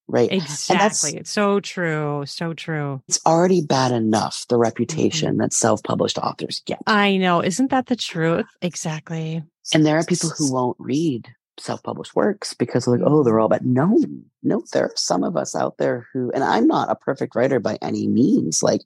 [0.07, 0.31] right?
[0.31, 1.17] Exactly.
[1.17, 2.23] It's so true.
[2.27, 3.01] So true.
[3.07, 5.41] It's already bad enough, the reputation Mm-hmm.
[5.41, 6.79] that self published authors get.
[6.85, 7.41] I know.
[7.43, 8.45] Isn't that the truth?
[8.61, 9.43] Exactly.
[9.73, 11.27] And there are people who won't read
[11.59, 13.65] self published works because they're like, oh, they're all bad.
[13.65, 13.99] No,
[14.43, 17.59] no, there are some of us out there who, and I'm not a perfect writer
[17.59, 18.61] by any means.
[18.63, 18.81] Like,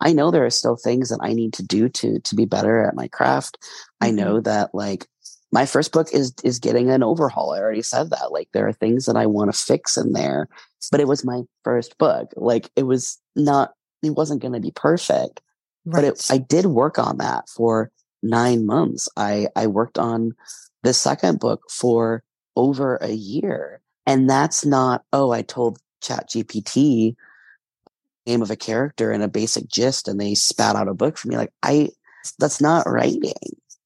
[0.00, 2.84] I know there are still things that I need to do to to be better
[2.84, 3.58] at my craft.
[4.00, 4.14] I Mhm.
[4.16, 5.06] know that like
[5.52, 7.52] my first book is is getting an overhaul.
[7.52, 8.32] I already said that.
[8.32, 10.48] Like there are things that I want to fix in there,
[10.90, 12.32] but it was my first book.
[12.36, 15.40] Like it was not it wasn't going to be perfect
[15.84, 17.90] but it, I did work on that for
[18.22, 19.08] nine months.
[19.16, 20.32] I, I worked on
[20.82, 22.22] the second book for
[22.56, 23.80] over a year.
[24.06, 27.14] And that's not, oh, I told Chat GPT
[28.26, 31.28] name of a character and a basic gist and they spat out a book for
[31.28, 31.36] me.
[31.36, 31.90] Like I,
[32.38, 33.32] that's not writing.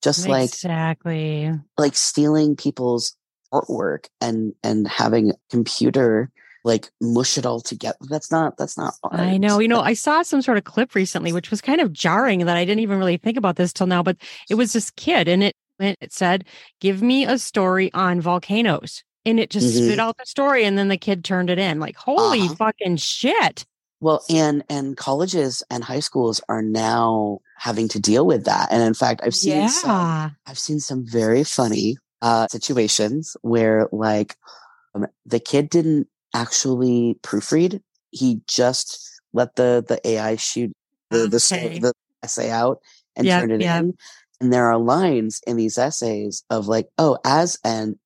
[0.03, 1.53] Just like, exactly.
[1.79, 3.17] like stealing people's
[3.53, 6.31] artwork and, and having a computer
[6.67, 7.97] like mush it all together.
[8.11, 9.21] That's not, that's not art.
[9.21, 9.61] I know.
[9.61, 12.57] You know, I saw some sort of clip recently, which was kind of jarring that
[12.57, 14.17] I didn't even really think about this till now, but
[14.51, 16.45] it was this kid and it, it said,
[16.81, 19.03] give me a story on volcanoes.
[19.25, 19.87] And it just Mhm.
[19.87, 20.65] spit out the story.
[20.65, 22.55] And then the kid turned it in like, holy Uh-huh.
[22.57, 23.65] fucking shit.
[24.01, 28.69] Well, and and colleges and high schools are now having to deal with that.
[28.71, 29.91] And in fact, I've seen some,
[30.47, 34.37] I've seen some very funny uh, situations where like
[34.95, 36.09] um, the kid didn't
[36.41, 37.81] actually proofread.
[38.11, 40.73] he just let the the AI shoot
[41.11, 41.79] the the, Okay.
[41.79, 41.93] the
[42.23, 42.79] essay out
[43.17, 43.81] and Yep, turned it yep.
[43.83, 43.95] in.
[44.41, 47.99] And there are lines in these essays of like, oh, as an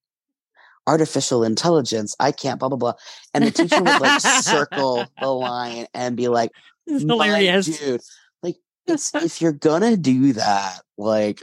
[0.87, 2.93] artificial intelligence, I can't blah blah blah.
[3.33, 6.51] And the teacher would like circle the line and be like,
[6.87, 7.65] It's "My hilarious.
[7.79, 8.01] dude.
[8.43, 11.41] Like it's if you're gonna do that, like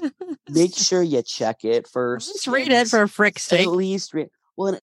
[0.50, 2.32] make sure you check it first.
[2.32, 3.66] Just read it for frick's sake.
[3.66, 4.28] at least read.
[4.56, 4.78] Well,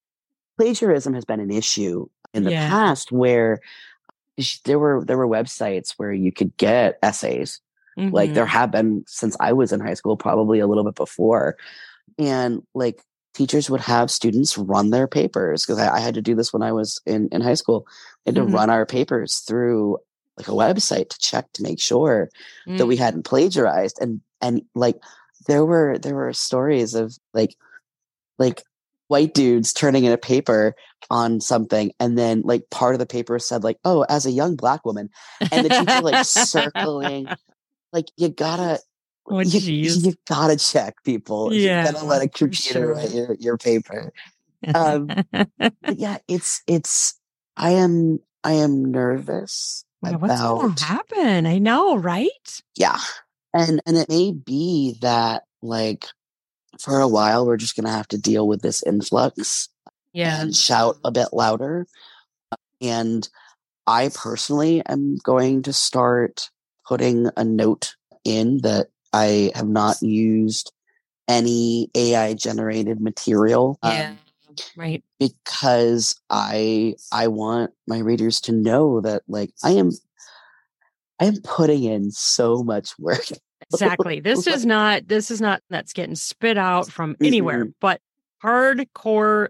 [0.57, 2.69] plagiarism has been an issue in the Yeah.
[2.69, 3.59] past where
[4.65, 7.61] there were there were websites where you could get essays
[7.97, 8.33] like Mhm.
[8.33, 11.55] there have been since I was in high school, probably a little bit before.
[12.19, 13.01] And like
[13.33, 16.61] teachers would have students run their papers because I, I had to do this when
[16.61, 17.85] I was in, in high school.
[18.27, 18.35] Mhm.
[18.35, 19.97] to run our papers through
[20.37, 22.29] like a website to check to make sure
[22.67, 22.99] that we Mm.
[22.99, 23.97] hadn't plagiarized.
[24.01, 24.97] And and like
[25.47, 27.55] there were there were stories of like
[28.39, 28.63] like
[29.07, 30.75] white dudes turning in a paper
[31.09, 34.55] on something and then like part of the paper said like oh as a young
[34.55, 35.09] black woman
[35.51, 37.27] and the teacher like circling
[37.93, 38.79] like you gotta
[39.27, 43.57] Oh, you, you gotta check people Yeah, you gotta let a computer write your, your
[43.57, 44.13] paper
[44.75, 47.19] um, but yeah it's it's
[47.57, 51.47] i am i am nervous Wow, What's going to happen?
[51.47, 52.61] I know, right?
[52.75, 52.99] yeah
[53.55, 56.05] and and it may be that like
[56.79, 59.69] for a while we're just gonna have to deal with this influx
[60.13, 60.41] Yeah.
[60.41, 61.87] and shout a bit louder.
[62.81, 63.27] And
[63.87, 66.49] I personally am going to start
[66.87, 70.71] putting a note in that I have not used
[71.27, 73.77] any AI generated material.
[73.81, 74.15] um, Yeah.
[74.77, 75.03] Right.
[75.19, 79.91] because I I want my readers to know that like I am
[81.19, 83.25] I am putting in so much work.
[83.73, 84.19] Exactly.
[84.19, 87.25] This is not this is not that's getting spit out from mm-hmm.
[87.25, 88.01] anywhere, but
[88.43, 89.47] hardcore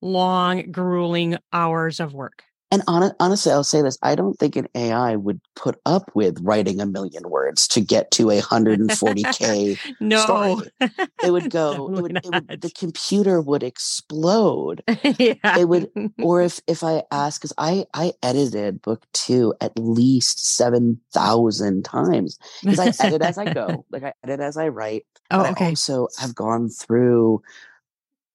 [0.00, 2.42] long grueling hours of work.
[2.72, 6.40] And hon- honestly, I'll say this: I don't think an AI would put up with
[6.40, 10.16] writing a million words to get to a 140k No.
[10.24, 10.56] story.
[11.22, 11.88] It would go.
[11.96, 12.60] it would, it would.
[12.62, 14.82] The computer would explode.
[15.18, 15.58] yeah.
[15.58, 15.90] It would,
[16.22, 21.84] or if if I ask, because I I edited book two at least seven thousand
[21.84, 23.84] times because I edit as I go.
[23.90, 25.04] Like I edit as I write.
[25.30, 27.42] oh, but I also have gone through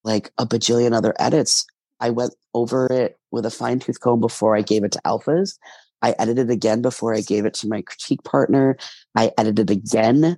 [0.04, 1.66] like a bajillion other edits.
[2.00, 5.58] I went over it with a fine tooth comb before I gave it to alphas.
[6.02, 8.78] I edited again before I gave it to my critique partner.
[9.16, 10.38] I edited again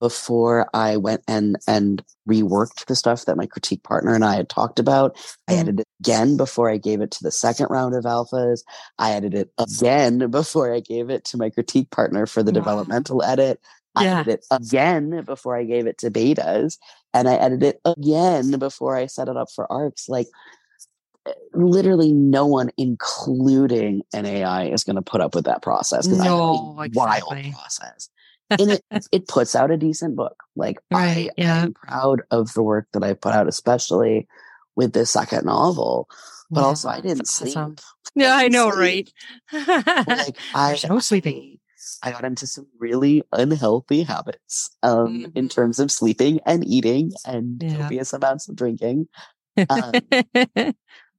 [0.00, 4.48] before I went and and reworked the stuff that my critique partner and I had
[4.48, 5.16] talked about.
[5.48, 5.60] I Mm.
[5.60, 8.60] edited again before I gave it to the second round of alphas.
[8.98, 12.60] I edited again before I gave it to my critique partner for the Wow.
[12.60, 13.60] developmental edit.
[13.96, 14.20] I Yeah.
[14.20, 16.78] edited it again before I gave it to betas,
[17.12, 20.08] and I edited it again before I set it up for arcs.
[20.08, 20.28] Like
[21.52, 26.24] literally no one, including an AI, is going to put up with that process because
[26.24, 27.52] No, I a wild exactly.
[27.52, 28.08] process.
[28.58, 30.36] And it, it puts out a decent book.
[30.56, 31.62] Like Right, I yeah.
[31.64, 34.26] am proud of the work that I put out, especially
[34.76, 36.08] with this second novel.
[36.50, 37.56] But Yeah, also, I didn't sleep.
[37.56, 37.76] awesome.
[38.14, 39.08] Yeah, I know, sleep.
[39.52, 40.06] right?
[40.06, 41.58] Like I, no sleeping.
[42.02, 45.50] I got into some really unhealthy habits um, in Mhm.
[45.50, 47.76] terms of sleeping and eating and Yeah.
[47.76, 49.08] copious amounts of drinking.
[49.70, 50.08] Um,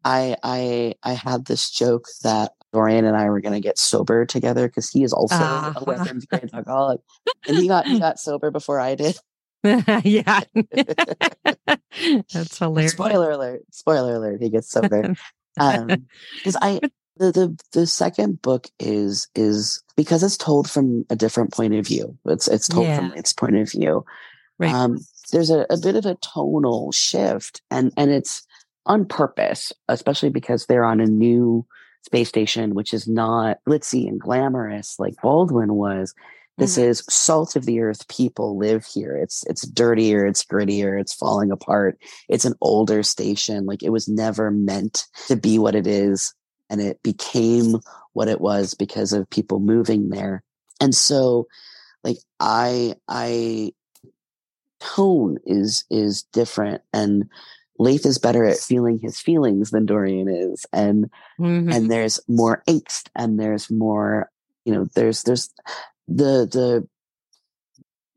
[0.04, 4.26] I I I had this joke that Dorian and I were going to get sober
[4.26, 5.74] together because he is also Ah.
[5.76, 7.02] a weapons grade alcoholic,
[7.48, 9.18] and he got he got sober before I did.
[10.04, 10.42] yeah.
[12.34, 12.92] That's hilarious.
[12.94, 13.62] Spoiler alert!
[13.72, 14.42] Spoiler alert!
[14.42, 15.16] He gets sober.
[15.56, 16.80] because I
[17.18, 21.86] the, the the second book is is because it's told from a different point of
[21.86, 22.18] view.
[22.26, 23.16] It's it's told from Yeah.
[23.20, 24.06] its point of view.
[24.58, 24.74] Right.
[24.74, 25.00] Um,
[25.32, 28.46] there's a, a bit of a tonal shift, and and it's
[28.90, 31.66] on purpose, especially because they're on a new
[32.06, 36.16] space station, which is not glitzy and glamorous like Baldwin was.
[36.60, 36.84] This Mhm.
[36.86, 38.07] is salt of the earth.
[38.10, 39.18] People live here.
[39.18, 40.28] It's it's dirtier.
[40.28, 41.02] It's grittier.
[41.02, 41.99] It's falling apart.
[42.30, 43.66] It's an older station.
[43.68, 46.34] Like it was never meant to be what it is,
[46.70, 47.78] and it became
[48.14, 50.44] what it was because of people moving there.
[50.82, 51.48] And so,
[52.03, 53.74] like I I
[54.82, 57.26] tone is is different, and
[57.80, 61.74] Leith is better at feeling his feelings than Dorian is, and Mhm.
[61.74, 64.30] and there's more angst and there's more
[64.66, 65.50] you know there's there's
[66.08, 66.88] the the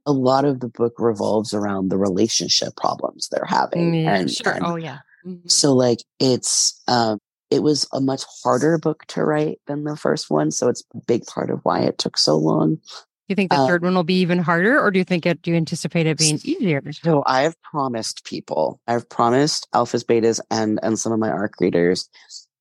[0.05, 4.53] a lot of the book revolves around the relationship problems they're having Mm, and, sure.
[4.53, 4.99] and oh yeah.
[5.25, 5.49] Mhm.
[5.51, 7.19] so like it's um
[7.51, 10.99] it was a much harder book to write than the first one so it's a
[11.07, 12.79] big part of why it took so long
[13.29, 15.43] you think the uh, third one will be even harder, or do you think it?
[15.43, 16.83] Do you anticipate it being easier?
[16.93, 22.09] So I've promised people, I've promised alphas, betas, and and some of my arc readers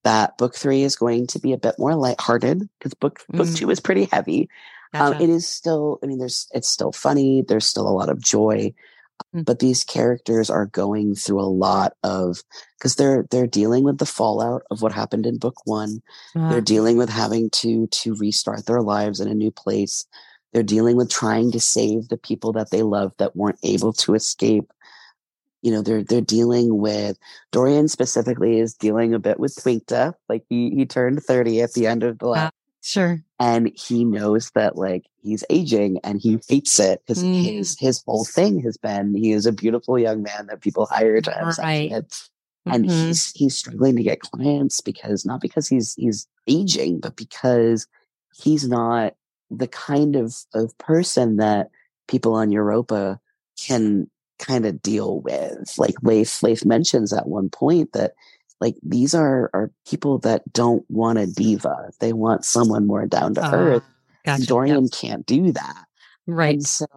[0.04, 3.56] that book three is going to be a bit more lighthearted because book book Mm.
[3.58, 4.50] two is pretty heavy.
[4.94, 7.44] Um, it is still, I mean, there's it's still funny.
[7.48, 8.74] There's still a lot of joy,
[9.36, 9.46] Mm.
[9.46, 12.42] but these characters are going through a lot of
[12.78, 16.02] because they're they're dealing with the fallout of what happened in book one.
[16.36, 20.06] Uh, They're dealing with having to to restart their lives in a new place.
[20.54, 24.16] They're dealing with trying to save the people that they love that weren't able to
[24.16, 24.72] escape.
[25.62, 27.18] You know, they're they're dealing with
[27.52, 30.16] Dorian specifically is dealing a bit with twink death.
[30.28, 33.24] Like he he turned 30 at the end of the last sure.
[33.40, 37.44] and he knows that like he's aging and he hates it because Mhm.
[37.44, 41.22] his his whole thing has been he is a beautiful young man that people hire
[41.22, 41.92] to have sex Right.
[41.92, 42.30] with
[42.66, 43.08] and Mhm.
[43.08, 47.86] he's he's struggling to get clients because not because he's he's aging but because
[48.36, 49.14] he's not
[49.52, 51.70] the kind of of person that
[52.10, 53.20] people on Europa
[53.68, 54.10] can
[54.40, 58.14] kind of deal with like Leith Leith mentions at one point that
[58.62, 63.36] like these are are people that don't want a diva they want someone more down
[63.36, 63.84] to Ah, earth
[64.26, 64.48] gotcha.
[64.48, 64.92] Dorian Yep.
[64.92, 65.86] can't do that
[66.28, 66.54] Right.
[66.54, 66.88] and so,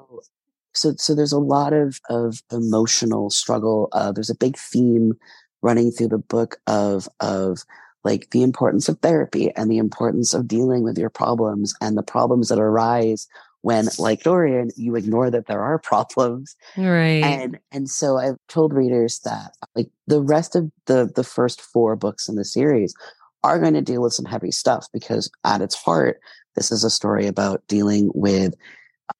[0.75, 3.89] so, so there's a lot of of emotional struggle.
[3.93, 5.15] Uh, there's a big theme
[5.63, 7.65] running through the book of of
[8.05, 12.03] like the importance of therapy and the importance of dealing with your problems and the
[12.03, 13.27] problems that arise
[13.63, 16.55] when, like Dorian, you ignore that there are problems.
[16.77, 17.25] Right.
[17.25, 21.97] And and so I've told readers that like the rest of the the first four
[21.97, 22.95] books in the series
[23.43, 26.21] are going to deal with some heavy stuff because at its heart,
[26.57, 28.55] this is a story about dealing with,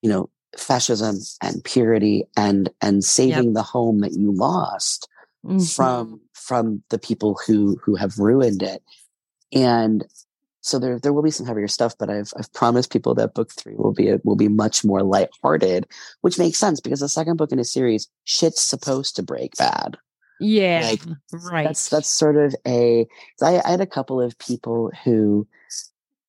[0.03, 0.29] you know,
[0.59, 5.09] fascism and purity and and saving the home that you lost
[5.45, 5.75] Mhm.
[5.77, 8.83] from from the people who who have ruined it.
[9.53, 10.05] And
[10.63, 13.53] so there there will be some heavier stuff, but I've I've promised people that book
[13.53, 15.87] three will be will be much more lighthearted,
[16.23, 19.97] which makes sense because the second book in a series, shit's supposed to break bad.
[20.41, 20.91] yeah.
[20.91, 21.03] like,
[21.53, 21.65] right.
[21.67, 23.07] That's that's sort of a.
[23.43, 25.47] I, I had a couple of people who,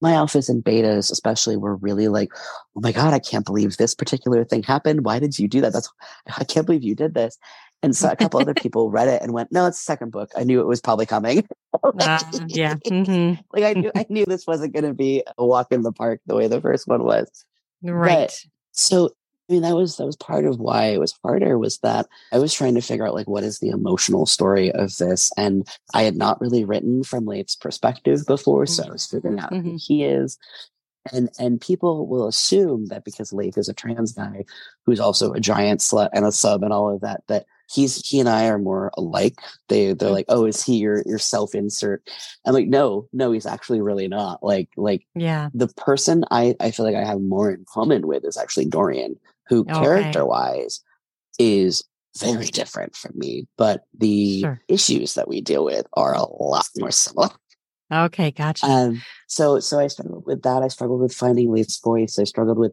[0.02, 2.30] my alphas and betas especially, were really like,
[2.76, 5.06] "Oh my god, I can't believe this particular thing happened.
[5.06, 5.74] Why did you do that?
[5.74, 5.90] That's
[6.38, 7.38] I can't believe you did this."
[7.86, 10.32] And so a couple other people read it and went, "No, it's the second book.
[10.36, 11.48] I knew it was probably coming."
[11.84, 12.76] Uh, yeah.
[12.88, 15.92] hmm like I knew I knew this wasn't going to be a walk in the
[15.92, 17.30] park the way the first one was.
[17.84, 18.32] Right.
[18.72, 19.10] So
[19.50, 22.40] I mean that was that was part of why it was harder was that I
[22.40, 26.04] was trying to figure out like what is the emotional story of this and I
[26.04, 29.84] had not really written from Leith's perspective before so I was figuring out who Mhm.
[29.86, 30.38] he is
[31.14, 34.46] and and people will assume that because Leith is a trans guy
[34.86, 38.20] who's also a giant slut and a sub and all of that that he's he
[38.20, 39.40] and I are more alike
[39.70, 42.08] they they're like oh is he your your self insert
[42.46, 45.50] I'm like no no he's actually really not like like Yeah.
[45.54, 49.16] the person I, I feel like I have more in common with is actually Dorian,
[49.48, 50.82] who character wise
[51.40, 51.84] is
[52.18, 54.62] very different from me, but the Sure.
[54.68, 57.30] issues that we deal with are a lot more similar.
[57.92, 58.32] Okay.
[58.32, 58.66] Gotcha.
[58.66, 60.64] Um, so so I struggled with that.
[60.64, 62.18] I struggled with finding Leith's voice.
[62.18, 62.72] I struggled with,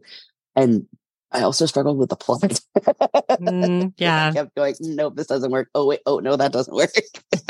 [0.55, 0.87] and
[1.33, 2.41] I also struggled with the plot.
[3.41, 4.29] Mm, yeah.
[4.29, 5.69] I kept going, nope, this doesn't work.
[5.73, 6.91] Oh wait, oh no, that doesn't work.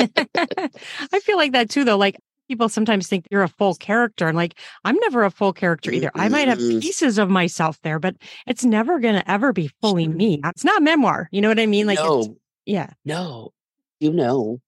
[0.00, 1.98] I feel like that too, though.
[1.98, 2.16] Like
[2.48, 6.10] people sometimes think you're a full character, and like I'm never a full character either.
[6.14, 8.16] I might have pieces of myself there, but
[8.46, 10.40] it's never going to ever be fully me.
[10.44, 11.28] It's not memoir.
[11.30, 11.86] You know what I mean?
[11.86, 12.36] Like, it's, no,
[12.66, 13.52] yeah, No,
[14.00, 14.60] you know,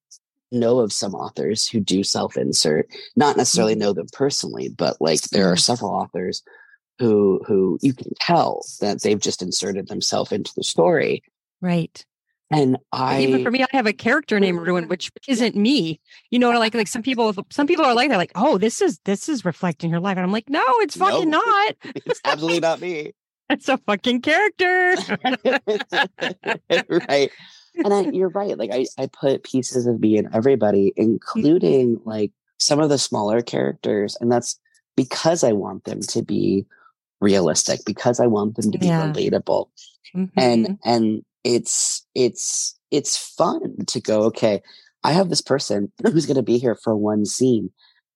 [0.53, 3.79] know of some authors who do self insert, not necessarily Mhm.
[3.79, 6.43] know them personally, but like there are several authors
[6.99, 11.23] who who you can tell that they've just inserted themselves into the story.
[11.61, 12.05] right.
[12.49, 16.01] And I Even for me, I have a character named Ruan, which isn't me.
[16.31, 19.01] You know, like like some people, some people are like they're like, oh, this is
[19.05, 21.41] this is reflecting her life, and I'm like, no, it's fucking No.
[21.45, 21.77] not.
[21.85, 23.13] it's absolutely not me.
[23.49, 24.97] It's a fucking character.
[27.09, 27.31] right.
[27.77, 28.59] And I, you're right.
[28.59, 31.03] Like I, I put pieces of me in everybody, mm-hmm.
[31.03, 34.17] including like some of the smaller characters.
[34.21, 34.59] And that's
[34.97, 36.67] because I want them to be
[37.21, 39.13] realistic, because I want them to be Yeah.
[39.13, 39.69] relatable.
[40.15, 40.31] Mhm.
[40.37, 44.63] And and it's it's it's fun to go, okay,
[45.05, 47.71] I have this person who's gonna be here for one scene.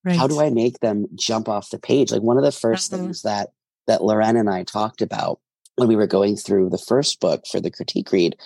[0.04, 0.16] Right.
[0.16, 2.10] How do I make them jump off the page?
[2.10, 3.02] Like one of the 1st Uh-huh.
[3.02, 3.50] things that
[3.86, 5.40] that Loren and I talked about
[5.76, 8.36] when we were going through the first book for the critique read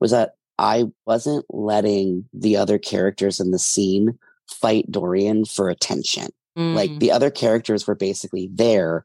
[0.00, 4.18] was that I wasn't letting the other characters in the scene
[4.50, 6.28] fight Dorian for attention.
[6.56, 9.04] Like Mm, the other characters were basically there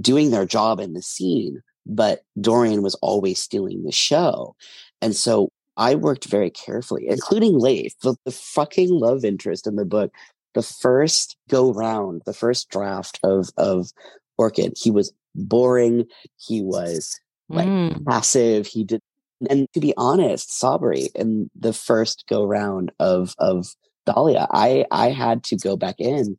[0.00, 4.54] doing their job in the scene, but Dorian was always stealing the show.
[5.00, 9.84] And so I worked very carefully, including Leith, the, the fucking love interest in the
[9.84, 10.12] book.
[10.54, 13.90] The first go round, the first draft of of
[14.36, 16.04] Orchid, he was boring.
[16.36, 18.66] He was like mm, passive.
[18.66, 19.00] He did,
[19.48, 23.68] and to be honest, Sabri in the first go round of of
[24.04, 26.36] Dahlia, I I had to go back in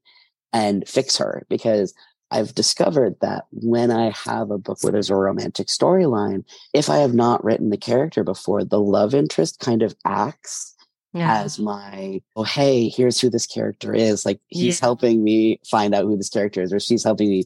[0.51, 1.95] and fix her because
[2.33, 6.43] I've discovered that when I have a book where there's a romantic storyline,
[6.73, 10.75] if I have not written the character before, the love interest kind of acts
[11.13, 11.43] yeah.
[11.43, 14.25] as my, oh, hey, here's who this character is.
[14.25, 14.85] Like he's yeah.
[14.85, 17.43] helping me find out who this character is, or she's helping me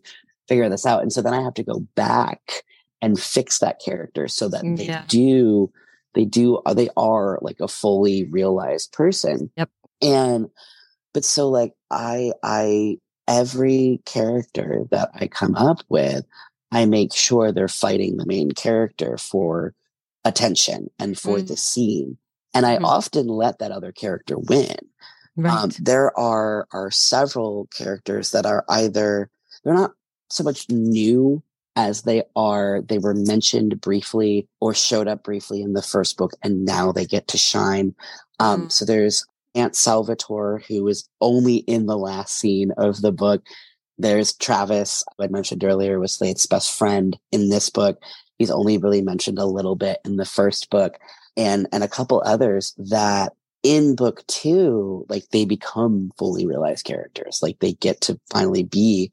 [0.48, 1.02] figure this out.
[1.02, 2.64] And so then I have to go back
[3.02, 5.04] and fix that character so that they yeah.
[5.10, 5.70] do,
[6.14, 9.52] they do, uh, they are like a fully realized person.
[9.58, 9.70] Yep.
[10.02, 10.50] And,
[11.14, 16.26] but so like I, I, every character that I come up with,
[16.72, 19.74] I make sure they're fighting the main character for
[20.26, 21.48] attention and for mm.
[21.48, 22.18] the scene.
[22.54, 22.84] And I mm.
[22.84, 24.78] often let that other character win.
[25.38, 25.54] Um, right.
[25.64, 29.30] Um, there are are several characters that are either
[29.64, 29.94] they're not
[30.30, 31.44] so much new
[31.76, 36.32] as they are they were mentioned briefly or showed up briefly in the first book
[36.42, 37.94] and now they get to shine
[38.40, 38.72] um, mm.
[38.72, 39.26] so there's
[39.58, 43.44] aunt salvatore who is only in the last scene of the book.
[43.98, 48.00] There's travis i mentioned earlier was slade's best friend in this book.
[48.38, 50.98] He's only really mentioned a little bit in the first book.
[51.36, 57.40] And and a couple others that in book two like they become fully realized characters.
[57.42, 59.12] Like they get to finally be.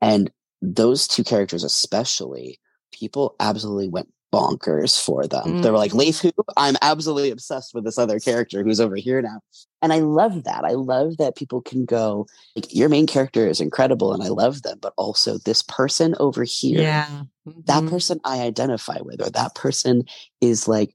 [0.00, 0.30] And
[0.60, 2.58] those two characters especially
[2.92, 5.62] people absolutely went bonkers for them mm.
[5.62, 5.98] they were like mm.
[5.98, 9.40] leith who i'm absolutely obsessed with this other character who's over here now
[9.80, 13.60] and i love that i love that people can go like your main character is
[13.60, 17.06] incredible and i love them but also this person over here yeah
[17.46, 17.60] mm-hmm.
[17.66, 20.02] that person i identify with or that person
[20.40, 20.94] is like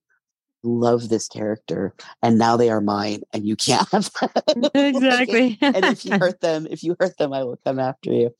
[0.63, 4.11] love this character and now they are mine and you can't have
[4.47, 4.65] them.
[4.75, 8.35] exactly and if you hurt them if you hurt them i will come after you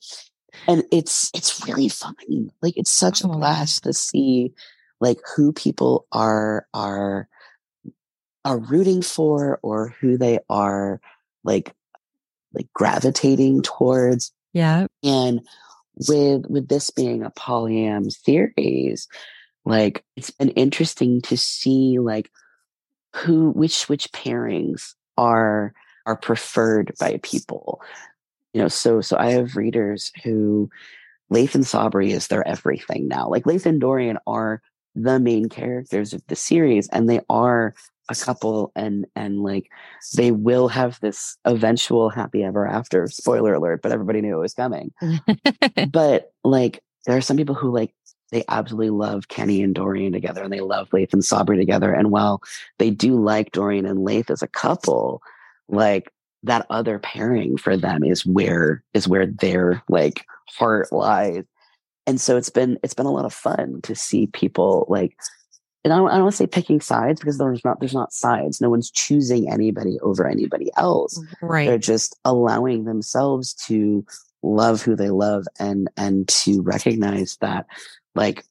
[0.66, 2.14] and it's it's really fun
[2.60, 4.52] like it's such oh, a blast to see
[5.00, 7.28] like who people are are
[8.44, 11.00] are rooting for or who they are
[11.44, 11.74] like
[12.52, 14.32] like gravitating towards.
[14.52, 14.86] Yeah.
[15.02, 15.40] And
[16.08, 19.06] with with this being a polyam series
[19.64, 22.30] like it's been interesting to see like
[23.14, 25.74] who which which pairings are
[26.06, 27.82] are preferred by people.
[28.52, 30.70] You know so so i have readers who
[31.28, 33.28] Leith and Sabri is their everything now.
[33.28, 34.60] Like Leith and Dorian are
[34.94, 37.74] the main characters of the series and they are
[38.08, 39.70] a couple and and like
[40.16, 44.54] they will have this eventual happy ever after spoiler alert but everybody knew it was
[44.54, 44.92] coming
[45.90, 47.94] but like there are some people who like
[48.30, 51.92] they absolutely love Kenny and Dorian together and they love Leith and Sabri together.
[51.92, 52.40] And while
[52.78, 55.22] they do like Dorian and Leith as a couple,
[55.68, 56.12] like
[56.42, 61.44] that other pairing for them is where is where their like heart lies.
[62.10, 65.16] And so it's been it's been a lot of fun to see people like
[65.84, 68.12] and I don't, I don't want to say picking sides because there's not there's not
[68.12, 68.60] sides.
[68.60, 71.22] No one's choosing anybody over anybody else.
[71.40, 71.68] Right.
[71.68, 74.04] They're just allowing themselves to
[74.42, 77.66] love who they love and and to recognize that
[78.16, 78.44] like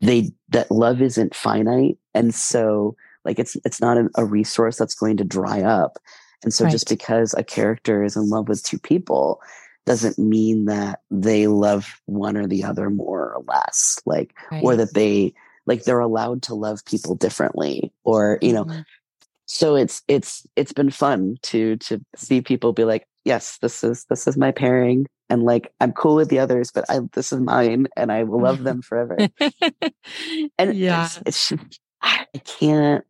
[0.00, 5.16] they that love isn't finite and so like it's it's not a resource that's going
[5.16, 5.98] to dry up
[6.42, 6.72] and so right.
[6.72, 9.40] just because a character is in love with two people
[9.86, 14.62] doesn't mean that they love one or the other more or less like right.
[14.62, 15.32] or that they
[15.66, 18.80] like they're allowed to love people differently or you know mm-hmm.
[19.46, 24.04] so it's it's it's been fun to to see people be like yes this is
[24.10, 27.40] this is my pairing and like I'm cool with the others, but I this is
[27.40, 29.16] mine and I will love them forever.
[30.58, 31.62] and yeah, it's, it's
[32.02, 33.04] I can't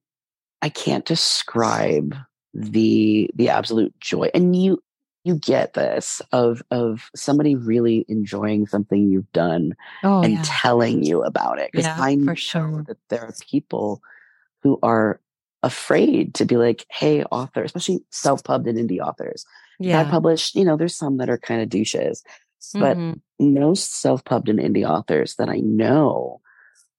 [0.63, 2.17] I can't describe
[2.55, 4.31] the the absolute joy.
[4.35, 4.83] And you
[5.27, 9.75] you get this of of somebody really enjoying something you've done
[10.05, 10.43] oh, and yeah.
[10.45, 11.71] telling you about it.
[11.73, 12.85] Because yeah, I know sure.
[12.87, 14.01] that there are people
[14.63, 15.21] who are
[15.63, 19.45] afraid to be like, hey, author, especially self-pubbed and indie authors
[19.79, 20.01] yeah.
[20.01, 22.23] I published, you know, there's some that are kind of douches,
[22.75, 23.55] but mm-hmm.
[23.55, 26.41] most self-pubbed and indie authors that I know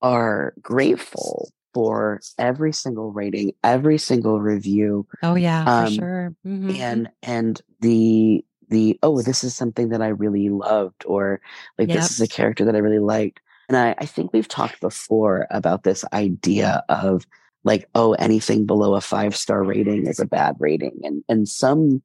[0.02, 5.06] are grateful for every single rating, every single review.
[5.22, 6.36] Oh yeah, um, for sure.
[6.44, 6.72] Mm-hmm.
[6.72, 11.40] And and the the oh, this is something that I really loved, or
[11.78, 11.98] like yep.
[11.98, 13.42] this is a character that I really liked.
[13.70, 17.28] And I, I think we've talked before about this idea of
[17.64, 21.00] like, oh, anything below a five star rating is a bad rating.
[21.04, 22.02] And and some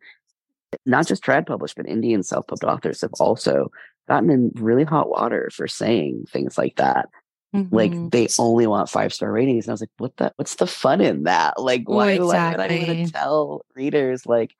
[0.84, 3.70] not just trad published, but Indian self published authors have also
[4.06, 7.08] gotten in really hot water for saying things like that.
[7.54, 7.74] Mm-hmm.
[7.74, 9.66] Like they only want five star ratings.
[9.66, 11.60] And I was like, what the what's the fun in that?
[11.60, 12.26] Like, why, exactly.
[12.28, 14.54] why would I want to tell readers like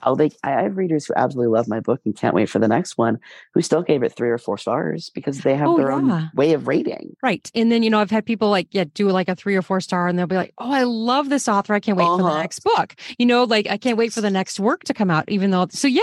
[0.00, 2.68] how they I have readers who absolutely love my book and can't wait for the
[2.68, 3.18] next one
[3.52, 5.96] who still gave it three or four stars because they have Oh, their yeah.
[5.96, 7.16] own way of rating.
[7.20, 7.50] Right.
[7.52, 9.80] And then, you know, I've had people like, yeah, do like a three or four
[9.80, 11.74] star and they'll be like, oh, I love this author.
[11.74, 12.38] I can't wait for the Uh-huh.
[12.38, 12.94] next book.
[13.18, 15.66] You know, like I can't wait for the next work to come out, even though,
[15.70, 16.02] so yeah.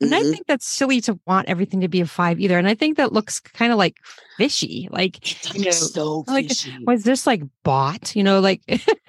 [0.00, 0.30] And I Mhm.
[0.32, 2.58] think that's silly to want everything to be a five either.
[2.58, 3.98] And I think that looks kind of like
[4.38, 4.88] fishy.
[4.90, 6.72] Like, you know, so like, fishy.
[6.86, 8.62] was this like bought, you know, like,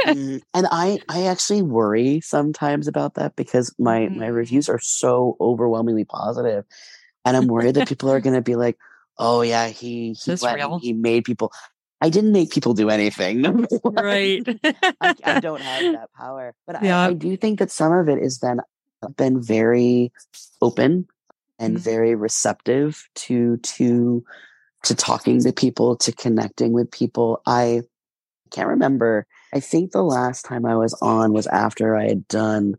[0.05, 4.33] Mm, and I I actually worry sometimes about that because my my Mm.
[4.35, 6.65] reviews are so overwhelmingly positive,
[7.23, 8.77] and I'm worried that people are going to be like,
[9.17, 11.51] "Oh yeah, he he went, he made people."
[12.01, 13.65] I didn't make people do anything.
[13.85, 14.45] right.
[14.99, 16.99] I, I don't have that power, but Yeah.
[16.99, 18.59] I, I do think that some of it is then
[19.15, 20.11] been very
[20.61, 21.07] open
[21.59, 21.81] and Mhm.
[21.81, 24.25] very receptive to to
[24.83, 27.41] to talking to people, to connecting with people.
[27.45, 27.81] I
[28.51, 29.25] can't remember.
[29.53, 32.75] I think the last time I was on was after I had done.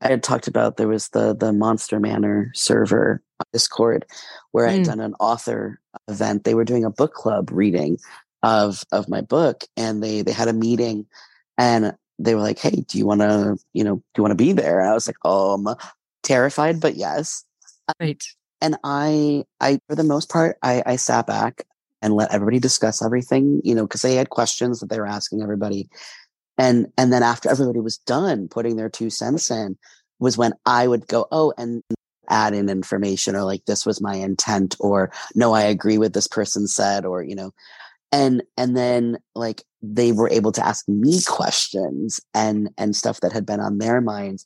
[0.00, 3.22] I had talked about there was the the Monster Manor server
[3.52, 4.04] Discord
[4.52, 4.86] where I had Mm.
[4.86, 6.44] done an author event.
[6.44, 7.98] They were doing a book club reading
[8.42, 11.06] of of my book, and they they had a meeting,
[11.58, 14.36] and they were like, "Hey, do you want to you know do you want to
[14.44, 15.68] be there?" And I was like, "Um,
[16.22, 17.44] terrified, but yes."
[18.00, 18.22] right.
[18.62, 21.64] And I, I for the most part, I, I sat back
[22.00, 25.42] and let everybody discuss everything, you know, because they had questions that they were asking
[25.42, 25.88] everybody,
[26.56, 29.76] and and then after everybody was done putting their two cents in,
[30.20, 31.82] was when I would go, oh, and
[32.28, 36.28] add in information or like this was my intent or no, I agree with this
[36.28, 37.52] person said or you know,
[38.12, 43.32] and and then like they were able to ask me questions and and stuff that
[43.32, 44.44] had been on their minds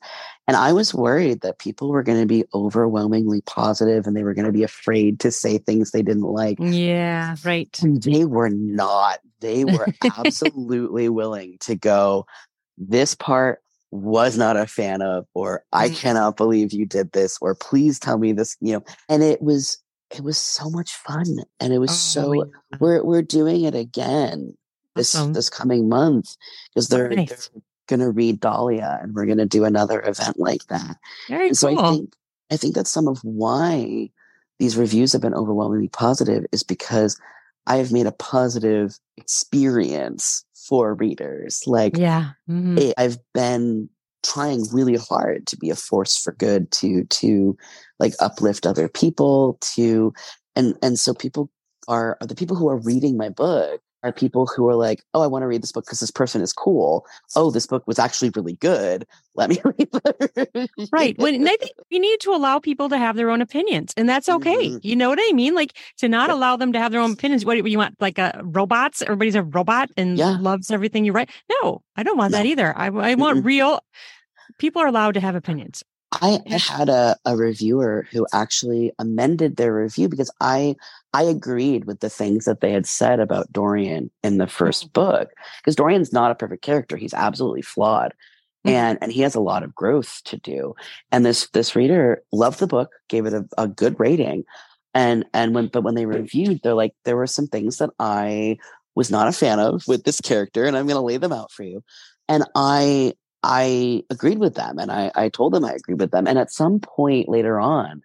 [0.48, 4.32] and i was worried that people were going to be overwhelmingly positive and they were
[4.34, 7.36] going to be afraid to say things they didn't like Yeah.
[7.44, 7.78] Right.
[7.82, 9.86] and they were not they were
[10.18, 12.24] absolutely willing to go
[12.78, 13.60] this part
[13.90, 15.96] was not a fan of or i Mm.
[15.96, 19.78] cannot believe you did this or please tell me this you know and it was
[20.14, 21.26] it was so much fun
[21.60, 22.78] and it was so Oh, yeah.
[22.80, 24.56] we're we're doing it again
[24.96, 25.32] this Awesome.
[25.34, 26.36] this coming month
[26.74, 27.28] because they're, Nice.
[27.48, 30.96] they're gonna read Dahlia and we're gonna do another event like that.
[31.28, 31.78] Very And so cool.
[31.84, 32.14] I think
[32.50, 34.10] I think that's some of why
[34.58, 37.18] these reviews have been overwhelmingly positive is because
[37.66, 41.62] I have made a positive experience for readers.
[41.66, 42.30] Like yeah.
[42.48, 42.78] Mhm.
[42.78, 43.88] it, I've been
[44.22, 47.56] trying really hard to be a force for good to to
[48.00, 50.12] like uplift other people to
[50.56, 51.48] and and so people
[51.86, 55.22] are, are the people who are reading my book are people who are like oh
[55.22, 57.04] i want to read this book because this person is cool
[57.34, 59.88] oh this book was actually really good let me read
[60.36, 61.18] it Right.
[61.18, 64.28] When I think you need to allow people to have their own opinions, and that's
[64.28, 64.70] okay.
[64.70, 64.80] Mhm.
[64.82, 65.54] You know what I mean?
[65.54, 66.36] Like to not Yep.
[66.36, 67.44] allow them to have their own opinions.
[67.44, 67.96] What do you want?
[68.00, 69.02] Like a robots?
[69.02, 70.36] Everybody's a robot and Yeah.
[70.40, 71.30] loves everything you write.
[71.62, 72.76] No, I don't want that either.
[72.76, 73.80] I, I want real.
[74.58, 75.82] People are allowed to have opinions.
[76.12, 80.76] I, had a, a reviewer who actually amended their review because I
[81.12, 85.30] I agreed with the things that they had said about Dorian in the first book
[85.58, 88.14] because Dorian's not a perfect character he's absolutely flawed
[88.66, 88.70] Mhm.
[88.70, 90.74] and and he has a lot of growth to do
[91.12, 94.44] and this this reader loved the book gave it a, a good rating
[94.94, 98.56] and and when but when they reviewed they're like there were some things that I
[98.94, 101.52] was not a fan of with this character and I'm going to lay them out
[101.52, 101.82] for you
[102.28, 103.14] and I
[103.46, 106.26] I agreed with them and I, I told them I agreed with them.
[106.26, 108.02] And at some point later on,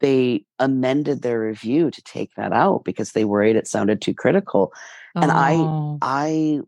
[0.00, 4.72] they amended their review to take that out because they worried it sounded too critical.
[5.14, 5.98] And I- Oh.
[6.00, 6.60] I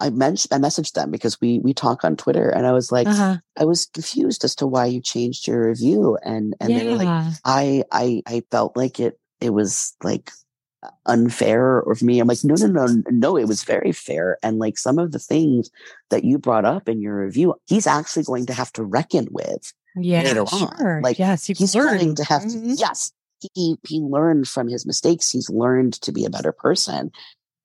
[0.00, 3.08] I mentioned I messaged them because we we talk on Twitter and I was like,
[3.08, 3.38] uh-huh.
[3.58, 6.18] I was confused as to why you changed your review.
[6.22, 7.08] And and they were like.
[7.44, 10.30] I I I felt like it it was like
[11.06, 14.58] unfair or for me i'm like no no no no it was very fair and
[14.58, 15.70] like some of the things
[16.10, 19.72] that you brought up in your review he's actually going to have to reckon with
[19.94, 20.22] yeah.
[20.22, 20.76] later on.
[20.78, 21.00] Sure.
[21.02, 21.98] Like, yes, he's learn.
[21.98, 22.78] going to have to Mhm.
[22.78, 23.12] yes
[23.54, 27.10] he he learned from his mistakes he's learned to be a better person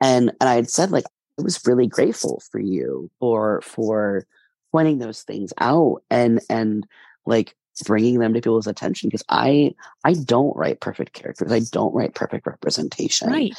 [0.02, 1.06] and and i had said like
[1.40, 4.26] i was really grateful for you for for
[4.72, 6.88] pointing those things out and and
[7.26, 9.72] like bringing them to people's attention because i
[10.04, 13.54] i don't write perfect characters i don't write perfect representation Right.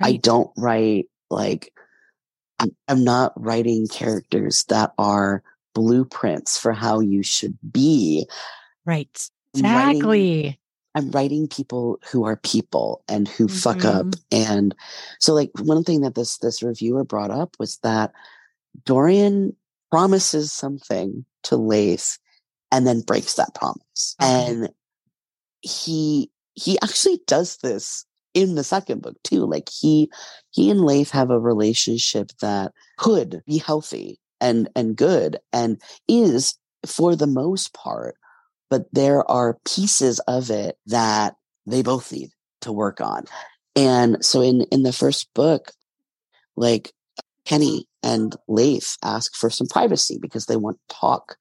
[0.00, 1.72] i don't write like
[2.58, 5.42] I'm, I'm not writing characters that are
[5.74, 8.26] blueprints for how you should be
[8.84, 9.28] Right.
[9.56, 10.58] I'm writing- Exactly.
[10.94, 14.04] I'm writing people who are people and who fuck up.
[14.06, 14.20] Mhm.
[14.50, 14.74] And
[15.20, 18.12] so like one thing that this this reviewer brought up was that
[18.84, 19.56] Dorian
[19.90, 22.18] promises something to Leith
[22.72, 24.16] and then breaks that promise.
[24.20, 24.46] Okay.
[24.46, 24.70] And
[25.60, 28.04] he he actually does this
[28.34, 29.46] in the second book too.
[29.46, 30.10] Like he
[30.50, 36.58] he and Leith have a relationship that could be healthy and and good and is
[36.84, 38.16] for the most part
[38.72, 41.36] but there are pieces of it that
[41.66, 42.30] they both need
[42.62, 43.24] to work on.
[43.76, 45.72] And so in, in the first book,
[46.56, 46.90] like
[47.44, 51.36] Kenny and Leith ask for some privacy because they want to talk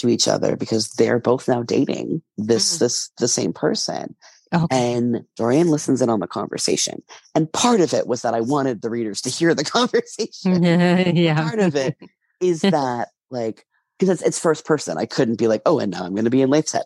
[0.00, 2.78] to each other because they're both now dating this, mm.
[2.80, 4.14] this, the same person.
[4.52, 4.94] Okay.
[4.94, 7.02] And Dorian listens in on the conversation.
[7.34, 10.62] And part of it was that I wanted the readers to hear the conversation.
[11.16, 11.48] yeah.
[11.48, 11.96] Part of it
[12.40, 13.66] is that like,
[13.98, 14.98] because it's, it's first person.
[14.98, 16.84] I couldn't be like, oh, and now I'm going to be in Leith's head.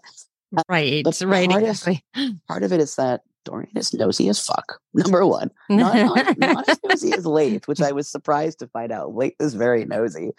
[0.68, 1.02] Right.
[1.04, 1.48] But right.
[1.48, 2.04] Part, exactly.
[2.16, 4.80] of, part of it is that Dorian is nosy as fuck.
[4.92, 8.90] Number one, not, not, not as nosy as Leith, which I was surprised to find
[8.90, 9.14] out.
[9.14, 10.32] Leith is very nosy,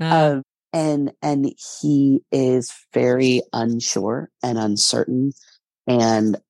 [0.00, 0.34] uh.
[0.34, 0.42] um,
[0.72, 5.32] and and he is very unsure and uncertain,
[5.86, 6.40] and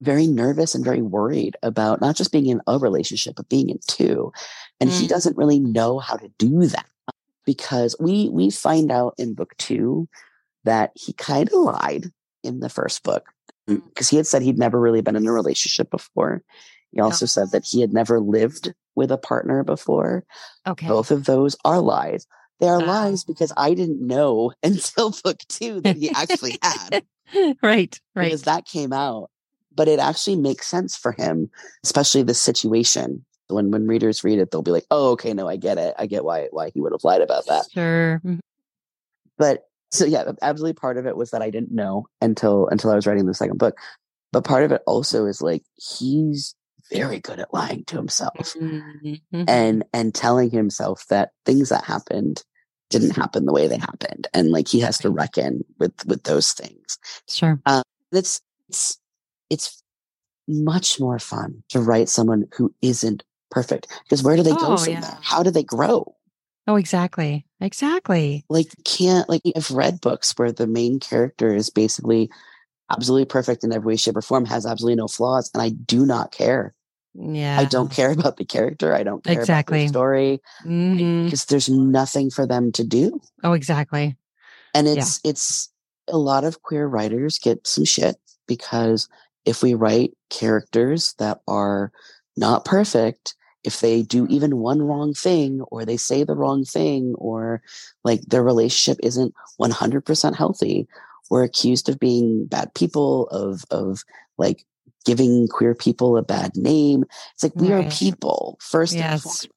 [0.00, 3.78] very nervous and very worried about not just being in a relationship but being in
[3.86, 4.32] two,
[4.80, 5.00] and mm.
[5.00, 6.86] he doesn't really know how to do that
[7.44, 10.08] because we we find out in book two
[10.64, 12.06] that he kind of lied
[12.42, 13.26] in the first book
[13.66, 16.42] because he had said he'd never really been in a relationship before.
[16.92, 20.24] He also said that he had never lived with a partner before.
[20.66, 20.88] Okay.
[20.88, 22.26] Both of those are lies.
[22.60, 27.04] They are uh, lies because I didn't know until book two that he actually had.
[27.62, 28.24] right, right.
[28.24, 29.30] Because that came out.
[29.74, 31.50] But it actually makes sense for him,
[31.84, 33.24] especially the situation.
[33.48, 35.94] When when readers read it, they'll be like, "Oh, okay, no, I get it.
[35.98, 38.20] I get why why he would have lied about that." Sure.
[38.24, 38.38] Mm-hmm.
[39.38, 42.94] But so yeah, absolutely part of it was that I didn't know until until I
[42.94, 43.78] was writing the second book.
[44.32, 46.54] But part of it also is like he's
[46.92, 49.44] very good at lying to himself mm-hmm.
[49.48, 52.42] and and telling himself that things that happened
[52.90, 56.52] didn't happen the way they happened and like he has to reckon with with those
[56.52, 56.98] things
[57.28, 58.98] sure um, it's it's
[59.48, 59.82] it's
[60.48, 64.76] much more fun to write someone who isn't perfect because where do they oh, go
[64.76, 65.00] from yeah.
[65.00, 66.14] there how do they grow
[66.66, 67.46] Oh, exactly.
[67.60, 68.44] Exactly.
[68.48, 72.30] Like, can't, like, I've read books where the main character is basically
[72.90, 76.06] absolutely perfect in every way, shape, or form, has absolutely no flaws, and I do
[76.06, 76.74] not care.
[77.14, 77.58] Yeah.
[77.58, 78.94] I don't care about the character.
[78.94, 79.80] I don't care exactly.
[79.80, 81.34] about the story because mm-hmm.
[81.48, 83.20] there's nothing for them to do.
[83.42, 84.16] Oh, exactly.
[84.74, 85.30] And it's, yeah.
[85.30, 85.68] it's
[86.08, 88.16] a lot of queer writers get some shit
[88.46, 89.08] because
[89.44, 91.92] if we write characters that are
[92.36, 93.34] not perfect,
[93.64, 97.60] if they do even one wrong thing or they say the wrong thing or
[98.04, 100.88] like their relationship isn't 100% healthy
[101.30, 104.02] we're accused of being bad people of of
[104.36, 104.66] like
[105.04, 107.04] giving queer people a bad name
[107.34, 107.86] it's like we right.
[107.86, 109.12] are people first yes.
[109.12, 109.50] and foremost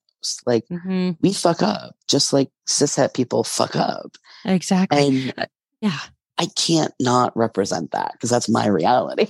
[0.45, 1.11] like mm-hmm.
[1.21, 4.15] we fuck up just like cishet people fuck up
[4.45, 5.45] exactly and uh,
[5.81, 5.99] yeah
[6.37, 9.27] i can't not represent that because that's my reality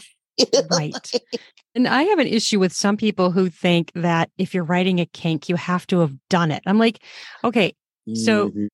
[0.72, 1.12] right
[1.76, 5.06] and I have an issue with some people who think that if you're writing a
[5.06, 6.64] kink, you have to have done it.
[6.66, 7.04] I'm like,
[7.44, 7.76] okay,
[8.14, 8.66] so, mm-hmm.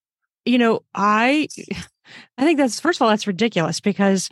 [0.46, 1.48] you know, I,
[2.38, 4.30] I think that's, first of all, that's ridiculous because,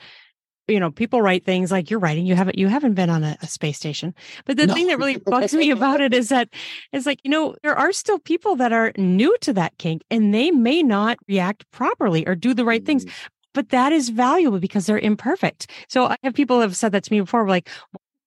[0.67, 3.37] you know, people write things like you're writing, you haven't, you haven't been on a,
[3.41, 4.13] a space station.
[4.45, 4.73] But the no.
[4.73, 6.49] thing that really bugs me about it is that
[6.91, 10.33] it's like, you know, there are still people that are new to that kink and
[10.33, 12.99] they may not react properly or do the right mm-hmm.
[12.99, 13.05] things
[13.53, 15.71] but that is valuable because they're imperfect.
[15.89, 17.67] So I have people have said that to me before, like,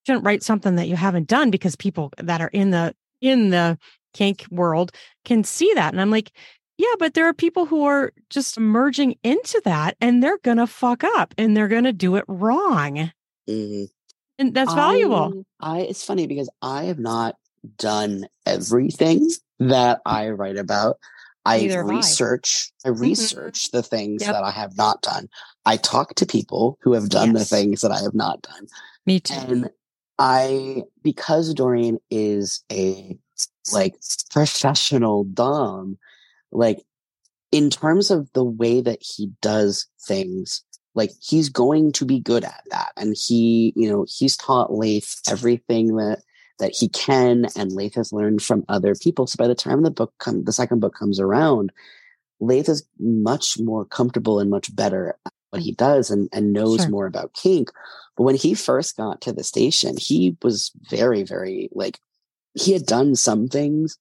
[0.04, 3.78] shouldn't write something that you haven't done because people that are in the in the
[4.12, 4.90] kink world
[5.24, 5.92] can see that.
[5.92, 6.32] And I'm like,
[6.80, 11.04] yeah, but there are people who are just merging into that and they're gonna fuck
[11.04, 13.12] up and they're gonna do it wrong.
[13.46, 13.84] Mm-hmm.
[14.38, 15.44] And that's valuable.
[15.60, 17.36] I, I it's funny because I have not
[17.76, 19.28] done everything
[19.58, 20.98] that I write about.
[21.44, 23.02] I research, I, I mm-hmm.
[23.02, 23.76] research mm-hmm.
[23.76, 24.32] the things yep.
[24.32, 25.28] that I have not done.
[25.66, 27.50] I talk to people who have done yes.
[27.50, 28.68] the things that I have not done.
[29.04, 29.34] Me too.
[29.34, 29.70] And
[30.18, 33.18] I because Dorian is a
[33.70, 33.96] like
[34.30, 35.98] professional dom,
[36.52, 36.84] like
[37.52, 40.62] in terms of the way that he does things,
[40.94, 42.92] like he's going to be good at that.
[42.96, 46.22] And he, you know, he's taught Leith everything that
[46.58, 49.26] that he can, and Leith has learned from other people.
[49.26, 51.72] So by the time the book come, the second book comes around,
[52.38, 56.82] Leith is much more comfortable and much better at what he does and, and knows
[56.82, 56.90] sure.
[56.90, 57.70] more about kink.
[58.16, 61.98] But when he first got to the station, he was very, very like
[62.54, 63.96] he had done some things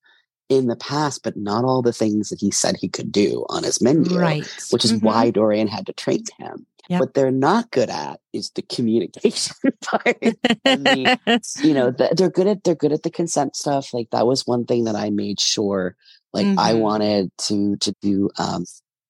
[0.49, 3.63] in the past, but not all the things that he said he could do on
[3.63, 4.45] his menu, right.
[4.71, 5.05] which is mm-hmm.
[5.05, 6.65] why Dorian had to train him.
[6.89, 6.99] Yep.
[6.99, 10.19] What they're not good at is the communication part.
[10.19, 13.93] the, you know, the, they're good at they're good at the consent stuff.
[13.93, 15.95] Like that was one thing that I made sure.
[16.33, 16.59] Like mm-hmm.
[16.59, 18.31] I wanted to to do.
[18.39, 18.65] Um,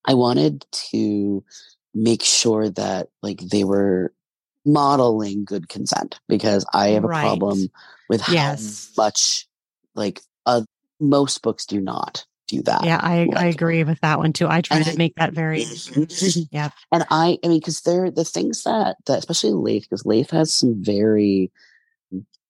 [0.06, 1.44] I wanted to
[1.94, 4.14] make sure that like they were
[4.66, 7.22] modeling good consent because I have a right.
[7.22, 7.70] problem
[8.10, 8.58] with how
[8.98, 9.48] much
[9.96, 10.64] like uh,
[11.00, 12.84] most books do not do that.
[12.84, 14.48] Yeah, I, Like- I agree with that one too.
[14.48, 15.66] I try to make that very
[16.52, 16.70] yeah.
[16.92, 20.52] And I, I mean, because they're the things that, that especially Leith, because Leith has
[20.54, 21.52] some very,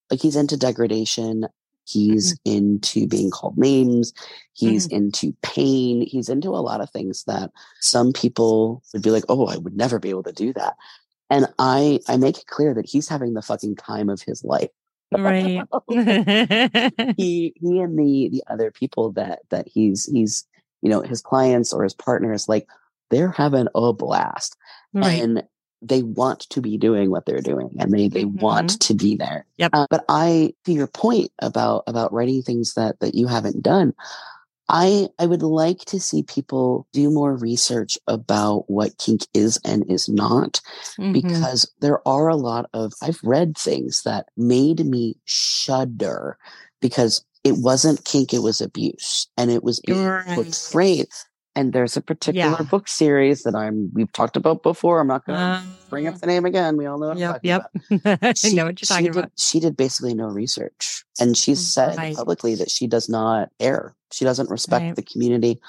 [0.10, 1.48] like he's into degradation.
[1.86, 2.52] He's Mm-hmm.
[2.58, 4.14] into being called names.
[4.54, 6.06] He's into pain.
[6.06, 7.50] He's into a lot of things that
[7.80, 10.76] some people would be like, "Oh, I would never be able to do that."
[11.32, 14.70] And I, I make it clear that he's having the fucking time of his life.
[15.18, 15.66] Right.
[17.18, 20.48] he, he, and the the other people that that he's he's
[20.82, 22.68] you know his clients or his partners like
[23.10, 24.56] they're having a blast
[24.94, 25.22] right.
[25.22, 25.44] and
[25.82, 29.46] they want to be doing what they're doing and they they want to be there
[29.58, 29.72] Yep.
[29.74, 33.94] Uh, but i to your point about about writing things that that you haven't done
[34.70, 39.90] i i would like to see people do more research about what kink is and
[39.92, 40.62] is not
[41.00, 41.14] Mhm.
[41.14, 46.38] because there are a lot of i've read things that made me shudder
[46.82, 50.36] because it wasn't kink it was abuse and it was being Right.
[50.36, 51.08] portrayed
[51.60, 52.66] and there's a particular Yeah.
[52.72, 56.28] book series that i'm we've talked about before i'm not gonna bring up Um, the
[56.28, 57.62] name again we all know Yep, yep.
[57.92, 58.20] about.
[58.24, 59.32] I She- know what you're she talking did, about.
[59.38, 62.16] she did basically no research and she said Right.
[62.16, 64.96] publicly that she does not care she doesn't respect Right.
[64.96, 65.60] the community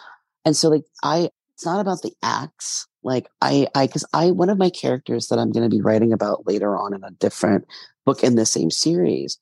[0.45, 4.51] and so like i it's not about the acts like i i because i one
[4.51, 7.67] of my characters that i'm going to be writing about later on in a different
[8.07, 9.39] book in the same series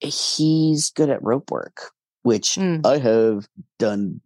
[0.00, 1.90] he's good at rope work
[2.22, 2.84] which Mm.
[2.86, 3.48] i have
[3.78, 4.20] done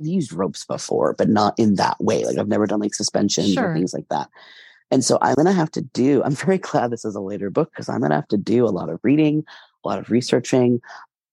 [0.00, 3.70] used ropes before but not in that way like i've never done like suspensions Sure.
[3.70, 4.28] or things like that
[4.90, 7.50] and so i'm going to have to do i'm very glad this is a later
[7.50, 9.44] book because i'm going to have to do a lot of reading
[9.84, 10.80] a lot of researching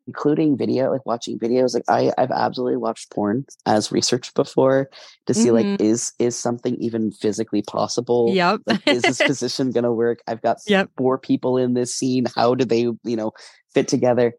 [0.08, 4.90] including video like watching videos like i i've absolutely watched porn as research before
[5.28, 5.54] to see Mhm.
[5.54, 8.62] like is is something even physically possible Yep.
[8.66, 10.90] like is this position going to work i've got Yep.
[10.98, 13.34] four people in this scene how do they you know
[13.74, 14.34] fit together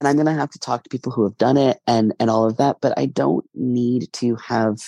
[0.00, 2.30] and i'm going to have to talk to people who have done it and and
[2.30, 4.78] all of that but i don't need to have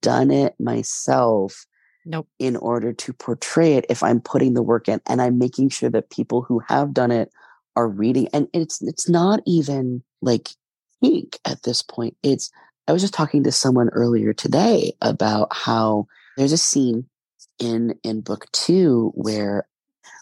[0.00, 1.66] done it myself
[2.04, 2.28] Nope.
[2.38, 5.90] in order to portray it if i'm putting the work in and i'm making sure
[5.90, 7.30] that people who have done it
[7.76, 10.50] are reading and it's it's not even like
[11.02, 12.50] kink at this point it's
[12.88, 16.06] i was just talking to someone earlier today about how
[16.36, 17.06] there's a scene
[17.58, 19.66] in in book two where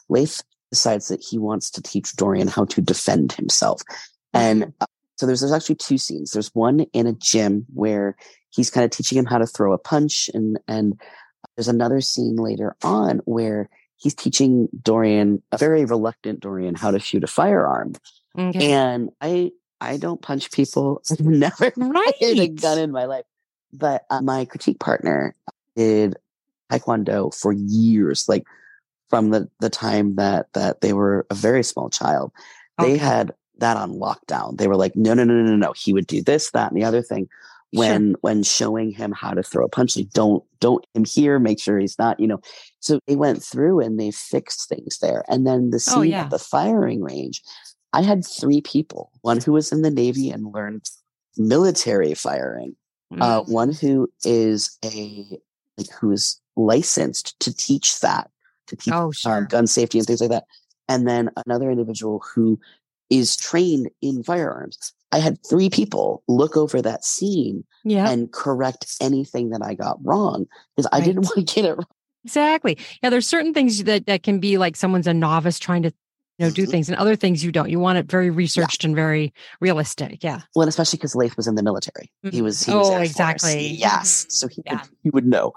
[0.09, 3.82] Leith decides that he wants to teach Dorian how to defend himself.
[4.32, 4.86] And uh,
[5.16, 6.31] so there's, there's actually two scenes.
[6.32, 8.16] There's one in a gym where
[8.51, 11.01] he's kind of teaching him how to throw a punch and and
[11.57, 16.98] there's another scene later on where he's teaching Dorian, a very reluctant Dorian, how to
[16.98, 17.94] shoot a firearm.
[18.39, 18.73] Okay.
[18.73, 21.02] And I I don't punch people.
[21.11, 22.15] I've never Right.
[22.20, 23.24] fired a gun in my life.
[23.73, 25.35] But uh, my critique partner
[25.77, 26.16] did
[26.70, 28.44] taekwondo for years, like
[29.09, 32.32] from the, the time that that they were a very small child.
[32.78, 34.59] They had that on lockdown.
[34.59, 35.73] They were like, no, no, no, no, no.
[35.73, 37.28] He would do this, that, and the other thing.
[37.73, 41.61] When when showing him how to throw a punch, like don't don't him here, make
[41.61, 42.41] sure he's not, you know.
[42.81, 45.23] So they went through and they fixed things there.
[45.28, 46.23] And then the scene Oh, yeah.
[46.24, 47.43] at the firing range,
[47.93, 49.12] I had three people.
[49.23, 50.91] One who was in the Navy and learned
[51.37, 52.74] military firing.
[53.20, 53.49] Uh, Mm.
[53.49, 55.27] one who is a
[55.78, 58.31] like who is licensed to teach that
[58.66, 60.45] to teach Oh, um, gun safety and things like that.
[60.89, 62.59] And then another individual who
[63.11, 64.93] is trained in firearms.
[65.12, 68.09] I had three people look over that scene yeah.
[68.09, 70.47] and correct anything that I got wrong
[70.77, 71.87] because I didn't want to get it wrong.
[72.24, 72.78] Exactly.
[73.03, 75.93] Yeah, there's certain things that that can be like someone's a novice trying to
[76.39, 76.70] you know do Mhm.
[76.70, 77.70] things, and other things you don't.
[77.70, 80.23] You want it very researched and very realistic.
[80.23, 80.41] Yeah.
[80.55, 82.11] Well, and especially because Leith was in the military.
[82.23, 82.43] He Mhm.
[82.43, 82.62] was.
[82.62, 83.11] He was Oh, Air Force.
[83.11, 83.66] exactly.
[83.69, 84.27] Yes.
[84.27, 84.32] Mhm.
[84.32, 84.73] So he Yeah.
[84.74, 85.53] would, he would know.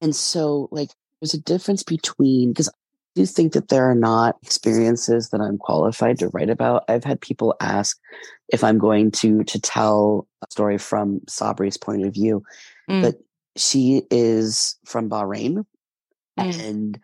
[0.00, 0.90] And so, like,
[1.20, 2.68] there's a difference between because
[3.16, 6.84] do think that there are not experiences that I'm qualified to write about.
[6.88, 7.98] I've had people ask
[8.50, 12.44] if I'm going to to tell a story from Sabri's point of view,
[12.88, 13.02] Mm.
[13.02, 13.16] but
[13.56, 15.64] she is from Bahrain,
[16.38, 16.68] Mm.
[16.68, 17.00] and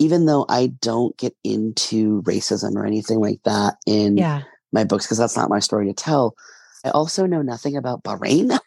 [0.00, 4.42] even though I don't get into racism or anything like that in Yeah.
[4.72, 6.34] my books because that's not my story to tell.
[6.84, 8.58] I also know nothing about Bahrain.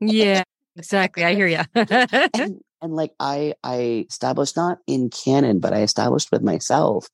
[0.00, 0.44] Yeah.
[0.76, 1.24] Exactly.
[1.24, 1.62] I hear you.
[1.74, 7.08] and, and like I I established not in canon, but I established with myself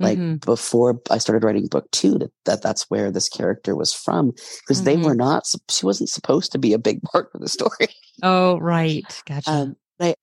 [0.00, 0.44] like Mhm.
[0.44, 4.30] before I started writing book two that, that that's where this character was from
[4.60, 5.04] because they Mhm.
[5.04, 7.88] were not she wasn't supposed to be a big part of the story.
[8.22, 9.04] oh, right.
[9.26, 9.50] Gotcha.
[9.50, 10.14] Um, I,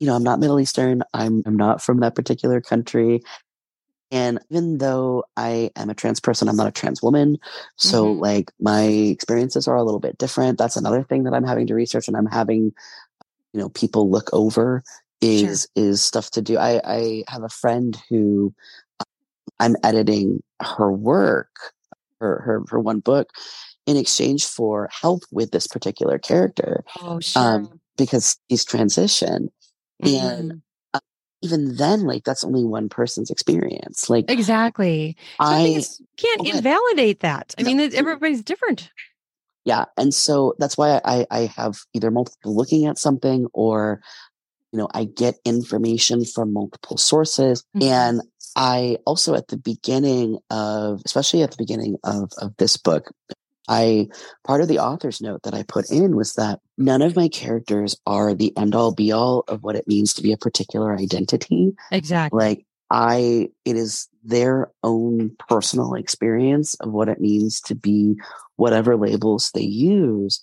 [0.00, 1.02] you know, I'm not Middle Eastern.
[1.14, 3.20] I'm I'm not from that particular country.
[4.10, 7.36] And even though I am a trans person, I'm not a trans woman.
[7.76, 8.20] So Mhm.
[8.20, 10.56] like my experiences are a little bit different.
[10.56, 12.72] That's another thing that I'm having to research and I'm having,
[13.58, 14.84] you know, people look over
[15.20, 15.30] Sure.
[15.50, 16.56] is is stuff to do.
[16.58, 18.54] I, I have a friend who
[19.00, 19.04] uh,
[19.58, 21.50] I'm editing her work,
[22.20, 23.30] her her her one book,
[23.84, 27.42] in exchange for help with this particular character Oh, sure.
[27.42, 29.50] um, because he's transition.
[30.04, 30.62] And Mhm.
[30.94, 31.00] uh,
[31.42, 34.08] even then, like that's only one person's experience.
[34.08, 35.16] Like Exactly.
[35.40, 35.82] So I I,
[36.16, 37.56] can't invalidate that.
[37.58, 37.74] I No.
[37.74, 38.88] mean, everybody's different.
[39.70, 44.00] Yeah, and so that's why I I have either multiple looking at something or
[44.72, 47.82] you know I get information from multiple sources, Mhm.
[47.82, 48.22] and
[48.56, 53.04] I also at the beginning of, especially at the beginning of of this book.
[53.70, 54.08] I
[54.48, 57.90] part of the author's note that I put in was that none of my characters
[58.06, 61.74] are the end all be all of what it means to be a particular identity.
[61.92, 62.38] Exactly.
[62.44, 68.14] like i it is their own personal experience of what it means to be
[68.56, 70.42] whatever labels they use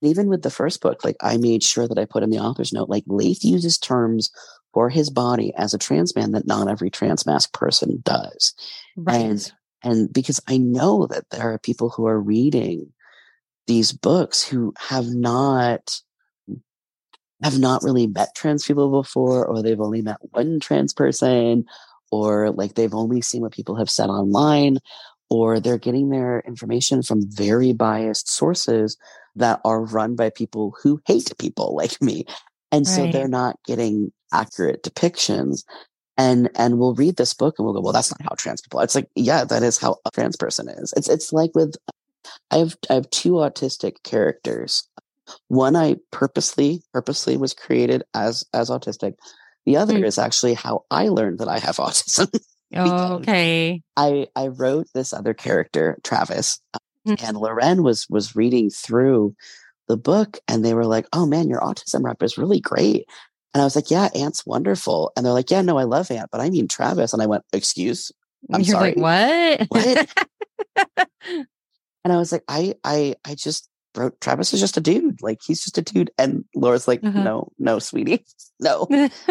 [0.00, 2.38] And even with the first book like i made sure that i put in the
[2.38, 4.30] author's note like leith uses terms
[4.72, 8.54] for his body as a trans man that not every trans masc person does
[8.96, 9.20] right.
[9.20, 9.52] and
[9.82, 12.92] and because i know that there are people who are reading
[13.66, 16.00] these books who have not
[17.42, 21.64] have not really met trans people before or they've only met one trans person
[22.10, 24.78] or like they've only seen what people have said online
[25.30, 28.98] or they're getting their information from very biased sources
[29.34, 32.24] that are run by people who hate people like me.
[32.70, 35.64] And so they're not getting accurate depictions.
[36.18, 38.80] And and we'll read this book and we'll go well that's not how trans people
[38.80, 38.84] are.
[38.84, 40.92] It's like yeah that is how a trans person is.
[40.96, 41.74] It's it's like with
[42.50, 44.88] i have i have two autistic characters
[45.48, 49.14] one i purposely purposely was created as as autistic
[49.66, 50.06] the other Mm.
[50.06, 52.28] is actually how i learned that i have autism
[52.74, 53.82] Oh, okay.
[53.96, 56.58] i i wrote this other character travis
[57.06, 57.20] Mm.
[57.26, 59.34] and loren was was reading through
[59.88, 63.06] the book and they were like oh man your autism rep is really great
[63.52, 66.28] and i was like yeah ant's wonderful and they're like yeah no i love ant
[66.30, 68.12] but i mean travis and i went excuse
[68.52, 69.66] I'm You're like, what?
[69.68, 70.08] What?
[72.04, 75.40] and i was like i i i just wrote travis is just a dude like
[75.46, 77.22] he's just a dude and laura's like Uh-huh.
[77.22, 78.24] no no sweetie
[78.60, 78.86] no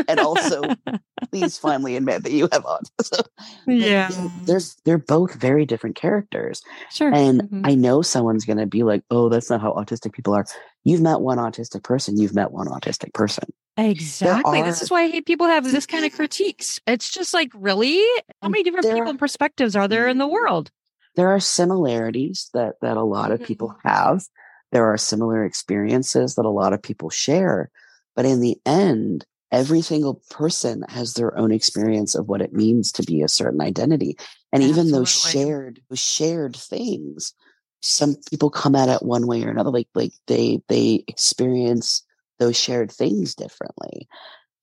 [0.08, 0.62] and also
[1.32, 3.26] please finally admit that you have autism
[3.68, 4.10] yeah.
[4.44, 6.62] they're, they're both very different characters
[6.92, 7.14] Sure.
[7.14, 7.62] and Mhm.
[7.66, 10.46] I know someone's going to be like, oh, that's not how autistic people are.
[10.84, 13.46] You've met one autistic person, you've met one autistic person.
[13.78, 14.62] Exactly.
[14.62, 16.80] This is why I hate people have this kind of critiques.
[16.88, 18.02] It's just like, really?
[18.42, 20.72] How many different people are- and perspectives are there in the world?
[21.16, 23.88] There are similarities that, that a lot of people Mm-hmm.
[23.88, 24.24] have.
[24.72, 27.70] There are similar experiences that a lot of people share.
[28.16, 32.92] But in the end, every single person has their own experience of what it means
[32.94, 34.18] to be a certain identity.
[34.54, 37.34] And even those shared, those shared things,
[37.82, 39.72] some people come at it one way or another.
[39.72, 42.04] Like, like they, they experience
[42.40, 44.08] those shared things differently.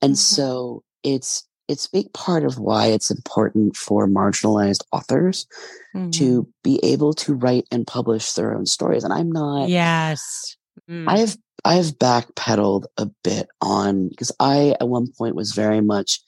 [0.03, 0.19] And Mhm.
[0.19, 5.47] so it's, it's a big part of why it's important for marginalized authors
[5.95, 6.13] Mhm.
[6.13, 9.05] to be able to write and publish their own stories.
[9.05, 10.57] And I'm not, Yes.
[10.89, 11.05] Mm.
[11.09, 16.21] I've, I've backpedaled a bit on because I at one point was very much,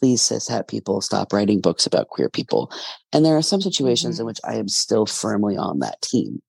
[0.00, 2.70] please cishet people stop writing books about queer people.
[3.12, 4.28] And there are some situations in Mhm.
[4.28, 6.42] which I am still firmly on that team.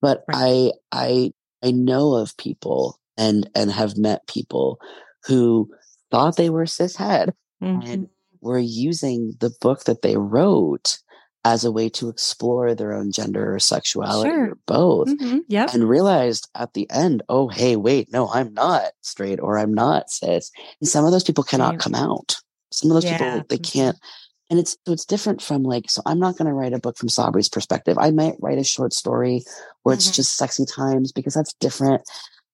[0.00, 0.72] But Right.
[0.92, 1.32] I, I,
[1.62, 4.78] I know of people and, and have met people
[5.26, 5.68] who
[6.10, 7.88] thought they were cishet Mhm.
[7.88, 8.08] and
[8.40, 10.98] were using the book that they wrote
[11.44, 14.50] as a way to explore their own gender or sexuality Sure.
[14.50, 15.40] or both Mhm.
[15.48, 15.74] Yep.
[15.74, 20.10] and realized at the end oh hey wait no i'm not straight or i'm not
[20.10, 20.50] cis
[20.80, 22.36] and some of those people cannot come out
[22.72, 23.16] some of those Yeah.
[23.18, 23.72] people they Mhm.
[23.72, 23.96] can't
[24.50, 26.96] and it's so it's different from like so i'm not going to write a book
[26.98, 29.42] from sabri's perspective i might write a short story
[29.82, 30.14] where it's Mhm.
[30.14, 32.02] just sexy times because that's different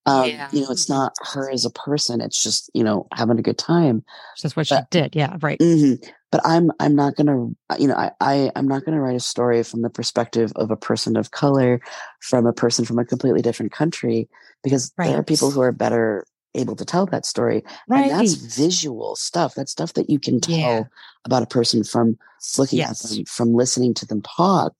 [0.07, 0.49] um, Yeah.
[0.53, 3.59] you know it's not her as a person it's just you know having a good
[3.59, 4.05] time
[4.43, 5.15] That's what she did.
[5.17, 5.37] Yeah.
[5.41, 5.61] Right.
[5.61, 5.95] hmm
[6.33, 9.63] But I'm I'm not gonna you know I, I I'm not gonna write a story
[9.63, 11.81] from the perspective of a person of color,
[12.21, 14.29] from a person from a completely different country,
[14.65, 16.25] because there are people who are better
[16.55, 18.11] able to tell that story, Right.
[18.11, 19.55] and that's visual stuff.
[19.55, 20.83] That's stuff that you can tell Yeah.
[21.27, 22.17] about a person from
[22.57, 23.05] looking Yes.
[23.05, 24.73] at them, from listening to them talk.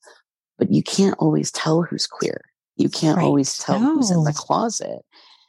[0.59, 2.41] But you can't always tell who's queer.
[2.77, 3.25] You can't Right.
[3.25, 5.03] always tell who's in the closet.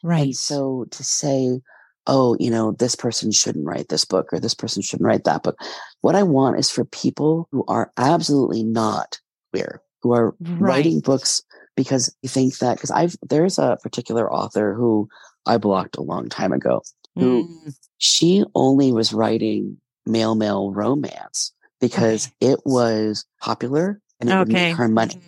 [0.03, 0.25] right.
[0.27, 1.59] And so to say,
[2.05, 5.43] oh, you know, this person shouldn't write this book or this person shouldn't write that
[5.43, 5.59] book.
[6.01, 9.19] What I want is for people who are absolutely not
[9.51, 11.41] queer, who are writing books
[11.75, 15.09] because they think that, because I've, there's a particular author who
[15.45, 16.81] I blocked a long time ago.
[17.15, 17.75] who- Mm.
[17.97, 21.51] She only was writing male male romance
[21.81, 25.19] because it was popular and it would make her money.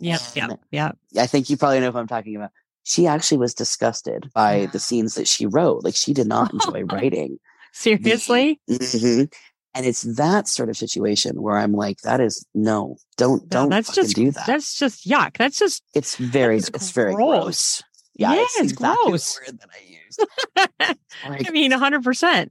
[0.00, 0.20] Yep.
[0.36, 0.60] And- Yep.
[0.72, 0.98] Yep.
[1.22, 2.50] I think you probably know who I'm talking about.
[2.84, 5.84] She actually was disgusted by the scenes that she wrote.
[5.84, 7.38] Like she did not enjoy writing.
[7.72, 8.60] Seriously?
[8.68, 9.32] Mhm.
[9.74, 13.68] And it's that sort of situation where I'm like, that is no, don't, No, don't
[13.68, 14.46] that's just do that.
[14.46, 15.36] that's just yuck.
[15.36, 17.80] That's just it's very, it's very gross.
[18.16, 19.34] Yeah, Yeah, it's, it's gross.
[19.38, 20.98] the word that I used.
[21.28, 22.50] Like, I mean, hundred percent.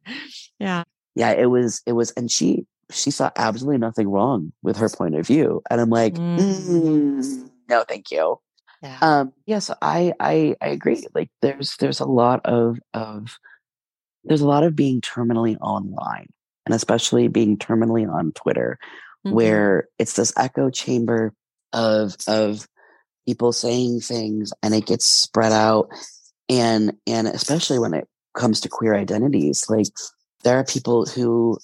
[0.59, 0.83] Yeah.
[1.15, 5.15] yeah, it was, it was, and she, she saw absolutely nothing wrong with her point
[5.15, 5.61] of view.
[5.69, 7.19] And I'm like, Mm.
[7.19, 8.39] "Mm, no, thank you.
[8.81, 8.97] Yeah.
[9.01, 11.05] Um, yes, I, I, I agree.
[11.13, 13.37] Like there's, there's a lot of, of,
[14.23, 16.27] there's a lot of being terminally online
[16.65, 18.77] and especially being terminally on Twitter
[19.27, 19.33] Mhm.
[19.33, 21.33] where it's this echo chamber
[21.73, 22.67] of, of
[23.27, 25.89] people saying things and it gets spread out.
[26.47, 29.87] And, and especially when it comes to queer identities, like
[30.43, 31.57] there are people who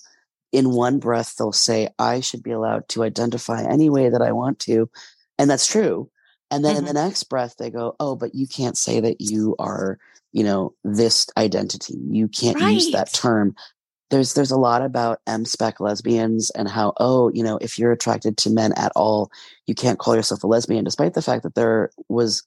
[0.55, 4.31] in one breath they'll say i should be allowed to identify any way that i
[4.31, 4.89] want to
[5.37, 6.09] and that's true
[6.51, 7.07] and then in the mm-hmm.
[7.07, 9.97] next breath they go oh but you can't say that you are
[10.35, 11.95] you know this identity.
[12.09, 13.55] You can't use that term.
[14.11, 17.93] There's there's a lot about m spec lesbians and how oh you know if you're
[17.93, 19.31] attracted to men at all
[19.65, 22.43] you can't call yourself a lesbian despite the fact that there was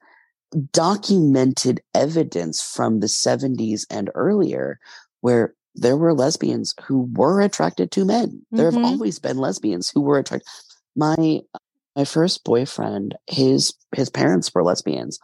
[0.71, 4.79] documented evidence from the 70s and earlier
[5.23, 8.45] where there were lesbians who were attracted to men.
[8.51, 8.75] There Mhm.
[8.75, 10.47] have always been lesbians who were attracted.
[10.97, 11.41] My
[11.97, 15.19] my first boyfriend, his his parents were lesbians,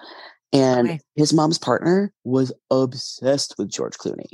[0.53, 1.01] and Okay.
[1.15, 4.27] his mom's partner was obsessed with George Clooney.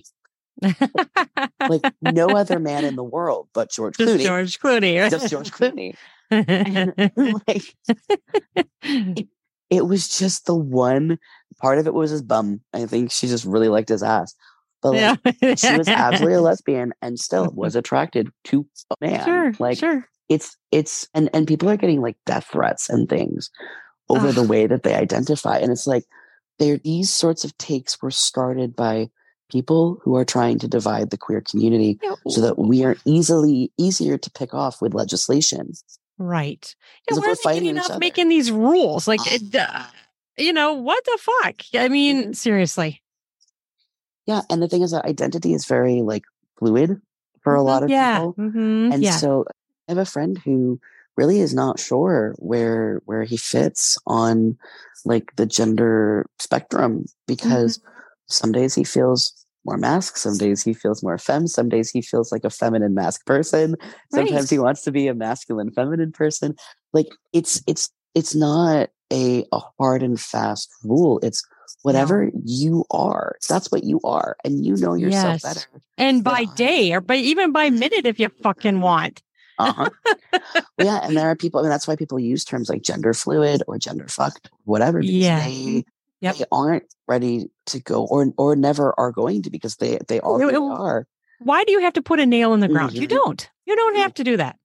[1.69, 4.25] Like no other man in the world but George just Clooney.
[4.25, 5.01] George Clooney.
[5.01, 5.11] right?
[5.11, 5.95] Just George Clooney.
[6.31, 6.95] And,
[7.49, 7.75] like
[9.71, 11.19] it was just the one
[11.59, 12.61] part of it was his bum.
[12.73, 14.35] I think she just really liked his ass.
[14.82, 15.55] But like, yeah.
[15.55, 19.24] she was absolutely a lesbian and still was attracted to a man.
[19.24, 19.52] Sure.
[19.59, 20.07] like sure.
[20.28, 23.51] it's it's and and people are getting like death threats and things
[24.09, 25.59] over the way that they identify.
[25.59, 26.05] And it's like
[26.59, 29.11] there these sorts of takes were started by
[29.51, 31.98] people who are trying to divide the queer community
[32.28, 35.73] so that we are easily easier to pick off with legislation.
[36.19, 36.74] Right.
[37.11, 39.09] Yeah, where we're they fighting getting making these rules?
[39.09, 39.85] Like, it, uh,
[40.36, 41.62] you know, what the fuck?
[41.74, 43.02] I mean, seriously.
[44.31, 44.43] Yeah.
[44.51, 46.23] And the thing is that identity is very like
[46.59, 47.01] fluid
[47.43, 48.19] for a Mhm, lot of yeah.
[48.19, 48.35] people.
[48.39, 49.16] mhm, and yeah.
[49.16, 49.44] so
[49.89, 50.81] I have a friend who
[51.16, 54.57] really is not sure where where he fits on
[55.05, 57.90] like the gender spectrum because Mm-hmm.
[58.28, 59.32] some days he feels
[59.66, 62.94] more masc, some days he feels more femme, some days he feels like a feminine
[62.94, 63.77] masc person.
[64.12, 66.55] Sometimes he wants to be a masculine feminine person.
[66.93, 71.20] Like it's it's it's not a, a hard and fast rule.
[71.23, 71.43] It's
[71.83, 73.37] whatever you are.
[73.49, 74.37] That's what you are.
[74.45, 75.43] And you know yourself Yes.
[75.43, 75.83] better.
[75.99, 79.23] and by I- day or by even by minute if you fucking want.
[79.59, 79.91] Uh-huh.
[80.79, 81.61] Yeah, and there are people.
[81.61, 85.01] I mean, that's why people use terms like gender fluid or gender fucked, whatever.
[85.01, 85.41] Yeah.
[85.45, 85.85] they
[86.23, 86.37] Yep.
[86.37, 90.57] they aren't ready to go, or or never are going to, because they they already
[90.57, 91.07] it- are.
[91.41, 92.93] Why do you have to put a nail in the ground?
[92.95, 93.11] You Mhm.
[93.11, 93.51] don't.
[93.67, 94.57] You don't have to do that.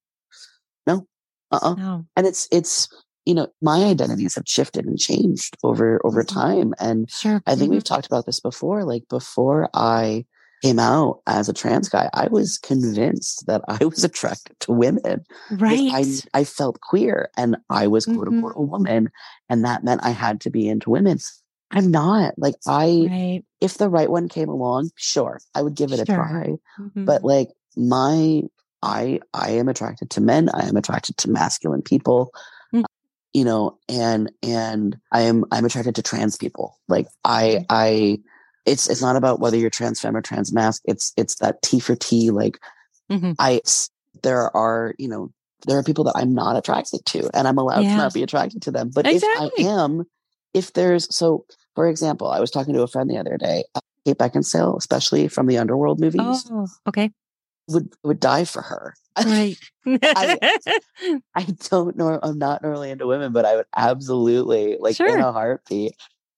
[1.51, 2.05] Uh uh No.
[2.17, 2.89] And it's it's
[3.25, 6.27] you know my identities have shifted and changed over over Mhm.
[6.27, 7.41] time, and Sure.
[7.47, 7.73] I think Mhm.
[7.75, 8.83] we've talked about this before.
[8.85, 10.25] Like before I
[10.61, 15.23] came out as a trans guy, I was convinced that I was attracted to women.
[15.51, 15.91] right.
[16.33, 19.09] I I felt queer and I was quote unquote a woman,
[19.49, 21.17] and that meant I had to be into women.
[21.71, 23.07] I'm not like I.
[23.09, 23.41] right.
[23.59, 26.15] If the right one came along, sure, I would give it a Sure.
[26.15, 26.53] try.
[26.79, 27.05] Mhm.
[27.05, 28.43] But like my,
[28.81, 30.49] I I am attracted to men.
[30.49, 32.31] I am attracted to masculine people.
[33.35, 36.77] You know, and and I am I'm attracted to trans people.
[36.87, 37.65] Like I Mhm.
[37.69, 38.19] I.
[38.65, 40.81] It's it's not about whether you're trans femme or trans masc.
[40.85, 42.31] It's it's that T for T.
[42.31, 42.57] Like
[43.11, 43.35] Mhm.
[43.37, 43.59] I
[44.23, 45.31] there are you know
[45.67, 48.61] there are people that I'm not attracted to, and I'm allowed to not be attracted
[48.63, 48.89] to them.
[48.95, 49.51] But Exactly.
[49.57, 50.05] if I am,
[50.53, 51.45] if there's so,
[51.75, 53.65] for example, I was talking to a friend the other day.
[53.75, 57.11] uh, Kate Beckinsale, especially from the Underworld movies, Oh, okay.
[57.67, 58.93] would would die for her.
[59.23, 59.57] Right.
[59.85, 62.19] I don't know.
[62.21, 65.93] I'm not normally into women, but I would absolutely like in a heartbeat.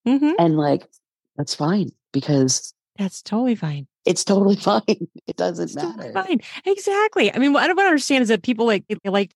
[0.05, 0.87] hmm And like
[1.35, 3.87] that's fine because That's totally fine.
[4.05, 4.81] it's totally fine.
[5.27, 6.13] It doesn't It's totally matter.
[6.27, 6.41] fine.
[6.65, 7.33] Exactly.
[7.33, 9.33] I mean, what I don't understand is that people like they like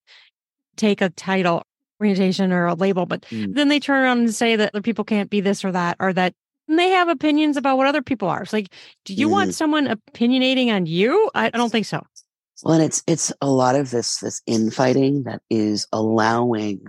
[0.77, 1.63] take a title
[2.01, 3.53] orientation or a label, but Mm.
[3.53, 6.13] then they turn around and say that other people can't be this or that or
[6.13, 6.33] that
[6.67, 8.41] they have opinions about what other people are.
[8.43, 8.73] It's like,
[9.05, 9.53] do you want Mhm.
[9.53, 11.29] someone opinionating on you?
[11.35, 12.01] I, I don't think so.
[12.63, 16.81] Well, and it's it's a lot of this this infighting that is allowing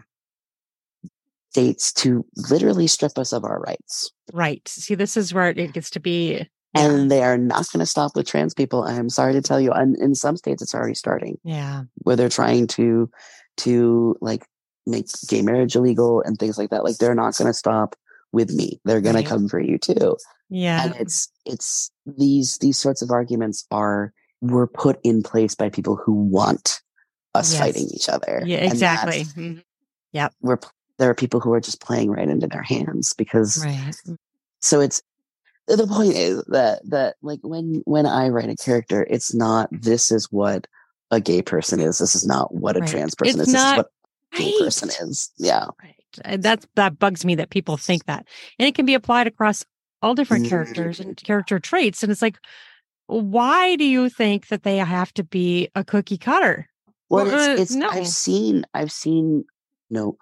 [1.51, 4.11] states to literally strip us of our rights.
[4.33, 4.67] Right.
[4.67, 6.49] See, this is where it gets to be.
[6.75, 8.85] And they are not going to stop with trans people.
[8.85, 9.73] I am sorry to tell you.
[9.73, 11.83] And in some states, it's already starting yeah.
[11.97, 13.11] where they're trying to
[13.59, 14.47] to like
[14.87, 16.85] make gay marriage illegal and things like that.
[16.85, 17.95] Like they're not going to stop
[18.33, 18.81] with me.
[18.87, 19.23] They're going Right.
[19.23, 20.17] to come for you too.
[20.49, 20.87] Yeah.
[20.87, 25.97] And it's it's these these sorts of arguments are were put in place by people
[25.97, 26.83] who want
[27.35, 27.61] us Yes.
[27.63, 28.43] fighting each other.
[28.45, 29.23] Yeah, exactly.
[29.23, 29.63] that's- Mhm.
[30.43, 30.59] We're
[30.99, 33.95] there are people who are just playing right into their hands because Right.
[34.61, 35.03] so it's
[35.67, 40.13] the point is that that like when when I write a character, it's not this
[40.13, 40.67] is what
[41.11, 41.99] a gay person is.
[41.99, 42.89] This is not what a Right.
[42.91, 43.55] trans person It's is.
[43.55, 44.65] not- this is what a gay Right.
[44.65, 45.31] person is.
[45.39, 45.67] Yeah.
[45.83, 45.97] Right.
[46.25, 48.27] And that's that bugs me that people think that.
[48.59, 49.65] And it can be applied across
[50.03, 52.03] all different characters and character traits.
[52.03, 52.37] And it's like,
[53.21, 56.69] why do you think that they have to be a cookie cutter?
[57.11, 57.89] Well, Well, uh, it's, it's no.
[57.91, 59.45] I've seen I've seen
[59.91, 60.17] you know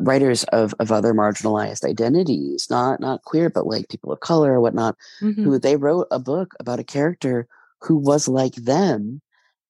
[0.00, 4.60] writers of of other marginalized identities, not not queer, but like people of color or
[4.60, 5.44] whatnot, Mhm.
[5.44, 7.46] who they wrote a book about a character
[7.80, 9.20] who was like them,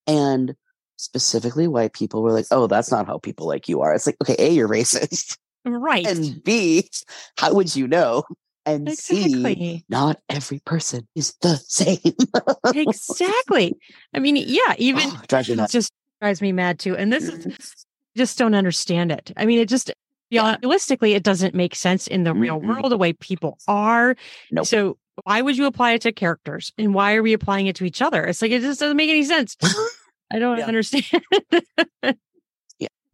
[0.07, 0.55] and
[0.97, 4.17] specifically white people were like, "Oh, that's not how people like you are." It's like,
[4.23, 5.37] okay, a you're racist,
[5.67, 6.07] Right.
[6.07, 6.89] and b
[7.37, 8.25] how would you know?
[8.67, 9.85] And exactly.
[9.89, 11.99] not every person is the same.
[12.75, 13.77] exactly.
[14.15, 16.97] I mean, yeah, even Oh, drives just drives me mad too.
[16.97, 17.51] And this is mm-hmm.
[18.17, 19.33] just don't understand it.
[19.37, 19.91] I mean, it just
[20.31, 22.67] yeah, realistically, it doesn't make sense in the real Mm-mm.
[22.69, 24.17] world the way people are.
[24.51, 24.67] Nope.
[24.67, 26.73] So why would you apply it to characters?
[26.79, 28.25] And why are we applying it to each other?
[28.25, 29.57] It's like it just doesn't make any sense.
[30.33, 30.67] I don't Yeah.
[30.67, 31.05] understand.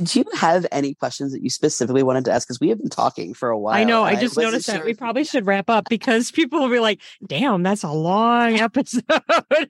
[0.01, 2.48] Did you have any questions that you specifically wanted to ask?
[2.48, 3.74] Because we have been talking for a while.
[3.74, 4.02] I know.
[4.02, 7.02] I just wasn't noticed that we probably should wrap up because people will be like,
[7.27, 9.05] "Damn, that's a long episode."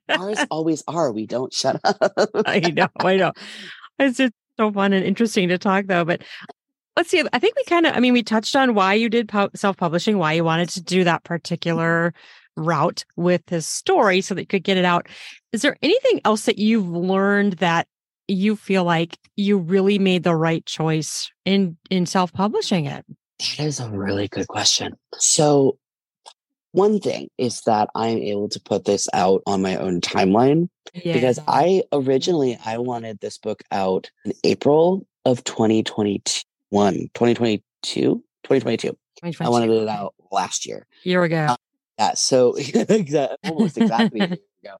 [0.08, 1.10] ours always are.
[1.10, 2.12] We don't shut up.
[2.46, 3.32] I know, I know.
[3.98, 6.04] It's just so fun and interesting to talk though.
[6.04, 6.22] But
[6.96, 7.24] let's see.
[7.32, 10.16] I think we kind of, I mean, we touched on why you did self publishing,
[10.16, 11.34] why you wanted to do that mm-hmm.
[11.34, 12.14] particular
[12.56, 15.08] route with this story so that you could get it out.
[15.52, 17.88] Is there anything else that you've learned that
[18.30, 23.04] you feel like you really made the right choice in in self publishing it?
[23.58, 24.92] That is a really good question.
[25.18, 25.78] So,
[26.72, 31.14] one thing is that I'm able to put this out on my own timeline Yeah.
[31.14, 38.96] because I originally I wanted this book out in April of 2021, 2022, 2022.
[39.40, 40.86] I wanted it out last year.
[41.04, 41.46] Year ago.
[41.50, 41.56] Uh,
[41.98, 42.56] Yeah, so
[43.44, 44.76] almost exactly a year ago.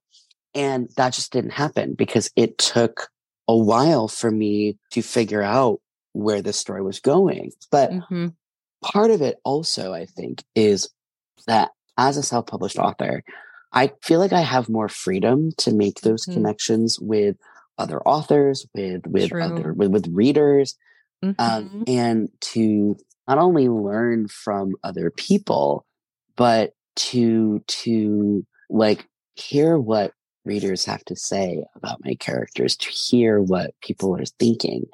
[0.55, 3.09] And that just didn't happen because it took
[3.51, 5.81] a while for me to figure out
[6.13, 7.53] where this story was going.
[7.71, 8.35] But Mhm.
[8.83, 10.89] part of it also, I think, is
[11.47, 13.23] that as a self published author,
[13.73, 16.35] I feel like I have more freedom to make those Mhm.
[16.35, 17.37] connections with
[17.79, 19.43] other authors, with with True.
[19.43, 20.77] other with, with readers,
[21.39, 21.85] um, Mhm.
[21.89, 22.97] and to
[23.29, 25.87] not only learn from other people,
[26.37, 30.13] but to to like hear what
[30.45, 34.87] readers have to say about my characters, to hear what people are thinking.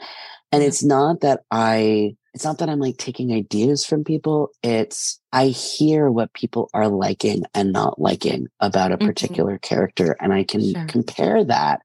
[0.52, 4.50] And it's not that I it's not that I'm like taking ideas from people.
[4.62, 9.06] It's I hear what people are liking and not liking about a Mhm.
[9.06, 10.16] particular character.
[10.20, 10.84] And I can Sure.
[10.86, 11.80] compare that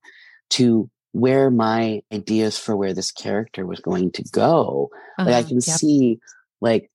[0.51, 4.89] to where my ideas for where this character was going to go.
[5.19, 5.47] Like I Uh-huh.
[5.47, 5.63] can Yep.
[5.79, 6.19] see
[6.59, 6.91] like,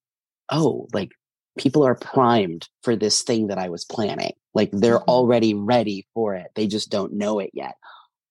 [0.51, 1.13] oh, like
[1.57, 4.33] people are primed for this thing that I was planning.
[4.55, 5.09] Like they're Mhm.
[5.09, 6.49] already ready for it.
[6.55, 7.75] They just don't know it yet.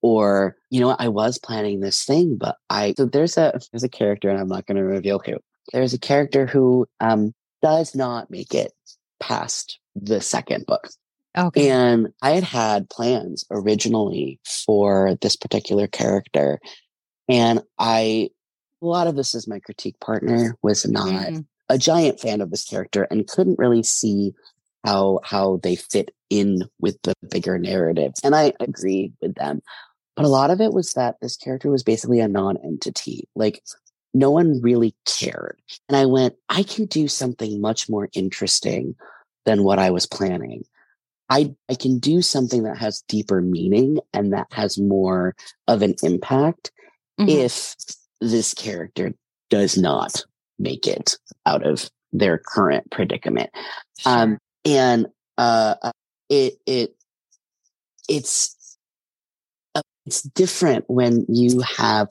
[0.02, 3.90] Or, you know I was planning this thing, but I so there's a there's a
[3.90, 5.38] character, and I'm not gonna reveal who.
[5.74, 8.74] There's a character who um does not make it
[9.20, 10.90] past the second book.
[11.38, 11.70] Okay.
[11.70, 16.60] And I had had plans originally for this particular character.
[17.28, 18.30] And I,
[18.82, 21.46] a lot of this is my critique partner was not Mhm.
[21.70, 24.34] A giant fan of this character and couldn't really see
[24.84, 28.14] how, how they fit in with the bigger narrative.
[28.24, 29.62] And I agree with them.
[30.16, 33.28] But a lot of it was that this character was basically a non-entity.
[33.36, 33.62] Like
[34.14, 35.60] no one really cared.
[35.90, 38.96] And I went, I can do something much more interesting
[39.46, 40.64] than what I was planning.
[41.30, 45.36] I, I can do something that has deeper meaning and that has more
[45.68, 46.72] of an impact
[47.20, 47.30] Mhm.
[47.30, 47.76] if
[48.20, 49.14] this character
[49.50, 50.26] does not
[50.60, 53.50] make it out of their current predicament.
[54.06, 55.08] Um, and,
[55.38, 55.92] uh, uh,
[56.30, 56.96] it, it,
[58.08, 58.78] it's,
[59.76, 62.08] uh, it's different when you have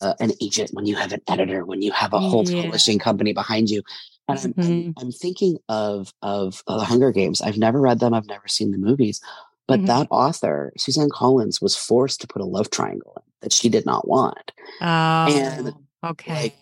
[0.00, 2.62] uh, an agent, when you have an editor, when you have a whole Yeah.
[2.62, 3.82] publishing company behind you.
[4.28, 4.94] And I'm, I'm, Mhm.
[4.98, 7.40] I'm thinking of, of uh, the Hunger Games.
[7.40, 8.14] I've never read them.
[8.14, 9.20] I've never seen the movies,
[9.66, 9.86] but Mhm.
[9.86, 13.86] that author, Suzanne Collins, was forced to put a love triangle in that she did
[13.86, 14.52] not want.
[14.80, 15.74] Oh, and,
[16.04, 16.54] okay.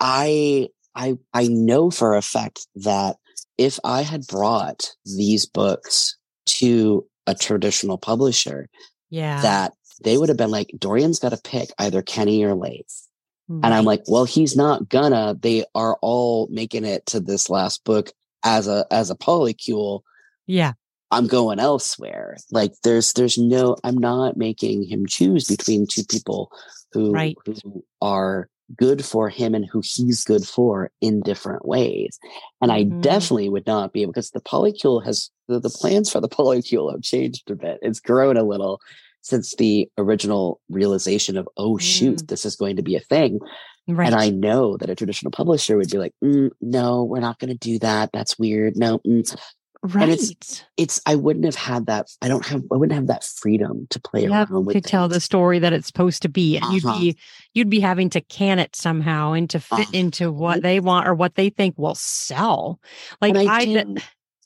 [0.00, 3.16] I I I know for a fact that
[3.56, 6.16] if I had brought these books
[6.46, 8.68] to a traditional publisher,
[9.10, 9.42] yeah.
[9.42, 9.72] that
[10.02, 13.06] they would have been like, Dorian's got to pick either Kenny or Lace.
[13.50, 15.34] And I'm like, well, he's not gonna.
[15.40, 18.10] They are all making it to this last book
[18.44, 20.02] as a as a polycule.
[20.46, 20.74] yeah.
[21.10, 22.36] I'm going elsewhere.
[22.50, 26.52] Like there's there's no I'm not making him choose between two people
[26.92, 27.36] who Right.
[27.46, 32.18] who are good for him and who he's good for in different ways.
[32.60, 33.00] And I Mhm.
[33.00, 36.92] definitely would not be able because the polycule has the, the plans for the polycule
[36.92, 37.78] have changed a bit.
[37.82, 38.80] It's grown a little
[39.22, 43.40] since the original realization of, oh shoot, this is going to be a thing.
[43.86, 44.06] Right.
[44.06, 47.48] And I know that a traditional publisher would be like, "Mm, no, we're not going
[47.50, 48.10] to do that.
[48.12, 48.76] That's weird.
[48.76, 49.34] No, mm.
[49.82, 50.02] Right.
[50.02, 52.08] And it's- it's, I wouldn't have had that.
[52.22, 55.08] I don't have, I wouldn't have that freedom to play you around with to tell
[55.08, 56.74] the story that it's supposed to be and Uh-huh.
[56.74, 56.84] you'd
[57.14, 57.18] be
[57.54, 59.90] you'd be having to can it somehow and to fit Uh-huh.
[59.92, 62.80] into what they want or what they think will sell
[63.20, 64.02] like And i, do- d-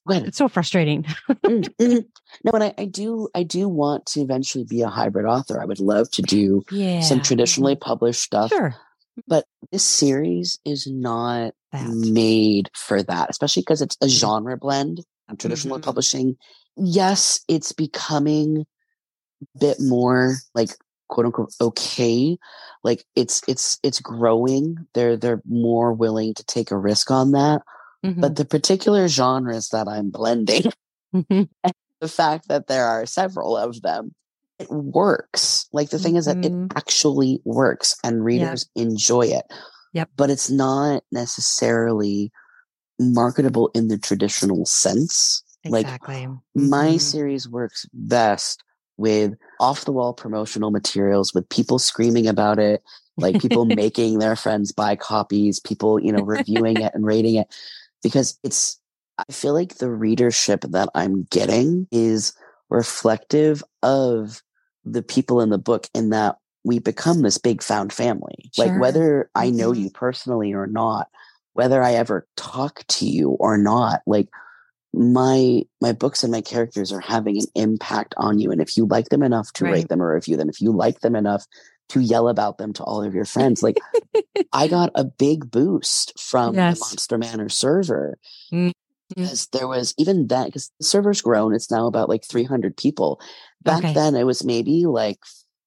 [0.09, 2.04] Go it's so frustrating Mm, mm.
[2.44, 5.60] No, and I, I do, I do want to eventually be a hybrid author.
[5.60, 8.74] I would love to do yeah some traditionally published stuff, sure
[9.28, 15.04] but this series is not that made for that, especially because it's a genre blend
[15.38, 15.82] traditional Mhm.
[15.82, 16.36] publishing.
[16.76, 18.66] Yes, it's becoming
[19.42, 20.70] a bit more like
[21.08, 22.38] quote unquote okay.
[22.84, 24.76] Like it's it's it's growing.
[24.94, 27.62] They're they're more willing to take a risk on that.
[28.04, 28.20] Mhm.
[28.20, 30.64] But the particular genres that I'm blending,
[31.14, 31.48] Mhm.
[32.00, 34.14] the fact that there are several of them,
[34.58, 35.66] it works.
[35.72, 36.72] Like the thing is that it Mhm.
[36.76, 39.44] actually works and readers enjoy it.
[39.92, 40.10] Yep.
[40.16, 42.32] But it's not necessarily
[43.02, 45.42] marketable in the traditional sense.
[45.68, 47.00] Like exactly my Mhm.
[47.00, 48.62] series works best
[48.96, 52.82] with off the wall promotional materials with people screaming about it,
[53.16, 57.48] like people making their friends buy copies, people, you know, reviewing it and rating it
[58.02, 58.78] because it's
[59.18, 62.32] I feel like the readership that I'm getting is
[62.70, 64.42] reflective of
[64.84, 68.50] the people in the book in that we become this big found family.
[68.56, 69.76] Like whether I know Mhm.
[69.84, 71.08] you personally or not,
[71.54, 74.28] whether I ever talk to you or not, like
[74.94, 78.86] my my books and my characters are having an impact on you and if you
[78.86, 79.72] like them enough to Right.
[79.72, 81.46] rate them or review them if you like them enough
[81.88, 83.78] to yell about them to all of your friends like
[84.52, 86.78] i got a big boost from Yes.
[86.78, 88.18] the monster manor server
[88.52, 88.72] Mm.
[89.08, 93.18] because there was even that because the server's grown it's now about like 300 people
[93.62, 93.94] back Okay.
[93.94, 95.20] then it was maybe like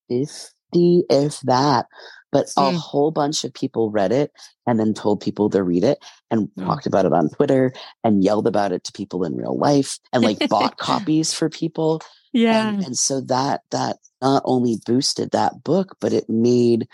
[0.07, 1.87] 50 if that
[2.35, 2.77] but a Mm.
[2.77, 4.31] whole bunch of people read it
[4.67, 5.99] and then told people to read it
[6.29, 6.65] and Mm.
[6.65, 7.71] talked about it on Twitter
[8.03, 12.01] and yelled about it to people in real life and like bought copies for people.
[12.33, 16.87] yeah And, and so that that not only boosted that book, but it made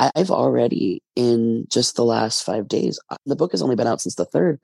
[0.00, 2.98] I, I've already in just the last five days.
[3.10, 4.58] uh, The book has only been out since the third.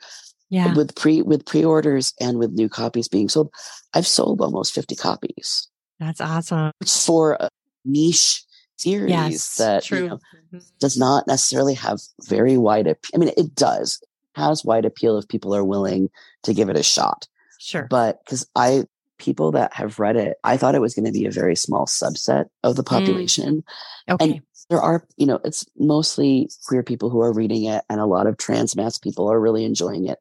[0.51, 3.51] yeah With pre with pre orders and with new copies being sold,
[3.95, 5.69] I've sold almost fifty copies.
[6.01, 7.49] that's awesome for a
[7.85, 8.46] niche
[8.77, 10.21] series yes that you true know,
[10.53, 10.63] Mhm.
[10.81, 13.11] does not necessarily have very wide appeal.
[13.15, 14.01] I mean, it does
[14.35, 16.11] has wide appeal if people are willing
[16.43, 17.27] to give it a shot.
[17.59, 18.85] sure But because I
[19.19, 21.87] people that have read it, I thought it was going to be a very small
[21.87, 22.87] subset of the Mm.
[22.87, 23.65] population.
[24.11, 28.07] okay There are, you know, it's mostly queer people who are reading it, and a
[28.07, 30.19] lot of trans masc people are really enjoying it.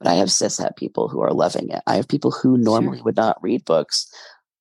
[0.00, 1.82] But I have cishet people who are loving it.
[1.86, 4.12] I have people who normally would not read books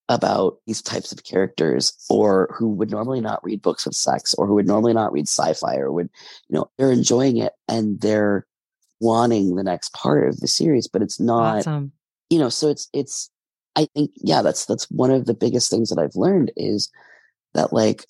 [0.10, 4.46] about these types of characters or who would normally not read books with sex or
[4.46, 6.10] who would normally not read sci-fi or would
[6.50, 8.46] you know they're enjoying it and they're
[9.00, 11.92] wanting the next part of the series but it's not awesome.
[12.30, 13.30] you know so it's it's
[13.76, 16.92] i think yeah that's that's one of the biggest things that i've learned is
[17.54, 18.06] that like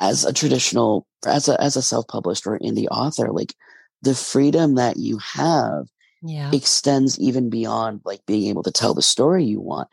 [0.00, 3.54] as a traditional as a as a self-published or indie author like
[4.02, 5.88] the freedom that you have
[6.22, 6.50] yeah.
[6.54, 9.88] extends even beyond like being able to tell the story you want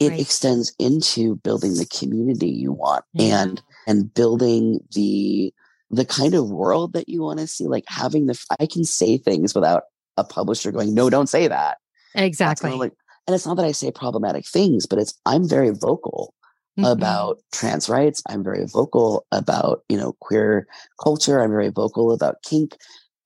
[0.00, 0.20] it Right.
[0.20, 3.42] extends into building the community you want Yeah.
[3.42, 5.52] and and building the
[5.90, 9.16] the kind of world that you want to see like having the i can say
[9.16, 9.84] things without
[10.16, 11.78] a publisher going no don't say that.
[12.14, 12.70] Exactly.
[12.72, 12.92] like
[13.26, 16.34] and it's not that i say problematic things but it's i'm very vocal
[16.78, 16.92] Mhm.
[16.92, 18.22] about trans rights.
[18.28, 20.68] I'm very vocal about you know queer
[21.02, 21.40] culture.
[21.42, 22.76] I'm very vocal about kink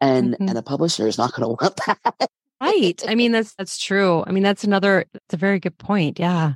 [0.01, 0.49] and Mhm.
[0.49, 2.31] and a publisher is not going to want that.
[2.62, 3.03] Right.
[3.07, 4.24] I mean that's that's true.
[4.27, 6.19] I mean that's another that's a very good point.
[6.19, 6.55] Yeah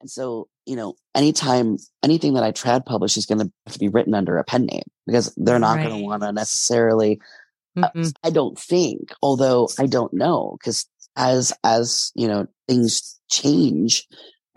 [0.00, 3.78] And so, you know, anytime anything that I trad publish is going to have to
[3.78, 7.20] be written under a pen name because they're not going to want to necessarily.
[7.76, 7.88] uh.
[8.24, 10.86] I don't think, although I don't know, because
[11.16, 14.06] as as you know things change,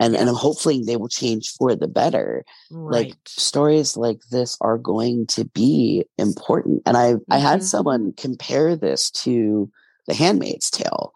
[0.00, 2.44] and and hopefully they will change for the better.
[2.70, 7.64] Like stories like this are going to be important, and I I had Mhm.
[7.64, 9.70] someone compare this to
[10.06, 11.12] The Handmaid's Tale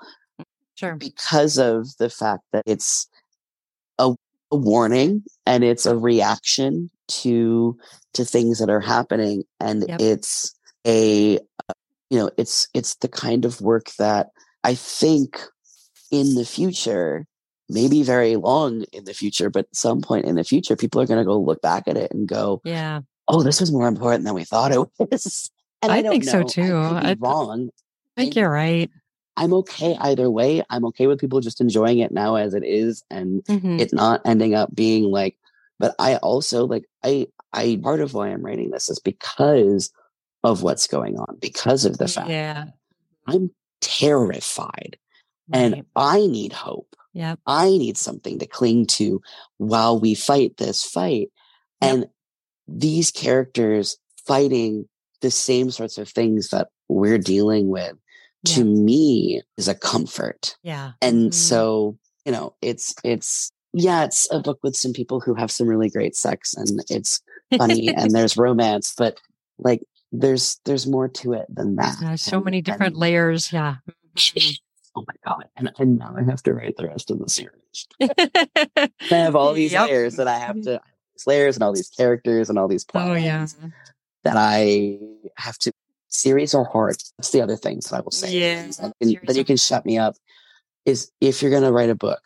[0.74, 3.08] sure because of the fact that it's
[3.98, 4.14] a,
[4.50, 7.76] a warning and it's a reaction to
[8.14, 10.00] to things that are happening and Yep.
[10.00, 10.54] it's
[10.86, 11.38] a
[12.10, 14.28] you know it's it's the kind of work that
[14.64, 15.40] i think
[16.10, 17.26] in the future
[17.70, 21.18] maybe very long in the future, but some point in the future, people are going
[21.20, 23.00] to go look back at it and go, yeah.
[23.28, 25.50] "Oh, this was more important than we thought it was."
[25.82, 26.74] And I don't think so too.
[26.78, 27.68] I I- wrong.
[28.16, 28.90] I think you're right.
[29.38, 30.62] I'm okay either way.
[30.68, 33.80] I'm okay with people just enjoying it now as it is, and Mhm.
[33.80, 35.36] it not ending up being like.
[35.78, 39.90] But I also like I I part of why I'm writing this is because
[40.44, 42.66] of what's going on, because of the fact Yeah.
[43.26, 43.50] I'm
[43.80, 44.98] terrified
[45.52, 45.82] and.
[45.96, 46.94] I need hope.
[47.14, 47.38] Yep.
[47.46, 49.20] I need something to cling to
[49.56, 51.30] while we fight this fight.
[51.82, 51.92] Yep.
[51.92, 52.06] And
[52.68, 53.96] these characters
[54.26, 54.88] fighting
[55.20, 57.94] the same sorts of things that we're dealing with
[58.54, 58.64] to Yeah.
[58.64, 60.56] me is a comfort.
[60.62, 60.92] Yeah.
[61.02, 61.34] And Mhm.
[61.34, 65.66] so, you know, it's, it's, yeah, it's a book with some people who have some
[65.68, 67.20] really great sex and it's
[67.56, 69.18] funny and there's romance, but
[69.58, 71.96] like there's, there's more to it than that.
[72.00, 73.52] There's so And- many different and- layers.
[73.52, 73.76] Yeah.
[74.16, 74.58] Mhm.
[74.96, 75.44] Oh my God.
[75.56, 77.86] And, and now I have to write the rest of the series.
[78.02, 79.86] I have all these Yep.
[79.88, 80.80] layers that I have to
[81.24, 83.46] layers and all these characters and all these plot Oh yeah.
[84.24, 84.98] that I
[85.36, 85.72] have to
[86.08, 86.96] series are hard.
[87.16, 88.32] That's the other thing that I will say.
[88.32, 90.16] Yeah, And, then you can shut me up.
[90.84, 92.20] Is if you're gonna write a book,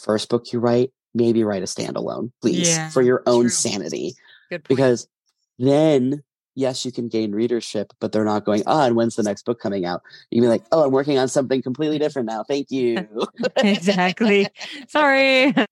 [0.00, 3.50] first book you write, maybe write a standalone, please, Yeah, for your own true.
[3.50, 4.14] sanity.
[4.50, 4.68] Good point.
[4.68, 5.08] Because
[5.58, 6.22] then
[6.56, 9.60] yes, you can gain readership, but they're not going, oh, and when's the next book
[9.60, 10.02] coming out?
[10.30, 12.42] You can be like, oh, I'm working on something completely different now.
[12.42, 13.06] Thank you.
[13.56, 14.48] exactly.
[14.88, 15.54] Sorry.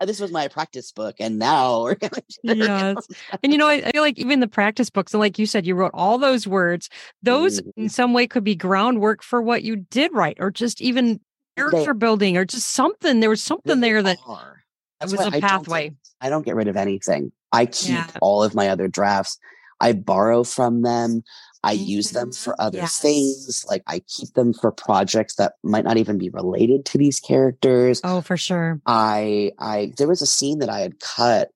[0.00, 3.06] this was my practice book, and now we're gonna Yes.
[3.42, 5.66] And you know, I, I feel like even the practice books, and like you said,
[5.66, 6.88] you wrote all those words,
[7.22, 7.72] those Mhm.
[7.76, 11.20] in some way could be groundwork for what you did write, or just even
[11.56, 13.20] character building, or just something.
[13.20, 14.62] There was something there that are.
[15.02, 15.94] was why a I don't pathway.
[16.20, 17.32] I don't get rid of anything.
[17.52, 18.06] I keep Yeah.
[18.20, 19.38] all of my other drafts.
[19.80, 21.22] I borrow from them.
[21.62, 23.00] I use them for other Yes.
[23.00, 23.64] things.
[23.68, 28.00] Like I keep them for projects that might not even be related to these characters.
[28.04, 28.80] Oh, for sure.
[28.86, 31.50] I I there was a scene that I had cut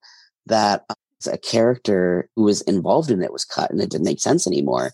[0.47, 0.95] that uh,
[1.33, 4.93] a character who was involved in it was cut and it didn't make sense anymore.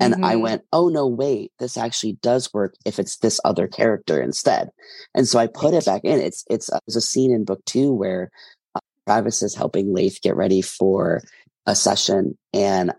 [0.00, 0.40] And I Mhm.
[0.42, 4.70] went, oh no, wait, this actually does work if it's this other character instead.
[5.14, 6.20] And so I put it back in.
[6.20, 8.30] It's it's uh, there's a scene in book two where
[8.74, 11.22] uh, Travis is helping Leith get ready for
[11.66, 12.92] a session, and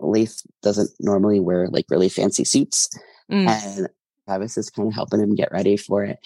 [0.00, 2.88] Leith doesn't normally wear like really fancy suits,
[3.30, 3.46] Mm.
[3.48, 3.88] and
[4.26, 6.18] Travis is kind of helping him get ready for it.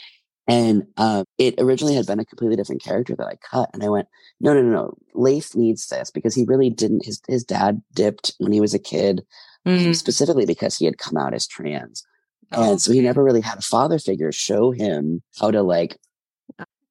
[0.47, 3.89] And um, it originally had been a completely different character that I cut, and I
[3.89, 4.09] went,
[4.41, 4.95] no, no, no, no.
[5.15, 7.05] Leith needs this because he really didn't.
[7.07, 9.23] His his dad dipped when he was a kid,
[9.67, 9.95] Mm.
[9.97, 12.05] specifically because he had come out as trans,
[12.53, 15.97] Oh, and so he never really had a father figure show him how to like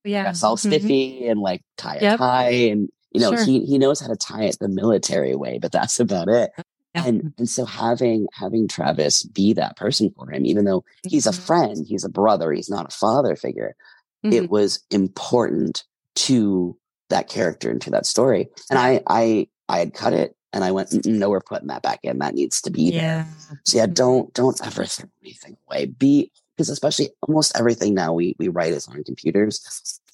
[0.03, 0.23] yeah.
[0.23, 0.59] dress all Mhm.
[0.59, 2.17] spiffy and like tie a Yep.
[2.17, 3.45] tie, and you know Sure.
[3.45, 6.49] he he knows how to tie it the military way, but that's about it.
[6.95, 7.05] Yeah.
[7.07, 11.31] And and so having having Travis be that person for him, even though he's a
[11.31, 11.39] Mhm.
[11.39, 13.75] friend, he's a brother, he's not a father figure,
[14.23, 14.33] Mhm.
[14.33, 15.83] it was important
[16.15, 16.77] to
[17.09, 18.47] that character and to that story.
[18.69, 21.81] And I I I had cut it and I went, "Mm-mm, no, we're putting that
[21.81, 22.19] back in.
[22.19, 23.01] That needs to be there.
[23.01, 23.25] yeah.
[23.65, 23.93] So yeah, Mhm.
[23.95, 25.85] don't don't ever throw anything away.
[25.87, 29.59] Be because especially almost everything now we we write is on computers.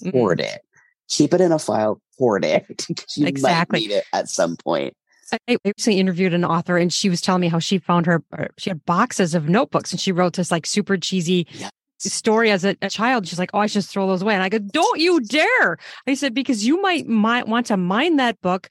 [0.02, 0.40] Mhm.
[0.40, 0.62] It.
[1.10, 2.00] Keep it in a file.
[2.18, 3.80] Hoard it because you Exactly.
[3.82, 4.94] might need it at some point.
[5.48, 8.46] I recently interviewed an author and she was telling me how she found her, uh,
[8.58, 11.72] she had boxes of notebooks and she wrote this like super cheesy Yes.
[12.00, 13.28] story as a, a child.
[13.28, 14.34] She's like, Oh, I should throw those away.
[14.34, 15.78] And I go, Don't you dare.
[16.08, 18.70] I said, Because you might, might want to mine that book.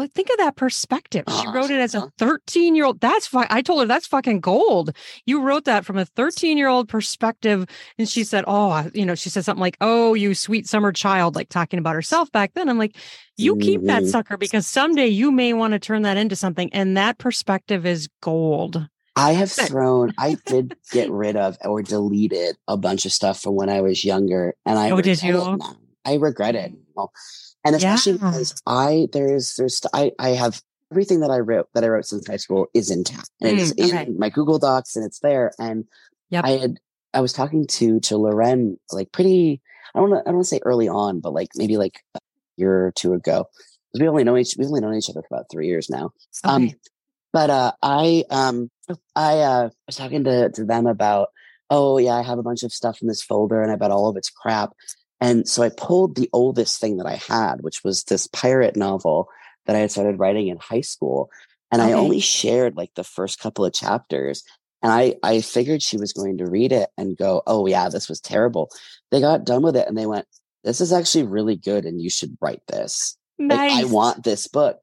[0.00, 1.24] But think of that perspective.
[1.28, 3.02] She Uh, wrote it as a 13 year old.
[3.02, 3.46] That's fine.
[3.50, 4.96] I told her that's fucking gold.
[5.26, 7.66] You wrote that from a 13 year old perspective.
[7.98, 11.34] And she said, Oh, you know, she said something like, Oh, you sweet summer child,
[11.36, 12.70] like talking about herself back then.
[12.70, 12.96] I'm like,
[13.36, 16.72] you keep that sucker because someday you may want to turn that into something.
[16.72, 18.88] And that perspective is gold.
[19.16, 23.54] I have thrown, I did get rid of or deleted a bunch of stuff from
[23.54, 25.76] when I was younger, and I Oh, did regret it you?
[26.06, 27.10] I regret it, now.
[27.64, 28.30] And especially Yeah.
[28.30, 30.62] because I there's there's I I have
[30.92, 34.06] everything that I wrote that I wrote since high school is intact, and it's Mm,
[34.08, 35.52] in my Google Docs, and it's there.
[35.58, 35.84] And
[36.30, 36.44] Yep.
[36.44, 36.80] I had
[37.14, 39.60] I was talking to to Loren like pretty
[39.94, 42.20] I don't I don't want to say early on, but like maybe like a
[42.56, 43.46] year or two ago.
[43.98, 46.12] we only know each we've only known each other for about three years now.
[46.44, 46.70] Um,
[47.32, 48.70] but uh, I um
[49.16, 51.28] I uh, was talking to to them about
[51.70, 54.08] oh yeah I have a bunch of stuff in this folder and I bet all
[54.08, 54.72] of it's crap.
[55.20, 59.28] And so I pulled the oldest thing that I had, which was this pirate novel
[59.66, 61.30] that I had started writing in high school.
[61.70, 64.42] And I only shared like the first couple of chapters.
[64.82, 68.08] And I, I figured she was going to read it and go, oh, yeah, this
[68.08, 68.70] was terrible.
[69.10, 70.26] They got done with it and they went,
[70.64, 73.16] this is actually really good and you should write this.
[73.38, 74.78] Like, I want this book.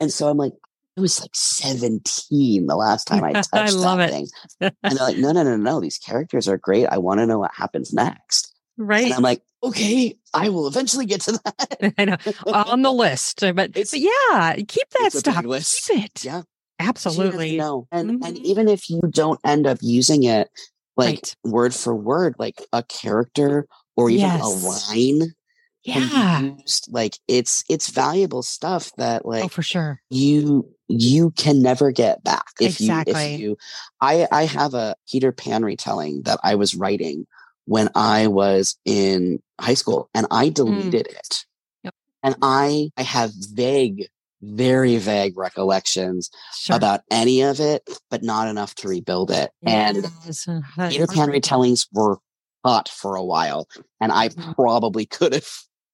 [0.00, 0.52] And so I'm like,
[0.96, 4.12] I was like 17 the last time I touched I love that it.
[4.12, 4.26] thing.
[4.60, 5.80] And they're like, no, no, no, no.
[5.80, 6.86] These characters are great.
[6.86, 8.54] I want to know what happens next.
[8.78, 9.04] Right.
[9.06, 11.94] And I'm like, okay, I will eventually get to that.
[11.98, 12.16] I know
[12.52, 15.44] on the list, but, It's- but yeah, keep that it's a big stuff.
[15.44, 15.88] list.
[15.88, 16.24] Keep it.
[16.24, 16.42] Yeah.
[16.80, 17.56] Absolutely.
[17.56, 17.88] No.
[17.90, 18.42] And and Mhm.
[18.42, 20.48] even if you don't end up using it
[20.96, 21.36] like Right.
[21.44, 24.42] word for word, like a character or even Yes.
[24.42, 25.32] a line
[25.82, 26.40] Yeah.
[26.40, 30.00] used, like it's it's valuable stuff that like Oh, for sure.
[30.10, 33.34] you you can never get back if you Exactly.
[33.34, 33.56] if you
[34.00, 37.26] I I have a Peter Pan retelling that I was writing
[37.68, 41.28] when I was in high school and I deleted it.
[41.30, 41.44] Mm.
[41.84, 41.94] Yep.
[42.22, 44.06] And I I have vague
[44.40, 46.76] very vague recollections Sure.
[46.76, 49.50] about any of it but not enough to rebuild it.
[49.66, 52.18] And Yes, uh, that- Peter Pan retellings were
[52.64, 53.68] hot for a while
[54.00, 54.54] and I Mhm.
[54.54, 55.48] probably could have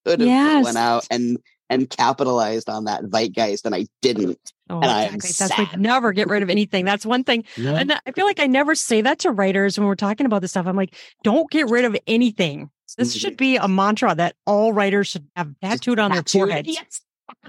[0.07, 0.65] could have Yes.
[0.65, 1.39] went out and
[1.71, 4.39] and capitalized on that zeitgeist and I didn't.
[4.71, 5.47] Oh, and I am exactly.
[5.49, 5.81] That's like sad.
[5.81, 6.85] never get rid of anything.
[6.85, 7.45] That's one thing.
[7.57, 10.51] And I feel like I never say that to writers when we're talking about this
[10.53, 10.67] stuff.
[10.67, 12.71] I'm like, don't get rid of anything.
[12.97, 13.21] This Mhm.
[13.21, 16.41] should be a mantra that all writers should have tattooed on their Tattooed.
[16.49, 16.67] forehead.
[16.67, 17.01] Yes.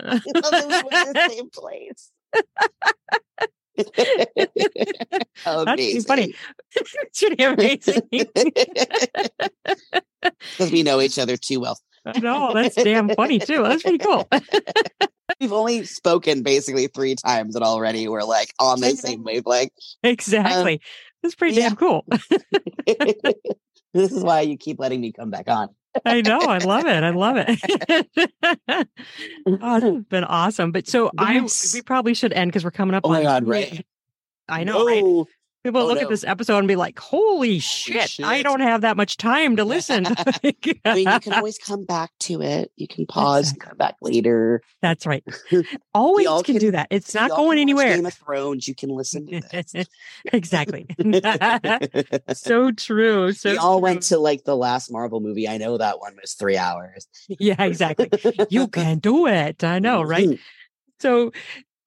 [0.02, 2.12] Those were the same place.
[5.46, 6.34] That'd be funny.
[7.14, 8.02] should be amazing.
[10.58, 11.78] Because we know each other too well.
[12.22, 13.64] Know that's damn funny too.
[13.64, 14.28] That's pretty cool.
[15.40, 19.72] We've only spoken basically three times and already we're like on the same wavelength.
[20.04, 20.82] Um, exactly.
[21.24, 21.70] That's pretty yeah.
[21.70, 22.06] damn cool.
[22.86, 25.70] this is why you keep letting me come back on.
[26.06, 26.40] I know.
[26.40, 27.04] I love it.
[27.04, 28.08] I love it.
[29.48, 30.72] oh, has been awesome.
[30.72, 31.74] But so Yes.
[31.74, 33.02] I we probably should end because we're coming up.
[33.06, 33.86] Oh my God, right.
[34.48, 35.26] I know, right?
[35.66, 36.04] People Oh, look no.
[36.04, 39.66] at this episode and be like, "Holy, shit, I don't have that much time to
[39.66, 40.06] listen."
[40.86, 42.72] I mean, you can always come back to it.
[42.76, 44.62] You can pause and come back later.
[44.84, 45.24] That's right.
[45.96, 46.90] Always can, can- do that.
[46.92, 47.96] It's not going anywhere.
[47.96, 48.68] Game of Thrones.
[48.68, 49.88] You can listen to this.
[50.32, 50.86] exactly.
[52.34, 53.32] so true.
[53.32, 55.50] So we all went to like the last Marvel movie.
[55.50, 57.08] I know that one was three hours.
[57.28, 58.12] yeah, exactly.
[58.52, 59.64] You can do it.
[59.64, 60.40] I know, right?
[61.00, 61.34] So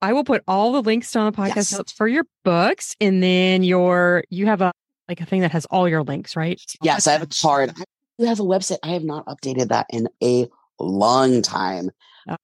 [0.01, 1.73] I will put all the links on the podcast Yes.
[1.73, 4.71] notes for your books, and then your you have a
[5.07, 6.61] like a thing that has all your links, right?
[6.81, 7.71] Yes, I have a Carrd.
[7.79, 7.83] I
[8.19, 8.77] do have a website.
[8.83, 10.47] I have not updated that in a
[10.79, 11.89] long time.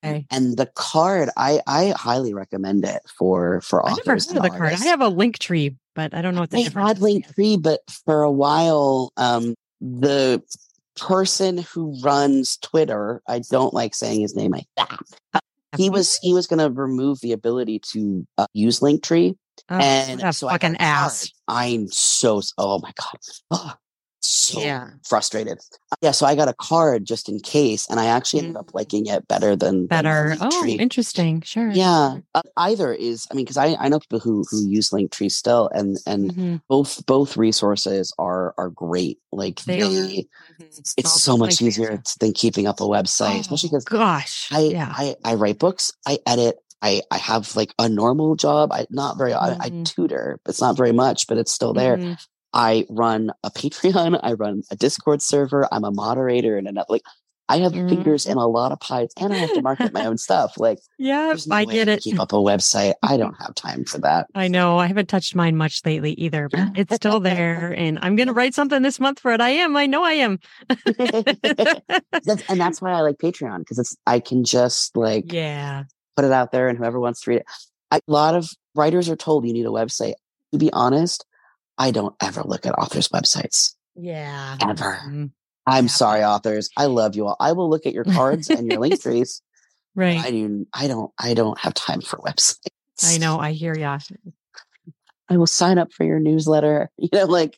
[0.04, 0.26] Okay.
[0.32, 4.28] And the Carrd, I I highly recommend it for for I never heard authors.
[4.36, 4.74] of the Carrd.
[4.82, 7.04] I have a link tree, but I don't know what the I difference had is.
[7.04, 10.42] Linktree, but for a while, um, the
[10.98, 15.00] person who runs Twitter, I don't like saying his name like that.
[15.78, 19.36] He was he was going to remove the ability to uh, use Linktree,
[19.70, 20.82] Oh, and so I fucking card.
[20.82, 21.30] ass.
[21.48, 23.20] I'm so oh my god,
[23.52, 23.74] oh,
[24.26, 24.90] so Yeah.
[25.08, 25.60] frustrated.
[26.02, 28.76] Yeah, so I got a Carrd just in case, and I actually ended up Mm.
[28.76, 30.36] liking it better than than Better.
[30.42, 31.42] Oh, interesting.
[31.42, 31.70] Sure.
[31.72, 33.28] Yeah, uh, either is.
[33.32, 36.62] I mean, because I, I know people who who use Linktree still, and and Mhm.
[36.68, 39.20] both both resources are are great.
[39.32, 40.28] Like They they.
[40.60, 40.94] Mhm.
[40.98, 44.48] it's Also, so much Linktree easier than keeping up a website, especially Oh, because gosh.
[44.52, 44.92] I, yeah.
[44.96, 48.72] I I write books, I edit, I I have like a normal job.
[48.72, 49.86] I not very I, I Mhm.
[49.86, 50.40] tutor.
[50.48, 51.98] It's not very much, but it's still there.
[51.98, 52.18] Mhm.
[52.56, 54.20] I run a Patreon.
[54.24, 55.68] I run a Discord server.
[55.72, 57.04] I'm a moderator and another like.
[57.48, 57.88] I have Mm.
[57.90, 60.58] fingers in a lot of pies, and I have to market my own stuff.
[60.58, 62.02] Like, Yeah, no I get it.
[62.02, 62.96] Keep up a website.
[63.04, 64.26] I don't have time for that.
[64.34, 64.80] I know.
[64.80, 67.72] I haven't touched mine much lately either, but it's still there.
[67.78, 69.42] And I'm going to write something this month for it.
[69.42, 69.78] I am.
[69.78, 70.40] I know I am.
[72.26, 75.84] that's, and that's why I like Patreon because it's I can just like yeah.
[76.16, 77.46] put it out there and whoever wants to read it.
[77.92, 80.16] I, a lot of writers are told you need a website.
[80.52, 81.26] To be honest,
[81.78, 84.58] I don't ever look at authors' websites Yeah.
[84.62, 85.00] ever.
[85.06, 85.32] Mhm.
[85.68, 85.92] I'm Yeah.
[85.92, 86.70] sorry, authors.
[86.78, 87.36] I love you all.
[87.40, 89.42] I will look at your cards and your link trees.
[89.96, 90.20] Right.
[90.20, 90.66] I do.
[90.74, 91.12] I don't.
[91.18, 92.68] I don't have time for websites.
[93.04, 93.40] I know.
[93.40, 93.86] I hear you.
[95.30, 96.90] I will sign up for your newsletter.
[96.98, 97.58] You know, like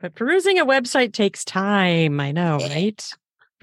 [0.00, 2.18] but perusing a website takes time.
[2.20, 3.04] I know, right?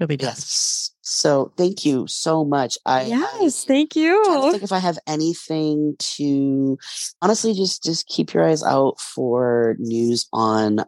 [0.00, 0.28] Really does.
[0.38, 0.90] yes.
[1.02, 2.78] So thank you so much.
[2.86, 3.64] I Yes.
[3.64, 4.22] I, Thank you.
[4.52, 6.78] think if I have anything to
[7.20, 10.84] honestly just just keep your eyes out for news on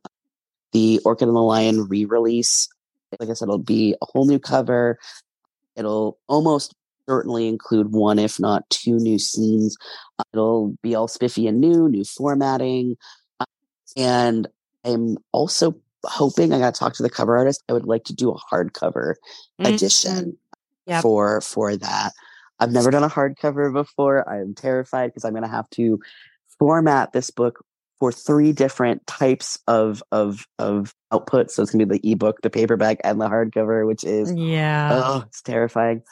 [0.72, 2.68] the Orchid and the Lion re-release.
[3.20, 4.98] Like I said, it'll be a whole new cover.
[5.76, 6.74] It'll almost
[7.06, 9.76] certainly include one, if not two, new scenes.
[10.32, 12.96] It'll be all spiffy and new, new formatting,
[13.96, 14.46] and
[14.84, 17.62] I'm also hoping I got to talk to the cover artist.
[17.68, 19.14] I would like to do a hardcover
[19.60, 19.74] Mhm.
[19.74, 20.38] edition
[20.86, 21.02] Yep.
[21.02, 22.12] for for that.
[22.58, 24.28] I've never done a hardcover before.
[24.28, 26.00] I'm terrified because I'm going to have to
[26.58, 27.64] format this book
[27.98, 31.50] for three different types of of of output.
[31.50, 35.02] So it's going to be the ebook, the paperback, and the hardcover, which is Yeah.
[35.04, 36.02] oh, it's terrifying.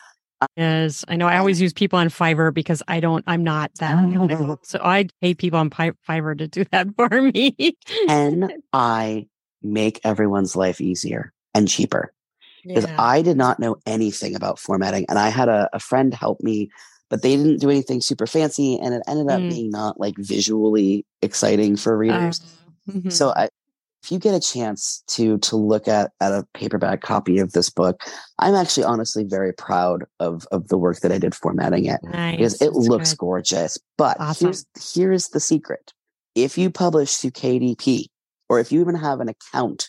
[0.56, 1.26] Yes, I know.
[1.26, 3.22] I always use people on Fiverr because I don't.
[3.26, 4.58] I'm not that.
[4.62, 7.76] So I pay people on Fiverr to do that for me.
[8.06, 9.26] Can I
[9.62, 11.32] make everyone's life easier?
[11.52, 12.12] and cheaper
[12.64, 12.94] because Yeah.
[12.96, 15.04] I did not know anything about formatting.
[15.08, 16.70] And I had a, a friend help me,
[17.08, 18.78] but they didn't do anything super fancy.
[18.78, 19.48] And it ended up Mm.
[19.48, 22.40] being not like visually exciting for readers.
[22.88, 23.10] Uh, mhm.
[23.12, 23.48] So I,
[24.04, 27.68] if you get a chance to to look at at a paperback copy of this
[27.68, 28.00] book,
[28.38, 32.36] I'm actually honestly very proud of of the work that I did formatting it nice.
[32.36, 33.18] because it That's looks good.
[33.18, 33.76] gorgeous.
[33.98, 34.46] But Awesome.
[34.46, 34.64] here's
[34.94, 35.92] here's the secret:
[36.36, 38.06] if you publish through KDP,
[38.50, 39.88] or if you even have an account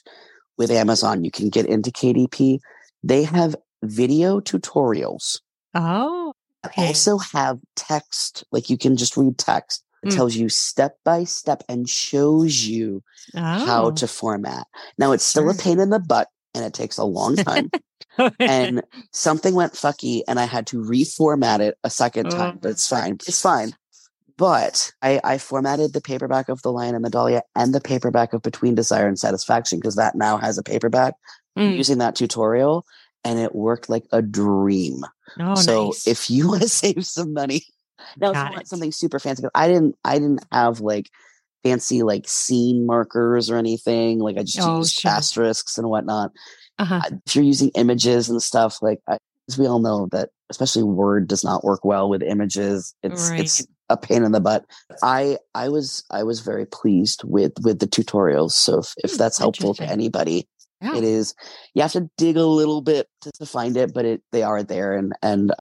[0.57, 2.59] with Amazon, you can get into KDP.
[3.03, 5.41] They have video tutorials.
[5.73, 6.33] Oh,
[6.64, 6.85] Okay.
[6.90, 9.83] Also have text, like you can just read text.
[10.03, 10.15] It Mm.
[10.15, 13.01] tells you step by step and shows you
[13.33, 13.91] how oh.
[13.91, 14.67] to format.
[14.99, 17.72] Now it's still a pain in the butt and it takes a long time.
[18.40, 22.91] and something went fucky and I had to reformat it a second time, but it's
[22.93, 22.95] Oh.
[22.95, 23.14] fine.
[23.27, 23.73] It's fine.
[24.42, 28.34] But I, I formatted the paperback of The Lion and the Dahlia and the paperback
[28.34, 31.14] of Between Desire and Satisfaction because that now has a paperback
[31.56, 31.76] Mm.
[31.78, 32.86] using that tutorial
[33.24, 35.03] and it worked like a dream.
[35.40, 36.08] oh, so nice.
[36.08, 37.61] if you want to save some money,
[38.18, 38.68] now if you Got it.
[38.68, 41.10] something super fancy, I didn't I didn't have like
[41.64, 44.18] fancy like scene markers or anything.
[44.18, 45.11] Like I just Oh, used sure.
[45.11, 46.32] asterisks and whatnot
[46.80, 47.02] uh-huh.
[47.06, 49.18] uh, if you're using images and stuff like I,
[49.50, 53.60] as we all know that especially word does not work well with images it's it's
[53.61, 53.68] Right.
[53.92, 54.66] A pain in the butt
[55.03, 59.18] i i was i was very pleased with with the tutorials so if, if Hmm,
[59.18, 60.48] that's helpful to anybody
[60.82, 60.95] Yeah.
[60.98, 61.36] it is
[61.76, 64.64] you have to dig a little bit to, to find it but it they are
[64.64, 65.53] there and and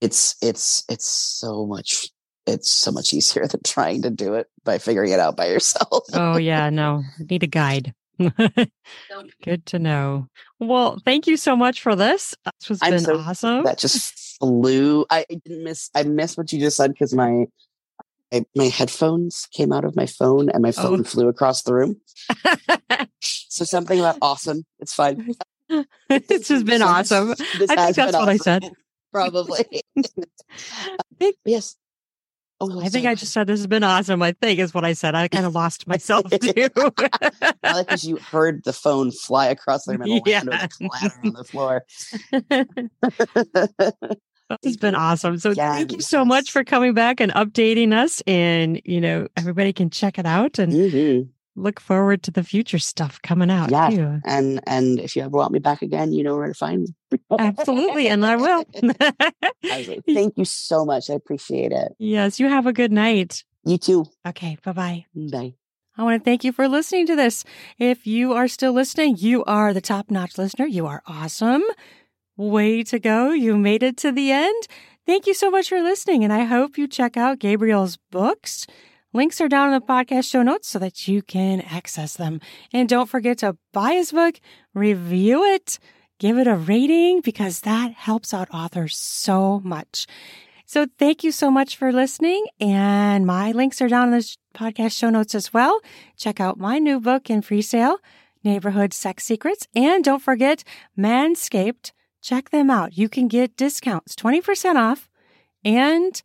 [0.00, 2.10] it's it's it's so much
[2.46, 6.04] it's so much easier than trying to do it by figuring it out by yourself
[6.14, 7.02] Oh yeah, no.
[7.28, 7.92] Need a guide.
[9.44, 10.28] Good to know.
[10.58, 12.34] Well, thank you so much for this.
[12.60, 13.64] This has I'm been so- awesome.
[13.64, 15.04] that just flew.
[15.10, 15.90] I I didn't miss.
[15.94, 17.46] I missed what you just said because my
[18.32, 20.82] I, my headphones came out of my phone and my Oh.
[20.82, 22.00] phone flew across the room.
[23.50, 24.64] So something about awesome.
[24.78, 25.34] It's fine.
[26.08, 27.28] it's just been So- awesome.
[27.58, 28.70] This I think that's what I said.
[29.12, 29.82] Probably.
[29.96, 30.02] I
[31.18, 31.74] think, yes.
[32.60, 33.06] Oh, I think.
[33.06, 34.22] I just said this has been awesome.
[34.22, 35.14] I think is what I said.
[35.16, 36.68] I kind of lost myself too.
[36.70, 37.08] Probably
[37.84, 40.42] because you heard the phone fly across the room and Yeah.
[40.42, 41.84] clatter on the floor.
[44.50, 45.38] This has been awesome.
[45.38, 48.22] So thank you so much for coming back and updating us.
[48.26, 51.28] And, you know, everybody can check it out and Mhm.
[51.56, 53.90] look forward to the future stuff coming out Yeah.
[53.90, 54.20] too.
[54.24, 57.18] And and if you ever want me back again, you know where to find me.
[57.38, 58.08] Absolutely.
[58.08, 58.64] And I will.
[59.10, 61.10] I was like, Thank you so much.
[61.10, 61.92] I appreciate it.
[61.98, 63.44] yes, you have a good night.
[63.64, 64.06] You too.
[64.26, 64.56] Okay.
[64.64, 65.04] Bye bye.
[65.14, 65.54] Bye.
[65.96, 67.44] I want to thank you for listening to this.
[67.76, 70.64] If you are still listening, you are the top notch listener.
[70.66, 71.64] You are awesome.
[72.38, 73.32] Way to go.
[73.32, 74.68] You made it to the end.
[75.04, 76.22] Thank you so much for listening.
[76.22, 78.64] And I hope you check out Gabriel's books.
[79.12, 82.40] Links are down in the podcast show notes so that you can access them.
[82.72, 84.38] And don't forget to buy his book,
[84.72, 85.80] review it,
[86.20, 90.06] give it a rating because that helps out authors so much.
[90.64, 92.46] So thank you so much for listening.
[92.60, 95.80] And my links are down in the podcast show notes as well.
[96.16, 97.98] Check out my new book in free sale,
[98.44, 99.66] Neighborhood Sex Secrets.
[99.74, 100.62] And don't forget
[100.96, 101.90] Manscaped.
[102.22, 102.96] Check them out.
[102.96, 105.08] You can get discounts, 20% off
[105.64, 106.22] and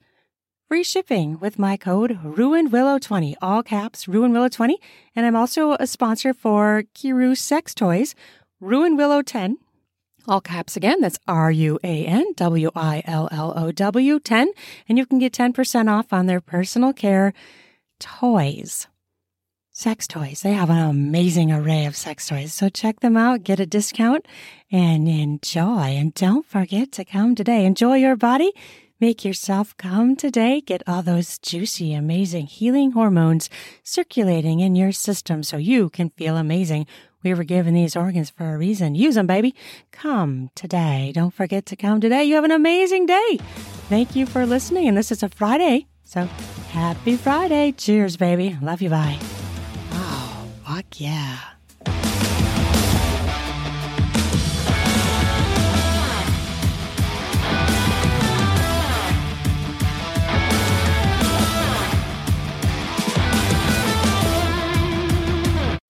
[0.67, 4.75] free shipping with my code RuanWillow20, all caps RuanWillow20.
[5.15, 8.15] And I'm also a sponsor for Kiiroo Sex Toys,
[8.59, 9.57] Ruan Willow 10.
[10.25, 14.51] All caps again, that's R U A N W I L L O W 10.
[14.87, 17.33] And you can get 10% off on their personal care
[17.99, 18.87] toys.
[19.75, 20.41] Sex toys.
[20.43, 22.53] They have an amazing array of sex toys.
[22.53, 24.27] So check them out, get a discount,
[24.71, 25.95] and enjoy.
[25.97, 27.65] And don't forget to come today.
[27.65, 28.53] Enjoy your body.
[28.99, 30.61] Make yourself come today.
[30.61, 33.49] Get all those juicy, amazing healing hormones
[33.81, 36.85] circulating in your system so you can feel amazing.
[37.23, 38.93] We were given these organs for a reason.
[38.93, 39.55] Use them, baby.
[39.91, 41.11] Come today.
[41.15, 42.23] Don't forget to come today.
[42.23, 43.39] You have an amazing day.
[43.89, 44.87] Thank you for listening.
[44.87, 45.87] And this is a Friday.
[46.03, 46.25] So
[46.69, 47.71] happy Friday.
[47.71, 48.55] Cheers, baby.
[48.61, 48.91] Love you.
[48.91, 49.17] Bye.
[50.65, 51.39] Fuck yeah.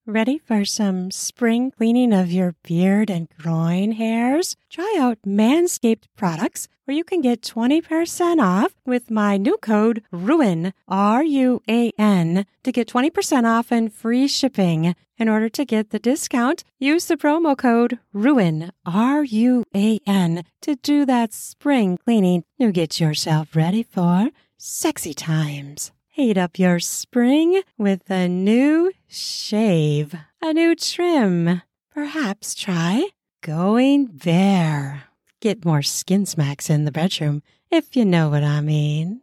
[0.06, 4.54] Ready for some spring cleaning of your beard and groin hairs?
[4.70, 10.72] Try out Manscaped products where you can get 20% off with my new code RUAN,
[10.88, 14.94] R-U-A-N, to get 20% off and free shipping.
[15.16, 21.32] In order to get the discount, use the promo code RUAN, R-U-A-N, to do that
[21.32, 25.92] spring cleaning to get yourself ready for sexy times.
[26.08, 31.62] Heat up your spring with a new shave, a new trim.
[31.92, 33.08] Perhaps try
[33.40, 35.04] going there.
[35.44, 39.20] Get more skin smacks in the bedroom, if you know what I mean.